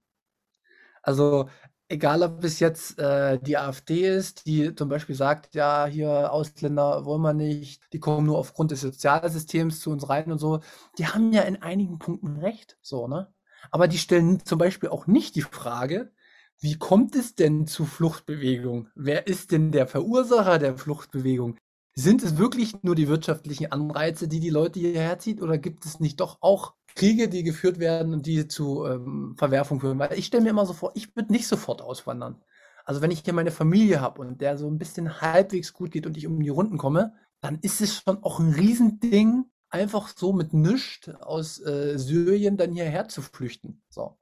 Also 1.03 1.49
egal, 1.89 2.23
ob 2.23 2.45
es 2.45 2.61
jetzt 2.61 2.99
äh, 3.01 3.41
die 3.41 3.57
AfD 3.57 4.17
ist, 4.17 4.47
die 4.47 4.75
zum 4.77 4.89
Beispiel 4.89 5.17
sagt, 5.17 5.55
ja, 5.57 5.87
hier 5.87 6.33
Ausländer 6.33 7.05
wollen 7.05 7.23
wir 7.23 7.33
nicht, 7.33 7.83
die 7.93 8.01
kommen 8.01 8.27
nur 8.27 8.39
aufgrund 8.39 8.71
des 8.71 8.81
Sozialsystems 8.81 9.81
zu 9.81 9.91
uns 9.91 10.09
rein 10.09 10.31
und 10.31 10.39
so, 10.39 10.61
die 10.99 11.07
haben 11.09 11.33
ja 11.33 11.43
in 11.43 11.63
einigen 11.63 11.99
Punkten 11.99 12.37
recht, 12.37 12.79
so, 12.81 13.09
ne? 13.09 13.33
Aber 13.73 13.89
die 13.89 13.99
stellen 13.99 14.45
zum 14.45 14.59
Beispiel 14.59 14.91
auch 14.91 15.09
nicht 15.09 15.35
die 15.35 15.43
Frage, 15.43 16.13
wie 16.61 16.79
kommt 16.79 17.15
es 17.15 17.35
denn 17.35 17.67
zu 17.67 17.85
Fluchtbewegung? 17.85 18.89
Wer 18.95 19.27
ist 19.27 19.53
denn 19.53 19.73
der 19.73 19.87
Verursacher 19.87 20.59
der 20.59 20.77
Fluchtbewegung? 20.77 21.59
Sind 21.95 22.23
es 22.23 22.39
wirklich 22.39 22.83
nur 22.83 22.95
die 22.95 23.09
wirtschaftlichen 23.09 23.73
Anreize, 23.73 24.29
die 24.29 24.41
die 24.41 24.51
Leute 24.51 24.81
hierher 24.81 25.19
zieht, 25.19 25.41
oder 25.41 25.59
gibt 25.59 25.87
es 25.87 26.01
nicht 26.01 26.21
doch 26.21 26.39
auch 26.41 26.75
Kriege, 26.95 27.29
die 27.29 27.43
geführt 27.43 27.79
werden 27.79 28.13
und 28.13 28.27
die 28.27 28.49
zu 28.49 28.85
ähm, 28.85 29.35
Verwerfung 29.39 29.81
führen? 29.81 29.99
Weil 29.99 30.19
ich 30.19 30.27
stelle 30.27 30.43
mir 30.43 30.51
immer 30.51 30.67
so 30.67 30.73
vor, 30.73 30.93
ich 30.95 31.15
würde 31.17 31.33
nicht 31.33 31.47
sofort 31.47 31.83
auswandern. 31.83 32.43
Also 32.85 33.03
wenn 33.03 33.11
ich 33.11 33.23
hier 33.25 33.35
meine 33.35 33.51
Familie 33.51 34.01
habe 34.01 34.21
und 34.21 34.41
der 34.41 34.57
so 34.59 34.69
ein 34.69 34.79
bisschen 34.79 35.21
halbwegs 35.21 35.73
gut 35.73 35.91
geht 35.91 36.07
und 36.07 36.17
ich 36.17 36.27
um 36.27 36.41
die 36.41 36.49
Runden 36.49 36.79
komme, 36.79 37.15
dann 37.41 37.59
ist 37.61 37.81
es 37.81 38.01
schon 38.01 38.23
auch 38.23 38.39
ein 38.39 38.53
Riesending, 38.53 39.45
einfach 39.71 40.09
so 40.09 40.33
mit 40.33 40.53
nichts 40.53 41.09
aus 41.09 41.61
äh, 41.61 41.99
Syrien 41.99 42.57
dann 42.57 42.73
hierher 42.73 43.09
zu 43.09 43.23
flüchten. 43.23 43.83
So. 43.89 44.17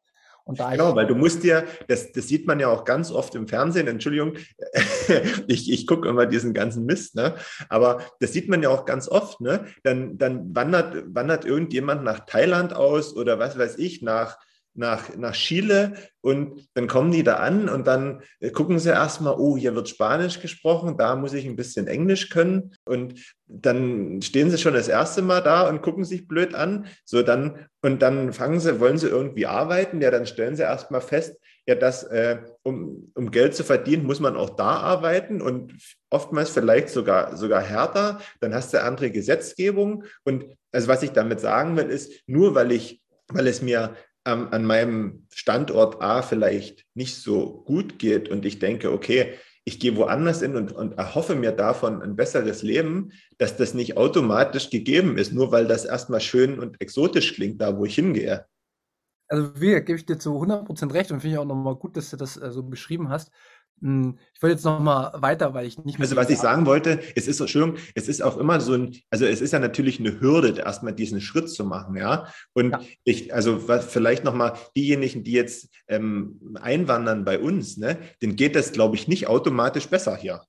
Und 0.45 0.61
da 0.61 0.70
genau, 0.70 0.95
weil 0.95 1.07
du 1.07 1.14
musst 1.14 1.42
dir, 1.42 1.64
das, 1.88 2.12
das 2.12 2.28
sieht 2.28 2.47
man 2.47 2.61
ja 2.61 2.68
auch 2.68 2.84
ganz 2.84 3.11
oft 3.11 3.34
im 3.34 3.49
Fernsehen, 3.49 3.88
Entschuldigung, 3.88 4.34
ich, 5.49 5.72
ich 5.72 5.86
gucke 5.86 6.07
immer 6.07 6.26
diesen 6.26 6.53
ganzen 6.53 6.84
Mist, 6.84 7.14
ne? 7.14 7.34
aber 7.70 8.03
das 8.20 8.34
sieht 8.34 8.49
man 8.51 8.62
ja 8.62 8.68
auch 8.68 8.84
ganz 8.84 9.09
oft, 9.09 9.40
ne? 9.40 9.64
dann, 9.84 10.18
dann 10.18 10.55
wandert, 10.55 11.14
wandert 11.14 11.47
irgendjemand 11.47 12.05
nach 12.05 12.26
Thailand 12.26 12.74
aus 12.74 13.16
oder 13.16 13.38
was 13.38 13.59
weiß 13.59 13.78
ich, 13.78 14.03
nach, 14.03 14.38
nach, 14.75 15.14
nach 15.16 15.35
Chile 15.35 15.95
und 16.20 16.68
dann 16.75 16.89
kommen 16.89 17.12
die 17.12 17.22
da 17.22 17.35
an 17.37 17.68
und 17.68 17.87
dann 17.87 18.22
äh, 18.41 18.51
gucken 18.51 18.79
sie 18.79 18.91
erstmal, 18.91 19.35
oh, 19.39 19.57
hier 19.57 19.75
wird 19.75 19.89
Spanisch 19.89 20.41
gesprochen, 20.41 20.97
da 20.97 21.16
muss 21.16 21.33
ich 21.33 21.47
ein 21.47 21.57
bisschen 21.57 21.87
Englisch 21.87 22.31
können. 22.31 22.75
Und 22.85 23.20
dann 23.47 24.20
stehen 24.22 24.51
sie 24.51 24.59
schon 24.59 24.75
das 24.75 24.89
erste 24.89 25.22
Mal 25.22 25.43
da 25.43 25.68
und 25.68 25.83
gucken 25.83 26.05
sich 26.05 26.27
blöd 26.27 26.55
an, 26.55 26.87
so 27.05 27.22
dann 27.22 27.66
und 27.83 28.01
dann 28.03 28.33
fangen 28.33 28.61
sie, 28.61 28.81
wollen 28.81 28.99
sie 28.99 29.09
irgendwie 29.09 29.47
arbeiten, 29.47 30.01
ja, 30.01 30.11
dann 30.11 30.27
stellen 30.27 30.57
sie 30.57 30.62
erstmal 30.62 31.03
fest, 31.03 31.37
ja, 31.66 31.75
dass 31.75 32.03
äh, 32.05 32.39
um, 32.62 33.12
um 33.14 33.31
Geld 33.31 33.55
zu 33.55 33.62
verdienen, 33.62 34.07
muss 34.07 34.20
man 34.20 34.37
auch 34.37 34.51
da 34.51 34.77
arbeiten 34.79 35.41
und 35.41 35.75
oftmals 36.11 36.51
vielleicht 36.51 36.89
sogar, 36.89 37.37
sogar 37.37 37.62
härter, 37.62 38.20
dann 38.41 38.55
hast 38.55 38.72
du 38.72 38.83
andere 38.83 39.11
Gesetzgebung. 39.11 40.05
Und 40.25 40.47
also 40.72 40.89
was 40.89 41.03
ich 41.03 41.11
damit 41.11 41.41
sagen 41.41 41.77
will, 41.77 41.91
ist, 41.91 42.22
nur 42.27 42.55
weil 42.55 42.72
ich 42.72 43.03
weil 43.29 43.47
es 43.47 43.62
mir 43.62 43.97
ähm, 44.27 44.49
an 44.51 44.64
meinem 44.64 45.27
Standort 45.33 46.03
A 46.03 46.22
vielleicht 46.22 46.85
nicht 46.95 47.16
so 47.16 47.62
gut 47.64 47.99
geht 47.99 48.29
und 48.29 48.45
ich 48.45 48.59
denke, 48.59 48.93
okay, 48.93 49.35
ich 49.64 49.81
gehe 49.81 49.97
woanders 49.97 50.41
hin 50.41 50.57
und, 50.57 50.72
und 50.72 50.99
erhoffe 50.99 51.35
mir 51.35 51.53
davon 51.53 52.03
ein 52.03 52.16
besseres 52.16 52.62
Leben, 52.62 53.12
dass 53.39 53.57
das 53.57 53.72
nicht 53.72 53.97
automatisch 53.97 54.70
gegeben 54.70 55.16
ist, 55.16 55.33
nur 55.33 55.53
weil 55.53 55.66
das 55.66 55.85
erstmal 55.85 56.20
schön 56.20 56.59
und 56.59 56.81
exotisch 56.81 57.35
klingt, 57.35 57.61
da 57.61 57.77
wo 57.77 57.85
ich 57.87 57.95
hingehe. 57.95 58.47
Also, 59.29 59.59
wie 59.59 59.72
gebe 59.81 59.95
ich 59.95 60.05
dir 60.05 60.18
zu 60.18 60.31
100% 60.39 60.93
recht 60.93 61.11
und 61.11 61.20
finde 61.20 61.35
ich 61.35 61.39
auch 61.39 61.47
nochmal 61.47 61.77
gut, 61.77 61.97
dass 61.97 62.11
du 62.11 62.16
das 62.18 62.37
äh, 62.37 62.51
so 62.51 62.62
beschrieben 62.62 63.09
hast. 63.09 63.31
Hm, 63.85 64.18
ich 64.32 64.43
wollte 64.43 64.55
jetzt 64.55 64.64
noch 64.64 64.80
mal 64.80 65.12
weiter, 65.20 65.53
weil 65.53 65.66
ich 65.66 65.76
nicht 65.85 65.99
mehr. 65.99 66.07
Also 66.07 66.16
was 66.16 66.30
ich 66.30 66.39
sagen 66.39 66.64
wollte, 66.64 67.03
es 67.14 67.28
ist, 67.28 67.39
Entschuldigung, 67.39 67.78
es 67.95 68.09
ist 68.09 68.22
auch 68.22 68.39
immer 68.39 68.59
so 68.62 68.72
ein, 68.72 68.97
also 69.11 69.26
es 69.26 69.43
ist 69.43 69.53
ja 69.53 69.59
natürlich 69.59 70.01
eine 70.01 70.22
Hürde, 70.22 70.59
erstmal 70.59 70.95
diesen 70.95 71.20
Schritt 71.20 71.51
zu 71.51 71.66
machen, 71.66 71.95
ja. 71.95 72.26
Und 72.55 72.70
ja. 72.70 72.80
ich, 73.05 73.35
also 73.35 73.68
was, 73.68 73.85
vielleicht 73.85 74.24
noch 74.24 74.32
mal 74.32 74.55
diejenigen, 74.74 75.22
die 75.22 75.32
jetzt 75.32 75.68
ähm, 75.87 76.57
einwandern 76.62 77.26
bei 77.26 77.39
uns, 77.39 77.76
ne, 77.76 77.99
denen 78.22 78.37
geht 78.37 78.57
das, 78.57 78.72
glaube 78.72 78.97
ich, 78.97 79.07
nicht 79.07 79.28
automatisch 79.28 79.87
besser 79.87 80.16
hier. 80.16 80.41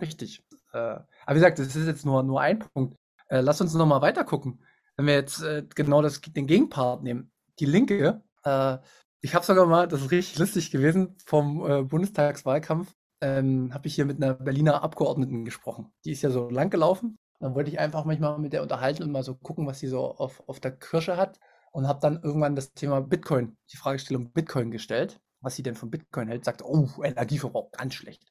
Richtig. 0.00 0.44
Äh, 0.72 0.78
aber 0.78 1.04
wie 1.30 1.34
gesagt, 1.34 1.58
das 1.58 1.74
ist 1.74 1.88
jetzt 1.88 2.06
nur, 2.06 2.22
nur 2.22 2.40
ein 2.40 2.60
Punkt. 2.60 2.96
Äh, 3.30 3.40
lass 3.40 3.60
uns 3.60 3.74
noch 3.74 3.84
mal 3.84 4.00
weiter 4.00 4.22
gucken. 4.22 4.62
Wenn 4.96 5.06
wir 5.06 5.14
jetzt 5.14 5.42
äh, 5.42 5.64
genau 5.74 6.02
das, 6.02 6.20
den 6.20 6.46
Gegenpart 6.46 7.02
nehmen. 7.02 7.32
Die 7.58 7.66
Linke 7.66 8.22
äh, 8.44 8.78
ich 9.20 9.34
habe 9.34 9.44
sogar 9.44 9.66
mal, 9.66 9.88
das 9.88 10.02
ist 10.02 10.10
richtig 10.10 10.38
lustig 10.38 10.70
gewesen, 10.70 11.16
vom 11.24 11.68
äh, 11.68 11.82
Bundestagswahlkampf, 11.82 12.94
ähm, 13.20 13.74
habe 13.74 13.88
ich 13.88 13.94
hier 13.94 14.04
mit 14.04 14.22
einer 14.22 14.34
Berliner 14.34 14.82
Abgeordneten 14.82 15.44
gesprochen. 15.44 15.92
Die 16.04 16.12
ist 16.12 16.22
ja 16.22 16.30
so 16.30 16.48
lang 16.50 16.70
gelaufen. 16.70 17.18
Dann 17.40 17.54
wollte 17.54 17.70
ich 17.70 17.78
einfach 17.78 18.04
manchmal 18.04 18.38
mit 18.38 18.52
der 18.52 18.62
unterhalten 18.62 19.02
und 19.02 19.12
mal 19.12 19.22
so 19.22 19.34
gucken, 19.34 19.66
was 19.66 19.78
sie 19.78 19.88
so 19.88 20.14
auf, 20.16 20.42
auf 20.48 20.60
der 20.60 20.76
Kirsche 20.76 21.16
hat. 21.16 21.38
Und 21.70 21.86
habe 21.86 22.00
dann 22.00 22.22
irgendwann 22.22 22.56
das 22.56 22.72
Thema 22.72 23.00
Bitcoin, 23.00 23.56
die 23.72 23.76
Fragestellung 23.76 24.32
Bitcoin 24.32 24.70
gestellt, 24.70 25.20
was 25.40 25.54
sie 25.54 25.62
denn 25.62 25.74
von 25.74 25.90
Bitcoin 25.90 26.28
hält. 26.28 26.44
Sagt, 26.44 26.62
oh, 26.62 26.88
Energieverbrauch, 27.02 27.70
ganz 27.72 27.94
schlecht. 27.94 28.24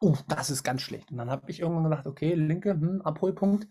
Oh, 0.00 0.16
das 0.28 0.50
ist 0.50 0.62
ganz 0.62 0.82
schlecht. 0.82 1.10
Und 1.10 1.18
dann 1.18 1.30
habe 1.30 1.50
ich 1.50 1.60
irgendwann 1.60 1.84
gedacht, 1.84 2.06
okay, 2.06 2.34
linke, 2.34 2.70
hm, 2.70 3.02
Abholpunkt. 3.02 3.68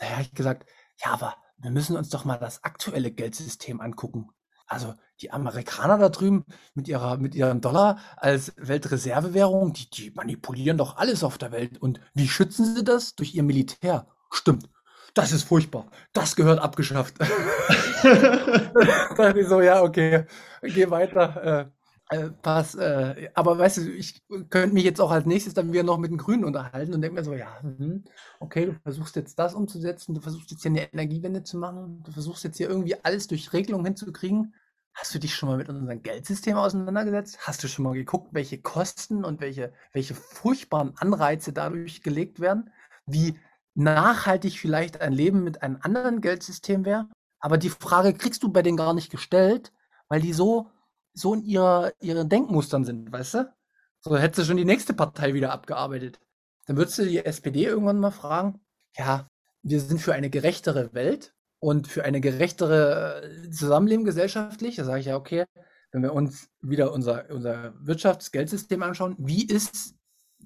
Naja, 0.00 0.20
ich 0.20 0.32
gesagt, 0.32 0.70
ja, 1.04 1.12
aber 1.12 1.36
wir 1.58 1.70
müssen 1.70 1.96
uns 1.96 2.10
doch 2.10 2.24
mal 2.24 2.38
das 2.38 2.62
aktuelle 2.62 3.10
Geldsystem 3.10 3.80
angucken. 3.80 4.30
Also 4.66 4.94
die 5.20 5.30
Amerikaner 5.30 5.98
da 5.98 6.08
drüben 6.08 6.44
mit 6.74 6.88
ihrer 6.88 7.16
mit 7.18 7.34
ihrem 7.34 7.60
Dollar 7.60 7.98
als 8.16 8.52
Weltreservewährung, 8.56 9.72
die 9.72 9.90
die 9.90 10.10
manipulieren 10.10 10.78
doch 10.78 10.96
alles 10.96 11.22
auf 11.22 11.38
der 11.38 11.52
Welt. 11.52 11.80
Und 11.80 12.00
wie 12.14 12.28
schützen 12.28 12.74
sie 12.74 12.84
das? 12.84 13.14
Durch 13.14 13.34
ihr 13.34 13.42
Militär. 13.42 14.06
Stimmt. 14.30 14.68
Das 15.14 15.30
ist 15.30 15.44
furchtbar. 15.44 15.86
Das 16.12 16.34
gehört 16.34 16.58
abgeschafft. 16.58 17.14
da 18.02 19.14
dachte 19.16 19.40
ich 19.40 19.48
so, 19.48 19.60
ja, 19.60 19.82
okay, 19.82 20.24
geh 20.62 20.90
weiter. 20.90 21.70
Äh, 22.10 22.30
pass. 22.30 22.74
Äh, 22.74 23.30
aber 23.34 23.58
weißt 23.58 23.78
du, 23.78 23.92
ich 23.92 24.22
könnte 24.50 24.74
mich 24.74 24.84
jetzt 24.84 25.00
auch 25.00 25.10
als 25.10 25.24
nächstes 25.24 25.54
dann 25.54 25.72
wieder 25.72 25.82
noch 25.82 25.98
mit 25.98 26.10
den 26.10 26.18
Grünen 26.18 26.44
unterhalten 26.44 26.92
und 26.92 27.00
denke 27.00 27.16
mir 27.16 27.24
so, 27.24 27.32
ja, 27.34 27.60
hm, 27.60 28.04
okay, 28.40 28.66
du 28.66 28.74
versuchst 28.82 29.16
jetzt 29.16 29.38
das 29.38 29.54
umzusetzen, 29.54 30.14
du 30.14 30.20
versuchst 30.20 30.50
jetzt 30.50 30.62
hier 30.62 30.70
eine 30.70 30.92
Energiewende 30.92 31.42
zu 31.42 31.56
machen, 31.56 32.02
du 32.04 32.12
versuchst 32.12 32.44
jetzt 32.44 32.58
hier 32.58 32.68
irgendwie 32.68 33.02
alles 33.04 33.26
durch 33.26 33.52
Regelungen 33.52 33.86
hinzukriegen. 33.86 34.54
Hast 34.92 35.14
du 35.14 35.18
dich 35.18 35.34
schon 35.34 35.48
mal 35.48 35.58
mit 35.58 35.68
unserem 35.68 36.02
Geldsystem 36.02 36.56
auseinandergesetzt? 36.56 37.38
Hast 37.40 37.64
du 37.64 37.68
schon 37.68 37.84
mal 37.84 37.94
geguckt, 37.94 38.28
welche 38.32 38.60
Kosten 38.60 39.24
und 39.24 39.40
welche, 39.40 39.72
welche 39.92 40.14
furchtbaren 40.14 40.96
Anreize 40.98 41.52
dadurch 41.52 42.02
gelegt 42.02 42.38
werden? 42.38 42.70
Wie 43.06 43.36
nachhaltig 43.74 44.60
vielleicht 44.60 45.00
ein 45.00 45.12
Leben 45.12 45.42
mit 45.42 45.62
einem 45.62 45.78
anderen 45.80 46.20
Geldsystem 46.20 46.84
wäre? 46.84 47.08
Aber 47.40 47.58
die 47.58 47.70
Frage 47.70 48.14
kriegst 48.14 48.42
du 48.42 48.52
bei 48.52 48.62
denen 48.62 48.76
gar 48.76 48.94
nicht 48.94 49.10
gestellt, 49.10 49.72
weil 50.08 50.20
die 50.20 50.32
so, 50.32 50.70
so 51.14 51.34
in 51.34 51.44
ihrer, 51.44 51.92
ihren 52.00 52.28
Denkmustern 52.28 52.84
sind, 52.84 53.10
weißt 53.10 53.34
du? 53.34 53.54
So 54.00 54.16
hättest 54.18 54.40
du 54.40 54.44
schon 54.44 54.56
die 54.58 54.64
nächste 54.64 54.92
Partei 54.92 55.32
wieder 55.32 55.52
abgearbeitet. 55.52 56.20
Dann 56.66 56.76
würdest 56.76 56.98
du 56.98 57.04
die 57.04 57.24
SPD 57.24 57.64
irgendwann 57.64 57.98
mal 57.98 58.10
fragen, 58.10 58.60
ja, 58.96 59.28
wir 59.62 59.80
sind 59.80 60.00
für 60.00 60.12
eine 60.12 60.30
gerechtere 60.30 60.92
Welt 60.92 61.34
und 61.58 61.88
für 61.88 62.04
eine 62.04 62.20
gerechtere 62.20 63.22
äh, 63.22 63.50
Zusammenleben 63.50 64.04
gesellschaftlich, 64.04 64.76
da 64.76 64.84
sage 64.84 65.00
ich 65.00 65.06
ja, 65.06 65.16
okay, 65.16 65.44
wenn 65.92 66.02
wir 66.02 66.12
uns 66.12 66.50
wieder 66.60 66.92
unser, 66.92 67.30
unser 67.30 67.72
Wirtschaftsgeldsystem 67.80 68.82
anschauen, 68.82 69.14
wie 69.18 69.46
ist 69.46 69.94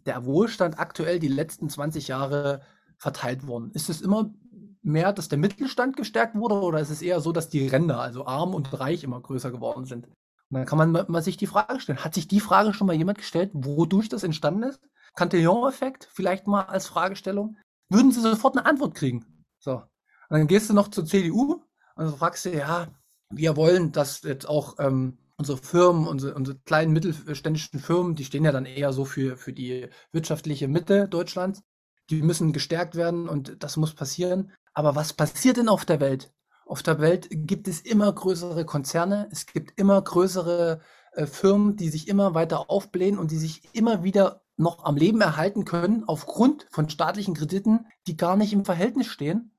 der 0.07 0.25
Wohlstand 0.25 0.79
aktuell 0.79 1.19
die 1.19 1.29
letzten 1.29 1.69
20 1.69 2.09
Jahre 2.09 2.63
verteilt 2.97 3.47
worden? 3.47 3.71
Ist 3.73 3.89
es 3.89 4.01
immer 4.01 4.33
mehr, 4.83 5.13
dass 5.13 5.29
der 5.29 5.39
Mittelstand 5.39 5.97
gestärkt 5.97 6.37
wurde 6.37 6.57
oder 6.57 6.81
ist 6.81 6.91
es 6.91 7.03
eher 7.03 7.21
so, 7.21 7.33
dass 7.33 7.49
die 7.49 7.67
Ränder, 7.67 8.01
also 8.01 8.27
arm 8.27 8.55
und 8.55 8.79
reich, 8.79 9.05
immer 9.05 9.21
größer 9.21 9.51
geworden 9.51 9.85
sind? 9.85 10.07
Und 10.51 10.59
dann 10.59 10.67
kann 10.67 10.79
man 10.79 10.93
mal 11.09 11.23
sich 11.23 11.37
die 11.37 11.47
Frage 11.47 11.81
stellen. 11.81 12.05
Hat 12.05 12.15
sich 12.15 12.29
die 12.29 12.41
Frage 12.41 12.73
schon 12.73 12.87
mal 12.87 12.97
jemand 12.97 13.19
gestellt, 13.19 13.51
wodurch 13.53 14.09
das 14.09 14.23
entstanden 14.23 14.63
ist? 14.63 14.81
Cantillon-Effekt 15.15 16.09
vielleicht 16.13 16.47
mal 16.47 16.63
als 16.63 16.87
Fragestellung? 16.87 17.57
Würden 17.91 18.13
Sie 18.13 18.21
sofort 18.21 18.57
eine 18.57 18.67
Antwort 18.67 18.95
kriegen? 18.95 19.45
So. 19.59 19.75
Und 19.75 20.39
dann 20.39 20.47
gehst 20.47 20.71
du 20.71 20.75
noch 20.75 20.89
zur 20.89 21.05
CDU 21.05 21.63
und 21.97 22.17
fragst 22.17 22.45
du, 22.47 22.57
ja, 22.57 22.89
wir 23.31 23.57
wollen, 23.57 23.93
dass 23.93 24.23
jetzt 24.23 24.49
auch 24.49 24.77
ähm, 24.79 25.19
unsere 25.37 25.59
Firmen, 25.59 26.07
unsere, 26.07 26.35
unsere 26.35 26.59
kleinen 26.61 26.93
mittelständischen 26.93 27.81
Firmen, 27.81 28.15
die 28.15 28.25
stehen 28.25 28.45
ja 28.45 28.53
dann 28.53 28.67
eher 28.67 28.93
so 28.93 29.05
für, 29.05 29.37
für 29.37 29.53
die 29.53 29.89
wirtschaftliche 30.13 30.69
Mitte 30.69 31.09
Deutschlands, 31.09 31.63
die 32.11 32.23
müssen 32.23 32.53
gestärkt 32.53 32.95
werden 32.95 33.29
und 33.29 33.63
das 33.63 33.77
muss 33.77 33.95
passieren. 33.95 34.53
Aber 34.75 34.95
was 34.95 35.13
passiert 35.13 35.57
denn 35.57 35.69
auf 35.69 35.85
der 35.85 36.01
Welt? 36.01 36.33
Auf 36.69 36.83
der 36.83 37.01
Welt 37.01 37.29
gibt 37.31 37.67
es 37.67 37.81
immer 37.81 38.13
größere 38.13 38.67
Konzerne, 38.67 39.27
es 39.33 39.47
gibt 39.47 39.79
immer 39.81 40.01
größere 40.03 40.81
äh, 41.13 41.27
Firmen, 41.27 41.77
die 41.77 41.89
sich 41.89 42.09
immer 42.09 42.35
weiter 42.35 42.69
aufblähen 42.69 43.19
und 43.19 43.31
die 43.31 43.39
sich 43.39 43.75
immer 43.75 44.05
wieder 44.05 44.43
noch 44.59 44.85
am 44.85 44.97
Leben 44.97 45.23
erhalten 45.23 45.65
können 45.65 46.05
aufgrund 46.07 46.67
von 46.71 46.91
staatlichen 46.91 47.33
Krediten, 47.33 47.87
die 48.07 48.19
gar 48.19 48.37
nicht 48.37 48.53
im 48.53 48.67
Verhältnis 48.67 49.07
stehen 49.07 49.53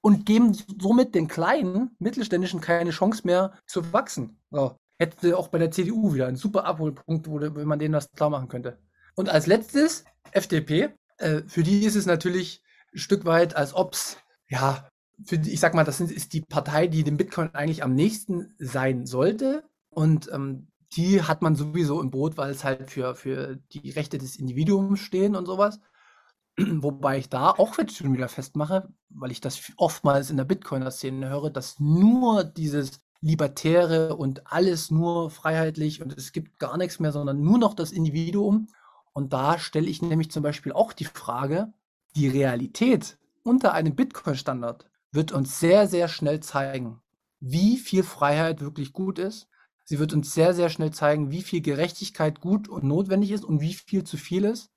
und 0.00 0.24
geben 0.24 0.56
somit 0.80 1.14
den 1.14 1.28
kleinen 1.28 1.96
Mittelständischen 1.98 2.62
keine 2.62 2.90
Chance 2.90 3.22
mehr 3.24 3.52
zu 3.66 3.92
wachsen. 3.92 4.40
So. 4.50 4.76
Hätte 4.98 5.36
auch 5.36 5.48
bei 5.48 5.58
der 5.58 5.70
CDU 5.70 6.14
wieder 6.14 6.28
einen 6.28 6.36
super 6.36 6.64
Abholpunkt, 6.64 7.28
wo, 7.28 7.40
wenn 7.40 7.68
man 7.68 7.78
denen 7.78 7.92
das 7.92 8.10
klar 8.12 8.30
machen 8.30 8.48
könnte. 8.48 8.78
Und 9.16 9.28
als 9.28 9.46
letztes 9.46 10.04
FDP. 10.30 10.94
Äh, 11.18 11.42
für 11.46 11.62
die 11.62 11.84
ist 11.84 11.94
es 11.94 12.06
natürlich 12.06 12.62
ein 12.94 12.98
Stück 12.98 13.26
weit, 13.26 13.54
als 13.54 13.74
ob 13.74 13.92
es, 13.92 14.16
ja, 14.48 14.88
für 15.24 15.36
ich 15.36 15.60
sag 15.60 15.74
mal, 15.74 15.84
das 15.84 16.00
ist 16.00 16.32
die 16.32 16.40
Partei, 16.40 16.86
die 16.86 17.04
dem 17.04 17.16
Bitcoin 17.16 17.54
eigentlich 17.54 17.82
am 17.82 17.94
nächsten 17.94 18.54
sein 18.58 19.06
sollte. 19.06 19.64
Und 19.90 20.30
ähm, 20.32 20.68
die 20.96 21.22
hat 21.22 21.42
man 21.42 21.56
sowieso 21.56 22.00
im 22.00 22.10
Boot, 22.10 22.36
weil 22.36 22.50
es 22.50 22.64
halt 22.64 22.90
für, 22.90 23.14
für 23.14 23.56
die 23.72 23.90
Rechte 23.90 24.18
des 24.18 24.36
Individuums 24.36 25.00
stehen 25.00 25.36
und 25.36 25.46
sowas. 25.46 25.80
Wobei 26.58 27.18
ich 27.18 27.28
da 27.28 27.50
auch 27.50 27.78
jetzt 27.78 27.96
schon 27.96 28.12
wieder 28.12 28.28
festmache, 28.28 28.88
weil 29.10 29.30
ich 29.30 29.40
das 29.40 29.72
oftmals 29.76 30.30
in 30.30 30.36
der 30.36 30.44
Bitcoiner-Szene 30.44 31.28
höre, 31.28 31.50
dass 31.50 31.80
nur 31.80 32.44
dieses 32.44 33.00
Libertäre 33.20 34.16
und 34.16 34.52
alles 34.52 34.90
nur 34.90 35.30
freiheitlich 35.30 36.02
und 36.02 36.16
es 36.16 36.32
gibt 36.32 36.58
gar 36.58 36.76
nichts 36.76 37.00
mehr, 37.00 37.10
sondern 37.10 37.40
nur 37.40 37.58
noch 37.58 37.74
das 37.74 37.90
Individuum. 37.90 38.68
Und 39.12 39.32
da 39.32 39.58
stelle 39.58 39.86
ich 39.86 40.02
nämlich 40.02 40.30
zum 40.30 40.42
Beispiel 40.42 40.72
auch 40.72 40.92
die 40.92 41.06
Frage, 41.06 41.72
die 42.16 42.28
Realität 42.28 43.18
unter 43.42 43.72
einem 43.72 43.94
Bitcoin-Standard 43.94 44.90
wird 45.14 45.32
uns 45.32 45.60
sehr, 45.60 45.86
sehr 45.86 46.08
schnell 46.08 46.40
zeigen, 46.40 47.00
wie 47.40 47.78
viel 47.78 48.02
Freiheit 48.02 48.60
wirklich 48.60 48.92
gut 48.92 49.18
ist. 49.18 49.48
Sie 49.84 49.98
wird 49.98 50.12
uns 50.12 50.32
sehr, 50.34 50.54
sehr 50.54 50.70
schnell 50.70 50.92
zeigen, 50.92 51.30
wie 51.30 51.42
viel 51.42 51.60
Gerechtigkeit 51.60 52.40
gut 52.40 52.68
und 52.68 52.84
notwendig 52.84 53.30
ist 53.30 53.44
und 53.44 53.60
wie 53.60 53.74
viel 53.74 54.04
zu 54.04 54.16
viel 54.16 54.44
ist. 54.44 54.70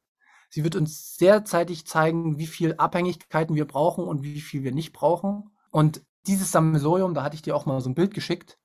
Sie 0.49 0.63
wird 0.63 0.75
uns 0.75 1.15
sehr 1.15 1.45
zeitig 1.45 1.85
zeigen, 1.85 2.37
wie 2.37 2.47
viel 2.47 2.75
Abhängigkeiten 2.75 3.55
wir 3.55 3.65
brauchen 3.65 4.05
und 4.05 4.23
wie 4.23 4.41
viel 4.41 4.63
wir 4.63 4.71
nicht 4.71 4.93
brauchen. 4.93 5.51
Und 5.71 6.01
dieses 6.25 6.51
Sammelsurium, 6.51 7.13
da 7.13 7.23
hatte 7.23 7.35
ich 7.35 7.41
dir 7.41 7.55
auch 7.55 7.65
mal 7.65 7.81
so 7.81 7.89
ein 7.89 7.95
Bild 7.95 8.13
geschickt, 8.13 8.57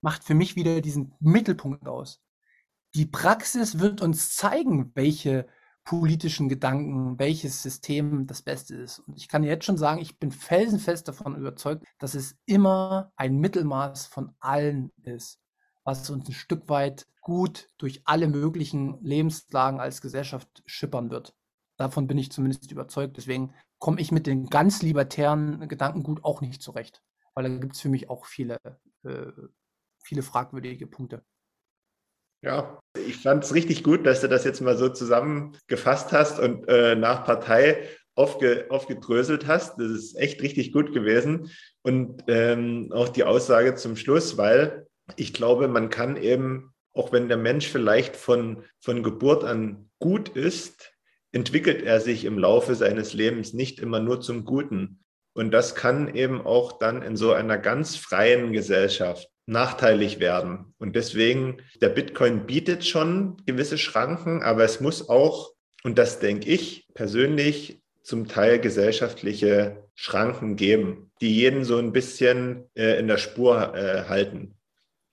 macht 0.00 0.24
für 0.24 0.34
mich 0.34 0.56
wieder 0.56 0.80
diesen 0.80 1.14
Mittelpunkt 1.20 1.88
aus 1.88 2.20
die 2.96 3.06
Praxis 3.06 3.78
wird 3.78 4.00
uns 4.00 4.34
zeigen, 4.34 4.90
welche 4.94 5.46
politischen 5.86 6.48
Gedanken, 6.48 7.18
welches 7.18 7.62
System 7.62 8.26
das 8.26 8.42
Beste 8.42 8.74
ist. 8.74 8.98
Und 8.98 9.16
ich 9.16 9.28
kann 9.28 9.44
jetzt 9.44 9.64
schon 9.64 9.78
sagen, 9.78 10.00
ich 10.00 10.18
bin 10.18 10.32
felsenfest 10.32 11.06
davon 11.06 11.36
überzeugt, 11.36 11.84
dass 11.98 12.14
es 12.14 12.36
immer 12.44 13.12
ein 13.16 13.38
Mittelmaß 13.38 14.06
von 14.08 14.32
allen 14.40 14.90
ist, 15.04 15.40
was 15.84 16.10
uns 16.10 16.28
ein 16.28 16.32
Stück 16.32 16.68
weit 16.68 17.06
gut 17.20 17.68
durch 17.78 18.02
alle 18.04 18.26
möglichen 18.26 19.00
Lebenslagen 19.00 19.78
als 19.78 20.02
Gesellschaft 20.02 20.62
schippern 20.66 21.10
wird. 21.10 21.34
Davon 21.76 22.08
bin 22.08 22.18
ich 22.18 22.32
zumindest 22.32 22.70
überzeugt. 22.72 23.16
Deswegen 23.16 23.54
komme 23.78 24.00
ich 24.00 24.10
mit 24.10 24.26
den 24.26 24.46
ganz 24.46 24.82
libertären 24.82 25.68
Gedankengut 25.68 26.24
auch 26.24 26.40
nicht 26.40 26.62
zurecht, 26.62 27.00
weil 27.34 27.44
da 27.44 27.58
gibt 27.58 27.76
es 27.76 27.80
für 27.80 27.90
mich 27.90 28.10
auch 28.10 28.26
viele, 28.26 28.58
äh, 29.04 29.30
viele 30.02 30.22
fragwürdige 30.22 30.88
Punkte. 30.88 31.24
Ja, 32.42 32.80
ich 33.06 33.16
fand 33.16 33.44
es 33.44 33.54
richtig 33.54 33.82
gut, 33.82 34.06
dass 34.06 34.20
du 34.20 34.28
das 34.28 34.44
jetzt 34.44 34.60
mal 34.60 34.76
so 34.76 34.88
zusammengefasst 34.88 36.12
hast 36.12 36.38
und 36.38 36.68
äh, 36.68 36.94
nach 36.94 37.24
Partei 37.24 37.88
aufge, 38.14 38.66
aufgedröselt 38.70 39.46
hast. 39.46 39.78
Das 39.78 39.90
ist 39.90 40.16
echt 40.16 40.42
richtig 40.42 40.72
gut 40.72 40.92
gewesen. 40.92 41.50
Und 41.82 42.24
ähm, 42.28 42.90
auch 42.92 43.08
die 43.08 43.24
Aussage 43.24 43.74
zum 43.74 43.96
Schluss, 43.96 44.36
weil 44.36 44.86
ich 45.16 45.32
glaube, 45.32 45.68
man 45.68 45.90
kann 45.90 46.16
eben, 46.16 46.74
auch 46.92 47.12
wenn 47.12 47.28
der 47.28 47.36
Mensch 47.36 47.68
vielleicht 47.68 48.16
von, 48.16 48.64
von 48.80 49.02
Geburt 49.02 49.44
an 49.44 49.90
gut 49.98 50.30
ist, 50.30 50.92
entwickelt 51.32 51.82
er 51.82 52.00
sich 52.00 52.24
im 52.24 52.38
Laufe 52.38 52.74
seines 52.74 53.12
Lebens 53.12 53.52
nicht 53.52 53.78
immer 53.78 54.00
nur 54.00 54.20
zum 54.20 54.44
Guten. 54.44 55.00
Und 55.34 55.50
das 55.50 55.74
kann 55.74 56.14
eben 56.14 56.40
auch 56.40 56.78
dann 56.78 57.02
in 57.02 57.16
so 57.16 57.32
einer 57.32 57.58
ganz 57.58 57.96
freien 57.96 58.52
Gesellschaft 58.52 59.28
nachteilig 59.46 60.20
werden. 60.20 60.74
Und 60.78 60.96
deswegen, 60.96 61.62
der 61.80 61.88
Bitcoin 61.88 62.46
bietet 62.46 62.84
schon 62.84 63.42
gewisse 63.46 63.78
Schranken, 63.78 64.42
aber 64.42 64.64
es 64.64 64.80
muss 64.80 65.08
auch, 65.08 65.52
und 65.84 65.98
das 65.98 66.18
denke 66.18 66.48
ich 66.48 66.88
persönlich, 66.94 67.80
zum 68.02 68.28
Teil 68.28 68.60
gesellschaftliche 68.60 69.84
Schranken 69.94 70.56
geben, 70.56 71.10
die 71.20 71.34
jeden 71.34 71.64
so 71.64 71.78
ein 71.78 71.92
bisschen 71.92 72.64
äh, 72.74 72.98
in 72.98 73.08
der 73.08 73.18
Spur 73.18 73.74
äh, 73.74 74.04
halten. 74.08 74.54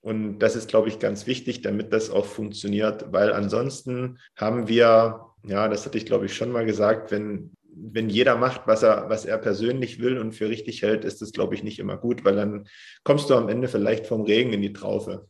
Und 0.01 0.39
das 0.39 0.55
ist, 0.55 0.67
glaube 0.67 0.89
ich, 0.89 0.99
ganz 0.99 1.25
wichtig, 1.25 1.61
damit 1.61 1.93
das 1.93 2.09
auch 2.09 2.25
funktioniert, 2.25 3.13
weil 3.13 3.31
ansonsten 3.31 4.19
haben 4.35 4.67
wir, 4.67 5.21
ja, 5.47 5.67
das 5.69 5.85
hatte 5.85 5.97
ich, 5.97 6.05
glaube 6.05 6.25
ich, 6.25 6.35
schon 6.35 6.51
mal 6.51 6.65
gesagt, 6.65 7.09
wenn 7.11 7.53
wenn 7.75 8.09
jeder 8.09 8.37
macht, 8.37 8.67
was 8.67 8.83
er, 8.83 9.09
was 9.09 9.25
er 9.25 9.37
persönlich 9.37 9.99
will 9.99 10.17
und 10.17 10.33
für 10.33 10.49
richtig 10.49 10.81
hält, 10.81 11.05
ist 11.05 11.21
das, 11.21 11.31
glaube 11.31 11.55
ich, 11.55 11.63
nicht 11.63 11.79
immer 11.79 11.97
gut, 11.97 12.23
weil 12.25 12.35
dann 12.35 12.67
kommst 13.03 13.29
du 13.29 13.35
am 13.35 13.49
Ende 13.49 13.67
vielleicht 13.67 14.07
vom 14.07 14.21
Regen 14.21 14.53
in 14.53 14.61
die 14.61 14.73
Traufe. 14.73 15.29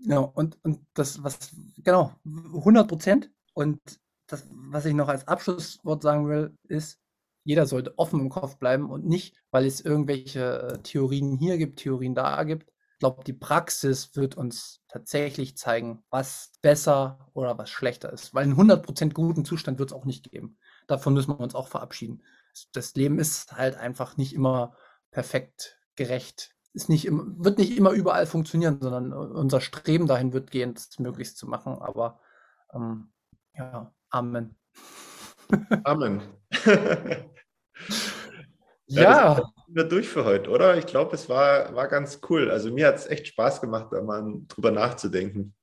Ja, 0.00 0.18
und, 0.18 0.58
und 0.62 0.80
das, 0.94 1.22
was, 1.24 1.54
genau, 1.78 2.12
100 2.24 2.86
Prozent. 2.86 3.30
Und 3.54 3.80
das, 4.28 4.46
was 4.50 4.84
ich 4.84 4.94
noch 4.94 5.08
als 5.08 5.26
Abschlusswort 5.26 6.02
sagen 6.02 6.28
will, 6.28 6.56
ist, 6.68 7.00
jeder 7.44 7.66
sollte 7.66 7.98
offen 7.98 8.20
im 8.20 8.28
Kopf 8.28 8.58
bleiben 8.58 8.90
und 8.90 9.06
nicht, 9.06 9.34
weil 9.50 9.64
es 9.64 9.80
irgendwelche 9.80 10.74
äh, 10.74 10.78
Theorien 10.82 11.36
hier 11.38 11.56
gibt, 11.56 11.80
Theorien 11.80 12.14
da 12.14 12.44
gibt. 12.44 12.70
Ich 12.92 12.98
glaube, 13.00 13.24
die 13.24 13.32
Praxis 13.32 14.14
wird 14.14 14.36
uns 14.36 14.80
tatsächlich 14.88 15.56
zeigen, 15.56 16.02
was 16.10 16.52
besser 16.62 17.30
oder 17.32 17.56
was 17.56 17.70
schlechter 17.70 18.12
ist. 18.12 18.34
Weil 18.34 18.44
einen 18.44 18.56
100% 18.56 19.12
guten 19.14 19.44
Zustand 19.44 19.78
wird 19.78 19.90
es 19.90 19.96
auch 19.96 20.04
nicht 20.04 20.30
geben 20.30 20.58
davon 20.88 21.14
müssen 21.14 21.30
wir 21.30 21.40
uns 21.40 21.54
auch 21.54 21.68
verabschieden. 21.68 22.22
Das 22.72 22.96
Leben 22.96 23.20
ist 23.20 23.52
halt 23.52 23.76
einfach 23.76 24.16
nicht 24.16 24.34
immer 24.34 24.76
perfekt 25.12 25.78
gerecht. 25.94 26.50
Ist 26.72 26.88
nicht 26.88 27.06
im, 27.06 27.36
wird 27.38 27.58
nicht 27.58 27.76
immer 27.76 27.92
überall 27.92 28.26
funktionieren, 28.26 28.78
sondern 28.80 29.12
unser 29.12 29.60
Streben 29.60 30.08
dahin 30.08 30.32
wird 30.32 30.50
gehen, 30.50 30.74
es 30.76 30.98
möglichst 30.98 31.38
zu 31.38 31.46
machen. 31.46 31.78
Aber 31.78 32.18
ähm, 32.74 33.12
ja, 33.54 33.92
Amen. 34.10 34.56
Amen. 35.84 36.22
ja. 38.86 39.02
ja 39.02 39.52
wir 39.68 39.84
durch 39.84 40.08
für 40.08 40.24
heute, 40.24 40.50
oder? 40.50 40.76
Ich 40.78 40.86
glaube, 40.86 41.14
es 41.14 41.28
war, 41.28 41.74
war 41.74 41.88
ganz 41.88 42.20
cool. 42.28 42.50
Also 42.50 42.72
mir 42.72 42.88
hat 42.88 42.96
es 42.96 43.06
echt 43.06 43.26
Spaß 43.28 43.60
gemacht, 43.60 43.88
da 43.92 44.02
mal 44.02 44.40
drüber 44.48 44.70
nachzudenken. 44.70 45.54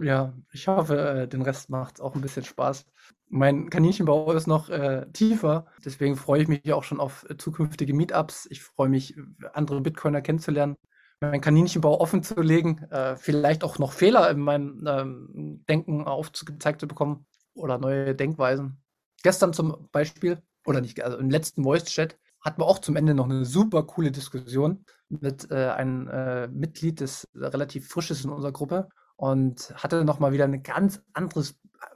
Ja, 0.00 0.34
ich 0.52 0.66
hoffe, 0.66 0.98
äh, 0.98 1.28
den 1.28 1.42
Rest 1.42 1.70
macht 1.70 1.96
es 1.96 2.00
auch 2.00 2.14
ein 2.14 2.20
bisschen 2.20 2.44
Spaß. 2.44 2.84
Mein 3.28 3.70
Kaninchenbau 3.70 4.32
ist 4.32 4.46
noch 4.48 4.68
äh, 4.68 5.06
tiefer, 5.12 5.66
deswegen 5.84 6.16
freue 6.16 6.42
ich 6.42 6.48
mich 6.48 6.72
auch 6.72 6.82
schon 6.82 7.00
auf 7.00 7.24
äh, 7.30 7.36
zukünftige 7.36 7.94
Meetups. 7.94 8.46
Ich 8.50 8.62
freue 8.62 8.88
mich, 8.88 9.16
andere 9.52 9.80
Bitcoiner 9.80 10.20
kennenzulernen, 10.20 10.76
meinen 11.20 11.40
Kaninchenbau 11.40 12.00
offen 12.00 12.24
zu 12.24 12.40
legen, 12.40 12.82
äh, 12.90 13.16
vielleicht 13.16 13.62
auch 13.62 13.78
noch 13.78 13.92
Fehler 13.92 14.28
in 14.30 14.40
meinem 14.40 14.84
ähm, 14.86 15.64
Denken 15.68 16.04
aufgezeigt 16.04 16.80
zu 16.80 16.88
bekommen 16.88 17.26
oder 17.54 17.78
neue 17.78 18.16
Denkweisen. 18.16 18.82
Gestern 19.22 19.52
zum 19.52 19.88
Beispiel, 19.92 20.42
oder 20.66 20.80
nicht, 20.80 21.02
also 21.02 21.18
im 21.18 21.30
letzten 21.30 21.62
Voice-Chat 21.62 22.18
hatten 22.40 22.60
wir 22.60 22.66
auch 22.66 22.80
zum 22.80 22.96
Ende 22.96 23.14
noch 23.14 23.26
eine 23.26 23.44
super 23.44 23.84
coole 23.84 24.10
Diskussion 24.10 24.84
mit 25.08 25.50
äh, 25.52 25.68
einem 25.70 26.50
Mitglied, 26.52 27.00
das 27.00 27.28
relativ 27.34 27.88
frisch 27.88 28.10
ist 28.10 28.24
in 28.24 28.30
unserer 28.30 28.52
Gruppe 28.52 28.88
und 29.16 29.72
hatte 29.76 30.04
nochmal 30.04 30.32
wieder 30.32 30.44
ein 30.44 30.62
ganz 30.62 31.02
anderes, 31.12 31.54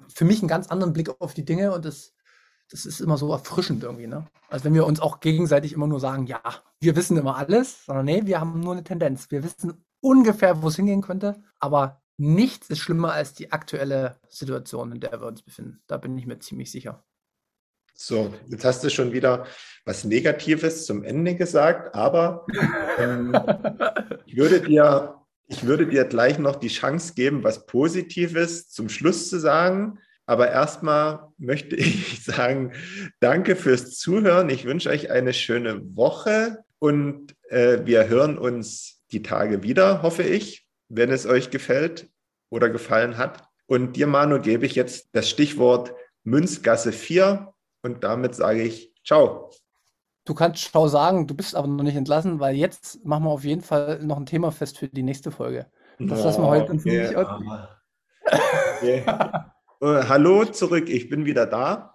für 0.09 0.25
mich 0.25 0.41
einen 0.41 0.49
ganz 0.49 0.69
anderen 0.69 0.93
Blick 0.93 1.11
auf 1.21 1.35
die 1.35 1.45
Dinge 1.45 1.73
und 1.73 1.85
das, 1.85 2.15
das 2.71 2.87
ist 2.87 3.01
immer 3.01 3.17
so 3.17 3.33
erfrischend 3.33 3.83
irgendwie, 3.83 4.07
ne? 4.07 4.27
Als 4.49 4.65
wenn 4.65 4.75
wir 4.75 4.87
uns 4.87 5.01
auch 5.01 5.21
gegenseitig 5.21 5.73
immer 5.73 5.87
nur 5.87 6.01
sagen, 6.01 6.27
ja, 6.27 6.41
wir 6.81 6.97
wissen 6.97 7.17
immer 7.17 7.37
alles, 7.37 7.85
sondern 7.85 8.07
nee, 8.07 8.23
wir 8.25 8.41
haben 8.41 8.61
nur 8.61 8.73
eine 8.73 8.85
Tendenz. 8.85 9.31
Wir 9.31 9.43
wissen 9.43 9.85
ungefähr, 10.01 10.63
wo 10.63 10.69
es 10.69 10.77
hingehen 10.77 11.03
könnte, 11.03 11.43
aber 11.59 12.03
nichts 12.17 12.69
ist 12.69 12.81
schlimmer 12.81 13.13
als 13.13 13.35
die 13.35 13.53
aktuelle 13.53 14.21
Situation, 14.29 14.93
in 14.93 15.01
der 15.01 15.21
wir 15.21 15.27
uns 15.27 15.43
befinden. 15.43 15.81
Da 15.87 15.97
bin 15.97 16.17
ich 16.19 16.27
mir 16.27 16.39
ziemlich 16.39 16.71
sicher. 16.71 17.05
So, 17.95 18.33
jetzt 18.47 18.65
hast 18.65 18.85
du 18.85 18.91
schon 18.91 19.13
wieder 19.13 19.45
was 19.85 20.05
Negatives 20.05 20.87
zum 20.87 21.03
Ende 21.03 21.35
gesagt, 21.35 21.97
aber 21.97 22.47
ähm, 22.97 23.35
ich 24.27 24.37
würde 24.37 24.61
dir 24.61 25.18
ich 25.49 25.65
würde 25.65 25.87
dir 25.87 26.05
gleich 26.05 26.39
noch 26.39 26.57
die 26.57 26.69
Chance 26.69 27.15
geben, 27.15 27.43
was 27.43 27.67
Positives 27.67 28.69
zum 28.69 28.89
Schluss 28.89 29.29
zu 29.29 29.41
sagen. 29.41 29.99
Aber 30.27 30.51
erstmal 30.51 31.29
möchte 31.39 31.75
ich 31.77 32.23
sagen, 32.23 32.73
danke 33.21 33.57
fürs 33.57 33.97
Zuhören. 33.97 34.51
Ich 34.51 34.65
wünsche 34.65 34.91
euch 34.91 35.11
eine 35.11 35.33
schöne 35.33 35.81
Woche 35.97 36.65
und 36.79 37.35
äh, 37.49 37.79
wir 37.85 38.09
hören 38.09 38.39
uns 38.39 39.03
die 39.11 39.23
Tage 39.23 39.63
wieder, 39.63 40.03
hoffe 40.03 40.23
ich, 40.23 40.69
wenn 40.89 41.11
es 41.11 41.27
euch 41.27 41.51
gefällt 41.51 42.09
oder 42.51 42.69
gefallen 42.69 43.17
hat. 43.17 43.49
Und 43.67 43.97
dir, 43.97 44.07
Manu, 44.07 44.41
gebe 44.41 44.67
ich 44.67 44.75
jetzt 44.75 45.09
das 45.13 45.29
Stichwort 45.29 45.95
Münzgasse 46.25 46.93
4 46.93 47.53
Und 47.83 48.05
damit 48.05 48.35
sage 48.35 48.63
ich 48.63 48.93
Ciao. 49.09 49.51
Du 50.29 50.35
kannst 50.35 50.63
Ciao 50.63 50.89
sagen, 50.89 51.27
du 51.27 51.35
bist 51.35 51.55
aber 51.55 51.67
noch 51.67 51.83
nicht 51.83 51.97
entlassen, 51.97 52.39
weil 52.39 52.55
jetzt 52.55 53.03
machen 53.03 53.25
wir 53.25 53.31
auf 53.31 53.45
jeden 53.45 53.63
Fall 53.63 53.99
noch 54.03 54.19
ein 54.19 54.27
Thema 54.27 54.53
fest 54.53 54.77
für 54.77 54.87
die 54.87 55.03
nächste 55.03 55.31
Folge. 55.31 55.65
Das 55.99 56.23
lassen 56.23 56.43
wir 56.43 56.49
heute 56.49 56.75
okay, 56.75 57.03
nicht 57.03 57.17
okay. 57.17 59.05
Äh, 59.81 60.03
Hallo 60.09 60.45
zurück, 60.45 60.91
ich 60.91 61.09
bin 61.09 61.25
wieder 61.25 61.47
da. 61.47 61.95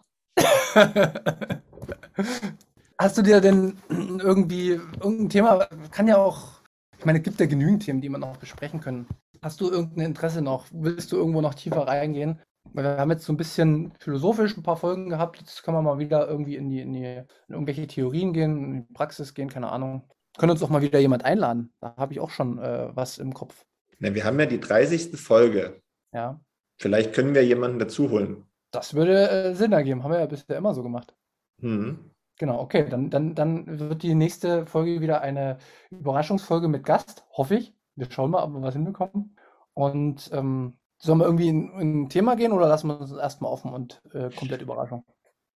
Hast 2.98 3.18
du 3.18 3.22
dir 3.22 3.40
denn 3.40 3.78
irgendwie 3.90 4.80
irgendein 5.02 5.30
Thema, 5.30 5.68
kann 5.92 6.08
ja 6.08 6.18
auch, 6.18 6.62
ich 6.98 7.06
meine, 7.06 7.20
es 7.20 7.24
gibt 7.26 7.40
ja 7.40 7.46
genügend 7.46 7.84
Themen, 7.84 8.02
die 8.02 8.10
wir 8.10 8.18
noch 8.18 8.38
besprechen 8.38 8.80
können. 8.80 9.06
Hast 9.44 9.62
du 9.62 9.70
irgendein 9.70 10.06
Interesse 10.08 10.42
noch? 10.42 10.66
Willst 10.72 11.12
du 11.12 11.18
irgendwo 11.18 11.42
noch 11.42 11.54
tiefer 11.54 11.86
reingehen? 11.86 12.40
Wir 12.72 12.98
haben 12.98 13.12
jetzt 13.12 13.26
so 13.26 13.34
ein 13.34 13.38
bisschen 13.38 13.94
philosophisch 14.00 14.58
ein 14.58 14.64
paar 14.64 14.78
Folgen 14.78 15.10
gehabt. 15.10 15.40
Jetzt 15.40 15.64
können 15.64 15.78
wir 15.78 15.82
mal 15.82 16.00
wieder 16.00 16.28
irgendwie 16.28 16.56
in 16.56 16.70
die, 16.70 16.80
in 16.80 16.94
die 16.94 17.04
in 17.04 17.26
irgendwelche 17.50 17.88
Theorien 17.88 18.34
gehen, 18.34 18.64
in 18.64 18.88
die 18.88 18.94
Praxis 18.94 19.34
gehen, 19.34 19.50
keine 19.50 19.72
Ahnung. 19.72 20.10
Können 20.38 20.52
uns 20.52 20.64
auch 20.64 20.70
mal 20.70 20.82
wieder 20.82 21.00
jemand 21.00 21.26
einladen. 21.26 21.74
Da 21.80 21.96
habe 21.98 22.14
ich 22.14 22.20
auch 22.20 22.32
schon 22.32 22.58
äh, 22.58 22.90
was 22.96 23.20
im 23.20 23.34
Kopf. 23.34 23.66
Na, 24.00 24.16
wir 24.16 24.24
haben 24.24 24.40
ja 24.40 24.46
die 24.46 24.60
30. 24.60 25.20
Folge. 25.20 25.82
Ja. 26.14 26.42
Vielleicht 26.80 27.14
können 27.14 27.36
wir 27.36 27.46
jemanden 27.46 27.80
dazu 27.80 28.10
holen. 28.10 28.46
Das 28.72 28.96
würde 28.96 29.30
äh, 29.30 29.56
Sinn 29.56 29.72
ergeben. 29.72 30.04
Haben 30.04 30.12
wir 30.12 30.20
ja 30.20 30.26
bisher 30.26 30.58
immer 30.58 30.74
so 30.74 30.82
gemacht. 30.82 31.16
Hm. 31.62 32.12
Genau, 32.40 32.60
okay. 32.60 32.88
Dann, 32.90 33.10
dann, 33.10 33.36
dann 33.36 33.80
wird 33.80 34.02
die 34.02 34.16
nächste 34.16 34.66
Folge 34.66 35.02
wieder 35.02 35.22
eine 35.22 35.60
Überraschungsfolge 35.92 36.68
mit 36.68 36.84
Gast, 36.84 37.26
hoffe 37.32 37.56
ich. 37.56 37.76
Wir 37.96 38.10
schauen 38.10 38.32
mal, 38.32 38.44
ob 38.44 38.54
wir 38.54 38.62
was 38.64 38.74
hinbekommen. 38.74 39.38
Und 39.76 40.32
ähm, 40.34 40.78
sollen 41.04 41.20
wir 41.20 41.26
irgendwie 41.26 41.50
in, 41.50 41.70
in 41.80 42.02
ein 42.04 42.10
Thema 42.10 42.36
gehen 42.36 42.54
oder 42.54 42.68
lassen 42.68 42.88
wir 42.88 43.00
uns 43.00 43.12
erstmal 43.12 43.52
offen 43.52 43.74
und 43.74 44.02
äh, 44.14 44.30
komplett 44.30 44.62
Überraschung? 44.62 45.04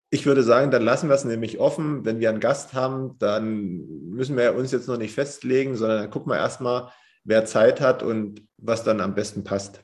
Ich 0.09 0.25
würde 0.25 0.43
sagen, 0.43 0.71
dann 0.71 0.83
lassen 0.83 1.07
wir 1.09 1.15
es 1.15 1.23
nämlich 1.23 1.59
offen. 1.59 2.05
Wenn 2.05 2.19
wir 2.19 2.29
einen 2.29 2.41
Gast 2.41 2.73
haben, 2.73 3.17
dann 3.17 3.87
müssen 4.09 4.35
wir 4.35 4.55
uns 4.55 4.71
jetzt 4.71 4.87
noch 4.87 4.97
nicht 4.97 5.13
festlegen, 5.13 5.75
sondern 5.75 5.99
dann 5.99 6.09
gucken 6.09 6.31
wir 6.31 6.37
erstmal, 6.37 6.91
wer 7.23 7.45
Zeit 7.45 7.79
hat 7.79 8.03
und 8.03 8.45
was 8.57 8.83
dann 8.83 8.99
am 8.99 9.15
besten 9.15 9.43
passt. 9.43 9.81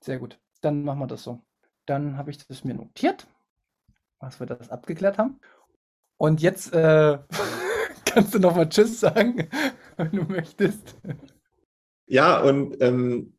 Sehr 0.00 0.18
gut. 0.18 0.38
Dann 0.60 0.84
machen 0.84 1.00
wir 1.00 1.06
das 1.06 1.24
so. 1.24 1.40
Dann 1.86 2.16
habe 2.16 2.30
ich 2.30 2.46
das 2.46 2.64
mir 2.64 2.74
notiert, 2.74 3.26
was 4.20 4.38
wir 4.38 4.46
das 4.46 4.70
abgeklärt 4.70 5.18
haben. 5.18 5.40
Und 6.18 6.40
jetzt 6.40 6.72
äh, 6.72 7.18
kannst 8.04 8.34
du 8.34 8.38
noch 8.38 8.54
mal 8.54 8.68
Tschüss 8.68 9.00
sagen, 9.00 9.48
wenn 9.96 10.12
du 10.12 10.22
möchtest. 10.22 10.96
Ja, 12.06 12.40
und 12.40 12.80
ähm, 12.80 13.34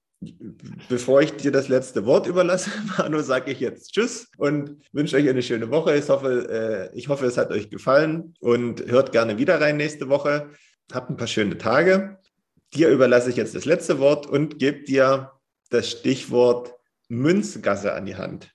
bevor 0.87 1.21
ich 1.21 1.35
dir 1.35 1.51
das 1.51 1.67
letzte 1.67 2.05
Wort 2.05 2.27
überlasse, 2.27 2.69
Manu, 2.97 3.21
sage 3.21 3.51
ich 3.51 3.59
jetzt 3.59 3.93
Tschüss 3.93 4.29
und 4.37 4.77
wünsche 4.91 5.17
euch 5.17 5.27
eine 5.27 5.41
schöne 5.41 5.71
Woche. 5.71 5.95
Ich 5.97 6.09
hoffe, 6.09 6.91
äh, 6.93 6.97
ich 6.97 7.09
hoffe, 7.09 7.25
es 7.25 7.37
hat 7.37 7.51
euch 7.51 7.69
gefallen 7.69 8.35
und 8.39 8.85
hört 8.85 9.11
gerne 9.11 9.37
wieder 9.37 9.59
rein 9.59 9.77
nächste 9.77 10.09
Woche. 10.09 10.49
Habt 10.93 11.09
ein 11.09 11.17
paar 11.17 11.27
schöne 11.27 11.57
Tage. 11.57 12.19
Dir 12.73 12.89
überlasse 12.89 13.29
ich 13.29 13.35
jetzt 13.35 13.55
das 13.55 13.65
letzte 13.65 13.99
Wort 13.99 14.27
und 14.27 14.59
gebe 14.59 14.83
dir 14.83 15.31
das 15.69 15.89
Stichwort 15.89 16.75
Münzgasse 17.09 17.93
an 17.93 18.05
die 18.05 18.15
Hand. 18.15 18.53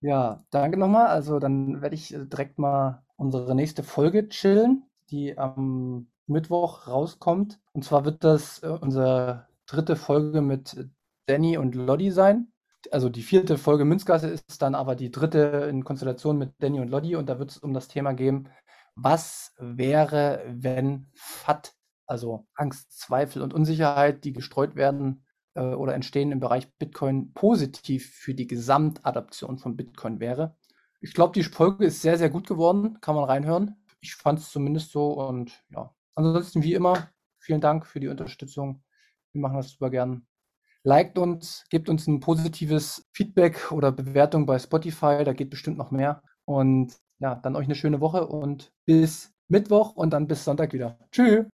Ja, 0.00 0.44
danke 0.50 0.78
nochmal. 0.78 1.08
Also 1.08 1.38
dann 1.38 1.82
werde 1.82 1.94
ich 1.94 2.14
äh, 2.14 2.24
direkt 2.26 2.58
mal 2.58 3.02
unsere 3.16 3.54
nächste 3.54 3.82
Folge 3.82 4.28
chillen, 4.28 4.84
die 5.10 5.36
am 5.36 6.06
Mittwoch 6.26 6.86
rauskommt. 6.86 7.58
Und 7.72 7.84
zwar 7.84 8.04
wird 8.04 8.24
das 8.24 8.62
äh, 8.62 8.68
unsere 8.68 9.49
dritte 9.72 9.96
Folge 9.96 10.40
mit 10.40 10.88
Danny 11.26 11.56
und 11.56 11.74
Lodi 11.74 12.10
sein. 12.10 12.52
Also 12.90 13.08
die 13.08 13.22
vierte 13.22 13.58
Folge 13.58 13.84
Münzgasse 13.84 14.28
ist 14.28 14.62
dann 14.62 14.74
aber 14.74 14.96
die 14.96 15.10
dritte 15.10 15.68
in 15.70 15.84
Konstellation 15.84 16.38
mit 16.38 16.54
Danny 16.58 16.80
und 16.80 16.88
Lodi 16.88 17.14
und 17.14 17.28
da 17.28 17.38
wird 17.38 17.50
es 17.50 17.58
um 17.58 17.72
das 17.72 17.88
Thema 17.88 18.12
gehen, 18.12 18.48
was 18.96 19.54
wäre, 19.58 20.42
wenn 20.48 21.08
FAT, 21.14 21.74
also 22.06 22.46
Angst, 22.54 22.98
Zweifel 22.98 23.42
und 23.42 23.54
Unsicherheit, 23.54 24.24
die 24.24 24.32
gestreut 24.32 24.74
werden 24.74 25.24
äh, 25.54 25.60
oder 25.60 25.94
entstehen 25.94 26.32
im 26.32 26.40
Bereich 26.40 26.72
Bitcoin, 26.78 27.32
positiv 27.32 28.10
für 28.12 28.34
die 28.34 28.46
Gesamtadaption 28.46 29.58
von 29.58 29.76
Bitcoin 29.76 30.18
wäre. 30.18 30.56
Ich 31.00 31.14
glaube, 31.14 31.32
die 31.32 31.44
Folge 31.44 31.84
ist 31.84 32.02
sehr, 32.02 32.18
sehr 32.18 32.30
gut 32.30 32.46
geworden. 32.46 33.00
Kann 33.00 33.14
man 33.14 33.24
reinhören. 33.24 33.76
Ich 34.00 34.16
fand 34.16 34.38
es 34.40 34.50
zumindest 34.50 34.90
so 34.90 35.12
und 35.12 35.52
ja. 35.70 35.94
Ansonsten 36.14 36.62
wie 36.62 36.74
immer, 36.74 37.10
vielen 37.38 37.60
Dank 37.60 37.86
für 37.86 38.00
die 38.00 38.08
Unterstützung. 38.08 38.82
Wir 39.32 39.42
machen 39.42 39.56
das 39.56 39.70
super 39.70 39.90
gern. 39.90 40.26
Liked 40.82 41.18
uns, 41.18 41.64
gebt 41.70 41.88
uns 41.88 42.06
ein 42.06 42.20
positives 42.20 43.06
Feedback 43.12 43.70
oder 43.70 43.92
Bewertung 43.92 44.46
bei 44.46 44.58
Spotify, 44.58 45.24
da 45.24 45.32
geht 45.32 45.50
bestimmt 45.50 45.76
noch 45.76 45.90
mehr. 45.90 46.22
Und 46.46 46.96
ja, 47.18 47.34
dann 47.34 47.54
euch 47.54 47.66
eine 47.66 47.74
schöne 47.74 48.00
Woche 48.00 48.26
und 48.26 48.72
bis 48.86 49.32
Mittwoch 49.48 49.94
und 49.94 50.10
dann 50.10 50.26
bis 50.26 50.44
Sonntag 50.44 50.72
wieder. 50.72 50.98
Tschüss. 51.12 51.46